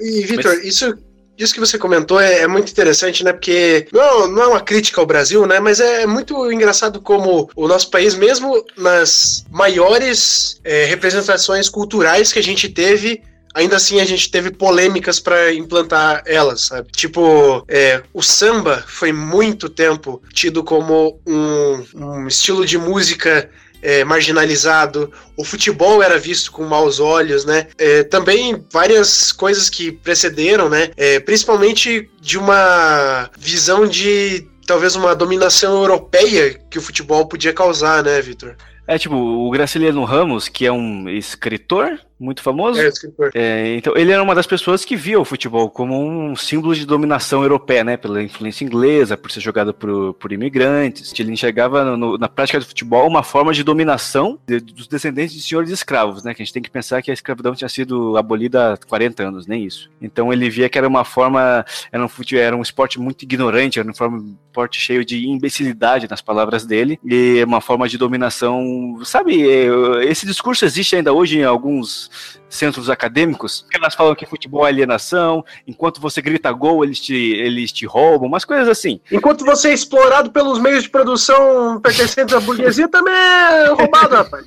E, 0.00 0.22
Vitor, 0.22 0.54
isso, 0.64 0.96
isso 1.38 1.54
que 1.54 1.60
você 1.60 1.78
comentou 1.78 2.20
é, 2.20 2.40
é 2.40 2.46
muito 2.46 2.70
interessante, 2.70 3.24
né? 3.24 3.32
Porque 3.32 3.86
não, 3.92 4.28
não 4.28 4.42
é 4.42 4.46
uma 4.48 4.60
crítica 4.60 5.00
ao 5.00 5.06
Brasil, 5.06 5.46
né? 5.46 5.60
Mas 5.60 5.80
é 5.80 6.06
muito 6.06 6.50
engraçado 6.52 7.00
como 7.00 7.50
o 7.56 7.68
nosso 7.68 7.90
país, 7.90 8.14
mesmo 8.14 8.64
nas 8.76 9.44
maiores 9.50 10.60
é, 10.64 10.84
representações 10.84 11.68
culturais 11.68 12.32
que 12.32 12.38
a 12.38 12.42
gente 12.42 12.68
teve, 12.68 13.22
ainda 13.54 13.76
assim 13.76 14.00
a 14.00 14.04
gente 14.04 14.30
teve 14.30 14.50
polêmicas 14.50 15.20
para 15.20 15.52
implantar 15.52 16.22
elas, 16.26 16.62
sabe? 16.62 16.90
Tipo, 16.92 17.64
é, 17.68 18.02
o 18.12 18.22
samba 18.22 18.84
foi 18.86 19.12
muito 19.12 19.68
tempo 19.68 20.22
tido 20.32 20.62
como 20.62 21.20
um, 21.26 21.84
um 21.94 22.28
estilo 22.28 22.64
de 22.64 22.78
música 22.78 23.50
é, 23.82 24.04
marginalizado, 24.04 25.12
o 25.36 25.44
futebol 25.44 26.02
era 26.02 26.18
visto 26.18 26.52
com 26.52 26.64
maus 26.64 27.00
olhos, 27.00 27.44
né? 27.44 27.66
É, 27.76 28.04
também 28.04 28.64
várias 28.72 29.32
coisas 29.32 29.68
que 29.68 29.90
precederam, 29.90 30.68
né? 30.68 30.90
É, 30.96 31.18
principalmente 31.18 32.08
de 32.20 32.38
uma 32.38 33.28
visão 33.36 33.86
de 33.86 34.46
talvez 34.66 34.94
uma 34.94 35.14
dominação 35.14 35.80
europeia 35.80 36.58
que 36.70 36.78
o 36.78 36.82
futebol 36.82 37.26
podia 37.26 37.52
causar, 37.52 38.02
né, 38.02 38.20
Vitor? 38.22 38.56
É 38.86 38.98
tipo, 38.98 39.14
o 39.14 39.50
Graciliano 39.50 40.04
Ramos, 40.04 40.48
que 40.48 40.66
é 40.66 40.72
um 40.72 41.08
escritor 41.08 41.98
muito 42.22 42.42
famoso. 42.42 42.80
É, 42.80 42.88
escritor. 42.88 43.30
É, 43.34 43.74
então, 43.76 43.92
ele 43.96 44.12
era 44.12 44.22
uma 44.22 44.34
das 44.34 44.46
pessoas 44.46 44.84
que 44.84 44.94
via 44.96 45.18
o 45.20 45.24
futebol 45.24 45.68
como 45.68 45.98
um 46.00 46.36
símbolo 46.36 46.74
de 46.74 46.86
dominação 46.86 47.42
europeia, 47.42 47.82
né? 47.84 47.96
Pela 47.96 48.22
influência 48.22 48.64
inglesa, 48.64 49.16
por 49.16 49.30
ser 49.30 49.40
jogado 49.40 49.74
por, 49.74 50.14
por 50.14 50.32
imigrantes. 50.32 51.12
Ele 51.18 51.32
enxergava 51.32 51.96
no- 51.96 52.16
na 52.18 52.28
prática 52.28 52.58
do 52.58 52.66
futebol 52.66 53.06
uma 53.08 53.22
forma 53.22 53.52
de 53.52 53.62
dominação 53.62 54.38
de- 54.46 54.60
dos 54.60 54.86
descendentes 54.86 55.34
de 55.34 55.42
senhores 55.42 55.70
escravos, 55.70 56.22
né? 56.22 56.34
Que 56.34 56.42
a 56.42 56.44
gente 56.44 56.52
tem 56.54 56.62
que 56.62 56.70
pensar 56.70 57.02
que 57.02 57.10
a 57.10 57.14
escravidão 57.14 57.54
tinha 57.54 57.68
sido 57.68 58.16
abolida 58.16 58.74
há 58.74 58.76
40 58.76 59.22
anos, 59.24 59.46
nem 59.46 59.64
isso. 59.64 59.90
Então 60.00 60.32
ele 60.32 60.48
via 60.48 60.68
que 60.68 60.78
era 60.78 60.86
uma 60.88 61.04
forma, 61.04 61.64
era 61.90 62.04
um, 62.04 62.08
fute- 62.08 62.38
era 62.38 62.56
um 62.56 62.62
esporte 62.62 63.00
muito 63.00 63.22
ignorante, 63.22 63.78
era 63.78 63.88
um 63.88 64.34
esporte 64.46 64.78
cheio 64.80 65.04
de 65.04 65.26
imbecilidade 65.26 66.08
nas 66.08 66.20
palavras 66.20 66.64
dele, 66.66 66.98
e 67.04 67.42
uma 67.44 67.60
forma 67.60 67.88
de 67.88 67.96
dominação, 67.98 69.00
sabe? 69.04 69.42
é, 69.50 69.66
Esse 70.04 70.26
discurso 70.26 70.64
existe 70.64 70.94
ainda 70.96 71.12
hoje 71.12 71.38
em 71.38 71.44
alguns 71.44 72.10
centros 72.48 72.88
acadêmicos, 72.90 73.64
que 73.70 73.76
elas 73.76 73.94
falam 73.94 74.14
que 74.14 74.26
futebol 74.26 74.66
é 74.66 74.68
alienação, 74.70 75.44
enquanto 75.66 76.00
você 76.00 76.20
grita 76.20 76.50
gol, 76.52 76.84
eles 76.84 77.00
te, 77.00 77.14
eles 77.14 77.72
te 77.72 77.86
roubam, 77.86 78.28
umas 78.28 78.44
coisas 78.44 78.68
assim. 78.68 79.00
Enquanto 79.10 79.44
você 79.44 79.70
é 79.70 79.72
explorado 79.74 80.30
pelos 80.30 80.58
meios 80.58 80.82
de 80.84 80.90
produção 80.90 81.80
pertencentes 81.80 82.34
à 82.34 82.40
burguesia, 82.40 82.88
também 82.88 83.14
é 83.14 83.66
roubado, 83.68 84.14
rapaz. 84.16 84.46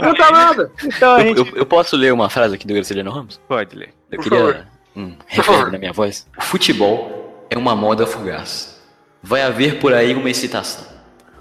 Não 0.00 0.14
tá 0.14 0.30
nada. 0.30 0.70
Então 0.84 1.18
Eu, 1.18 1.26
gente 1.36 1.38
eu- 1.52 1.56
eu 1.58 1.66
posso 1.66 1.96
ler 1.96 2.12
uma 2.12 2.30
frase 2.30 2.54
aqui 2.54 2.66
do 2.66 2.74
Graciliano 2.74 3.10
Ramos? 3.10 3.40
pode 3.48 3.76
ler. 3.76 3.92
Eu 4.10 4.18
Por 4.22 4.28
favor. 4.28 4.52
queria 4.52 4.68
um 4.96 5.16
reverb 5.26 5.72
na 5.72 5.78
minha 5.78 5.92
voz. 5.92 6.26
O 6.38 6.42
futebol 6.42 7.46
é 7.50 7.58
uma 7.58 7.74
moda 7.74 8.06
fugaz. 8.06 8.80
Vai 9.22 9.42
haver 9.42 9.78
por 9.80 9.92
aí 9.94 10.14
uma 10.14 10.28
excitação, 10.30 10.84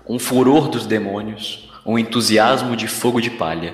um 0.08 0.18
furor 0.18 0.70
dos 0.70 0.86
demônios, 0.86 1.70
um 1.86 2.00
entusiasmo 2.00 2.76
de 2.76 2.88
fogo 2.88 3.20
de 3.22 3.30
palha, 3.30 3.74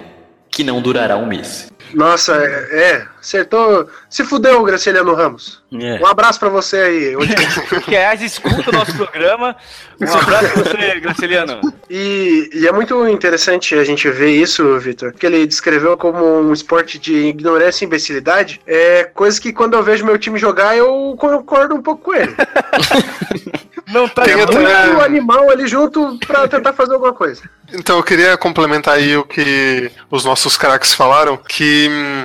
que 0.59 0.63
não 0.65 0.81
durará 0.81 1.15
um 1.15 1.25
mês. 1.25 1.71
Nossa, 1.93 2.35
é, 2.35 2.81
é, 2.91 3.05
acertou. 3.19 3.87
Se 4.09 4.25
fudeu, 4.25 4.61
Graciliano 4.63 5.13
Ramos. 5.15 5.63
É. 5.73 5.97
Um 6.01 6.05
abraço 6.05 6.37
pra 6.37 6.49
você 6.49 6.75
aí. 6.77 7.15
Hoje- 7.15 7.33
Que 7.85 7.95
aliás, 7.95 8.21
escuta 8.21 8.69
o 8.69 8.73
nosso 8.73 8.93
programa. 8.93 9.55
Um 10.01 10.03
abraço 10.13 10.49
pra 10.51 10.63
você, 10.63 10.99
Graciliano. 10.99 11.61
E, 11.89 12.49
e 12.53 12.67
é 12.67 12.71
muito 12.73 13.07
interessante 13.07 13.73
a 13.73 13.85
gente 13.85 14.09
ver 14.09 14.31
isso, 14.31 14.77
Vitor, 14.79 15.13
que 15.13 15.25
ele 15.25 15.47
descreveu 15.47 15.95
como 15.95 16.41
um 16.41 16.51
esporte 16.51 16.99
de 16.99 17.15
ignorância 17.29 17.85
e 17.85 17.87
imbecilidade. 17.87 18.59
É 18.67 19.05
coisa 19.05 19.39
que 19.39 19.53
quando 19.53 19.75
eu 19.75 19.81
vejo 19.81 20.05
meu 20.05 20.17
time 20.19 20.37
jogar, 20.37 20.75
eu 20.75 21.15
concordo 21.17 21.73
um 21.73 21.81
pouco 21.81 22.03
com 22.03 22.13
ele. 22.13 22.35
Não 23.91 24.07
tá 24.07 24.23
Tem 24.23 24.35
Muito 24.35 24.55
outra- 24.57 25.03
animal 25.05 25.49
ali 25.49 25.67
junto 25.67 26.17
pra 26.27 26.47
tentar 26.47 26.73
fazer 26.73 26.93
alguma 26.93 27.13
coisa. 27.13 27.41
Então 27.73 27.97
eu 27.97 28.03
queria 28.03 28.37
complementar 28.37 28.95
aí 28.95 29.15
o 29.17 29.23
que 29.23 29.91
os 30.11 30.23
nossos 30.25 30.57
craques 30.57 30.93
falaram, 30.93 31.37
que 31.37 31.87
hum, 31.89 32.23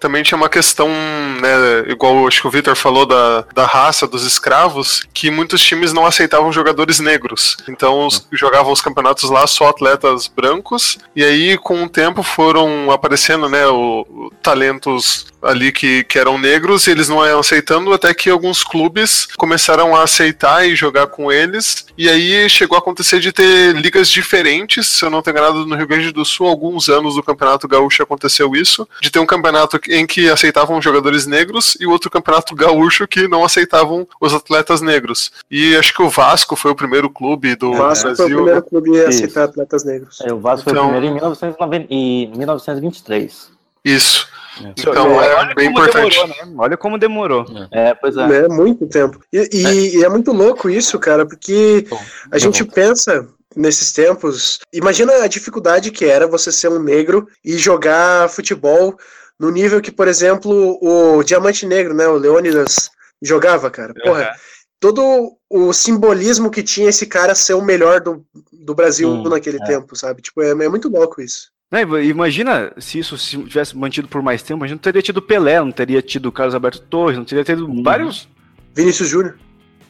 também 0.00 0.22
tinha 0.24 0.36
uma 0.36 0.48
questão, 0.48 0.88
né, 0.88 1.84
igual 1.86 2.26
acho 2.26 2.40
que 2.40 2.46
o 2.48 2.50
Victor 2.50 2.74
falou 2.74 3.06
da, 3.06 3.44
da 3.54 3.64
raça 3.64 4.04
dos 4.06 4.24
escravos, 4.26 5.06
que 5.14 5.30
muitos 5.30 5.60
times 5.62 5.92
não 5.92 6.04
aceitavam 6.04 6.52
jogadores 6.52 6.98
negros. 6.98 7.56
Então 7.68 8.06
os- 8.06 8.26
jogavam 8.32 8.72
os 8.72 8.80
campeonatos 8.80 9.30
lá 9.30 9.46
só 9.46 9.68
atletas 9.68 10.26
brancos, 10.26 10.98
e 11.14 11.22
aí 11.22 11.56
com 11.56 11.84
o 11.84 11.88
tempo 11.88 12.22
foram 12.22 12.90
aparecendo, 12.90 13.48
né, 13.48 13.66
o, 13.68 14.00
o 14.10 14.30
talentos 14.42 15.26
ali 15.42 15.72
que, 15.72 16.04
que 16.04 16.18
eram 16.18 16.38
negros, 16.38 16.86
e 16.86 16.90
eles 16.90 17.08
não 17.08 17.24
iam 17.26 17.40
aceitando, 17.40 17.92
até 17.92 18.12
que 18.14 18.30
alguns 18.30 18.62
clubes 18.62 19.26
começaram 19.36 19.94
a 19.96 20.02
aceitar 20.04 20.66
e 20.66 20.74
jogar 20.76 21.08
com 21.08 21.30
eles, 21.32 21.86
e 21.98 22.08
aí 22.08 22.48
chegou 22.48 22.76
a 22.76 22.78
acontecer 22.78 23.18
de 23.20 23.32
ter 23.32 23.74
ligas 23.74 24.08
diferentes, 24.08 24.86
se 24.86 25.04
eu 25.04 25.10
não 25.10 25.20
tenho 25.22 25.34
enganado, 25.36 25.66
no 25.66 25.74
Rio 25.76 25.86
Grande 25.86 26.12
do 26.12 26.24
Sul, 26.24 26.46
alguns 26.46 26.88
anos 26.88 27.14
do 27.16 27.22
Campeonato 27.22 27.66
Gaúcho 27.66 28.02
aconteceu 28.02 28.54
isso, 28.54 28.86
de 29.00 29.10
ter 29.10 29.18
um 29.18 29.26
campeonato 29.26 29.80
em 29.88 30.06
que 30.06 30.28
aceitavam 30.30 30.80
jogadores 30.80 31.26
negros 31.26 31.76
e 31.80 31.86
outro 31.86 32.10
campeonato 32.10 32.54
gaúcho 32.54 33.06
que 33.08 33.26
não 33.26 33.44
aceitavam 33.44 34.06
os 34.20 34.32
atletas 34.34 34.80
negros. 34.80 35.32
E 35.50 35.74
acho 35.76 35.92
que 35.94 36.02
o 36.02 36.08
Vasco 36.08 36.54
foi 36.54 36.70
o 36.70 36.74
primeiro 36.74 37.10
clube 37.10 37.54
do 37.56 37.70
O 37.72 37.74
Vasco 37.76 38.02
foi 38.04 38.12
o 38.12 38.16
Brasil. 38.16 38.36
primeiro 38.36 38.62
clube 38.62 38.90
a 38.90 39.08
Isso. 39.08 39.08
aceitar 39.08 39.44
atletas 39.44 39.84
negros. 39.84 40.20
Aí 40.20 40.30
o 40.32 40.38
Vasco 40.38 40.70
Então- 40.70 40.84
foi 40.88 40.98
o 40.98 41.00
primeiro 41.00 41.06
em 41.06 41.14
1990 41.14 41.86
e 41.90 42.26
1923. 42.36 43.50
Isso. 43.84 44.26
É. 44.62 44.72
Então 44.76 45.20
É, 45.22 45.50
é, 45.50 45.54
bem 45.54 45.70
importante. 45.70 46.14
demorou, 46.14 46.28
né? 46.28 46.54
Olha 46.58 46.76
como 46.76 46.98
demorou. 46.98 47.46
É, 47.70 47.94
pois 47.94 48.16
é. 48.16 48.44
É 48.44 48.48
muito 48.48 48.86
tempo. 48.86 49.18
E, 49.32 49.48
e- 49.52 49.96
e 49.98 50.04
é 50.04 50.08
muito 50.08 50.30
louco 50.32 50.68
isso, 50.68 50.98
cara, 50.98 51.26
porque 51.26 51.86
Bom, 51.88 52.00
a 52.30 52.38
gente 52.38 52.64
pensa 52.64 53.26
nesses 53.56 53.92
tempos. 53.92 54.60
Imagina 54.72 55.12
a 55.22 55.26
dificuldade 55.26 55.90
que 55.90 56.04
era 56.04 56.26
você 56.26 56.52
ser 56.52 56.68
um 56.68 56.78
negro 56.82 57.26
e 57.44 57.56
jogar 57.58 58.28
futebol 58.28 58.96
no 59.38 59.50
nível 59.50 59.80
que, 59.80 59.90
por 59.90 60.06
exemplo, 60.06 60.78
o 60.82 61.22
Diamante 61.24 61.66
Negro, 61.66 61.94
né? 61.94 62.06
O 62.06 62.16
Leônidas 62.16 62.90
jogava, 63.20 63.70
cara. 63.70 63.92
Porra, 64.04 64.30
todo 64.78 65.32
o 65.50 65.72
simbolismo 65.72 66.50
que 66.50 66.62
tinha 66.62 66.88
esse 66.88 67.06
cara 67.06 67.34
ser 67.34 67.54
o 67.54 67.62
melhor 67.62 68.00
do, 68.00 68.24
do 68.52 68.74
Brasil 68.74 69.08
Sim, 69.10 69.28
naquele 69.28 69.58
é. 69.58 69.64
tempo, 69.64 69.96
sabe? 69.96 70.22
Tipo, 70.22 70.42
é, 70.42 70.50
é 70.50 70.68
muito 70.68 70.88
louco 70.88 71.20
isso. 71.22 71.51
Né, 71.72 71.80
Imagina 72.04 72.70
se 72.76 72.98
isso 72.98 73.16
se 73.16 73.38
tivesse 73.44 73.74
mantido 73.74 74.06
por 74.06 74.20
mais 74.20 74.42
tempo, 74.42 74.62
a 74.62 74.66
gente 74.66 74.76
não 74.76 74.82
teria 74.82 75.00
tido 75.00 75.22
Pelé, 75.22 75.58
não 75.58 75.72
teria 75.72 76.02
tido 76.02 76.30
Carlos 76.30 76.54
Alberto 76.54 76.82
Torres, 76.82 77.16
não 77.16 77.24
teria 77.24 77.42
tido 77.42 77.66
Uhum. 77.66 77.82
vários. 77.82 78.28
Vinícius 78.74 79.08
Júnior. 79.08 79.38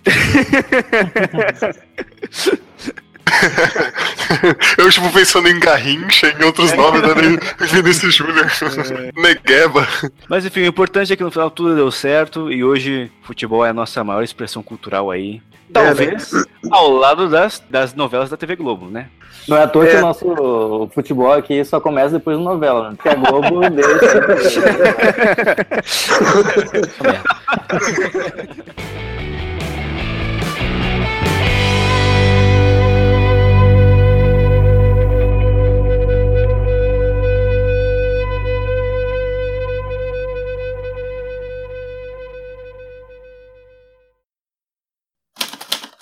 Eu, 4.79 4.91
tipo, 4.91 5.11
pensando 5.13 5.49
em 5.49 5.59
Garrincha, 5.59 6.35
em 6.39 6.45
outros 6.45 6.73
nomes, 6.73 7.03
né? 7.03 7.09
Vinícius 7.61 8.15
Júnior, 8.15 8.51
Negueba. 9.17 9.87
Mas 10.29 10.45
enfim, 10.47 10.61
o 10.63 10.67
importante 10.67 11.13
é 11.13 11.17
que 11.17 11.23
no 11.23 11.31
final 11.31 11.51
tudo 11.51 11.75
deu 11.75 11.91
certo 11.91 12.51
e 12.51 12.65
hoje 12.65 13.11
futebol 13.23 13.65
é 13.65 13.71
a 13.71 13.75
nossa 13.75 14.03
maior 14.03 14.23
expressão 14.23 14.63
cultural 14.63 15.11
aí. 15.11 15.41
Talvez 15.73 16.31
ao 16.71 16.91
lado 16.91 17.29
das, 17.31 17.63
das 17.71 17.95
novelas 17.95 18.29
da 18.29 18.37
TV 18.37 18.57
Globo, 18.57 18.87
né? 18.91 19.07
Não 19.49 19.57
é 19.57 19.63
à 19.63 19.67
toa 19.67 19.87
que 19.87 19.97
É. 19.97 19.99
o 19.99 20.03
nosso 20.03 20.91
futebol 20.95 21.33
aqui 21.33 21.65
só 21.65 21.81
começa 21.81 22.11
depois 22.11 22.37
da 22.37 22.45
novela, 22.45 22.91
né? 22.91 22.97
Porque 22.97 23.09
a 23.09 23.15
Globo 23.15 23.61
deixa. 23.71 24.63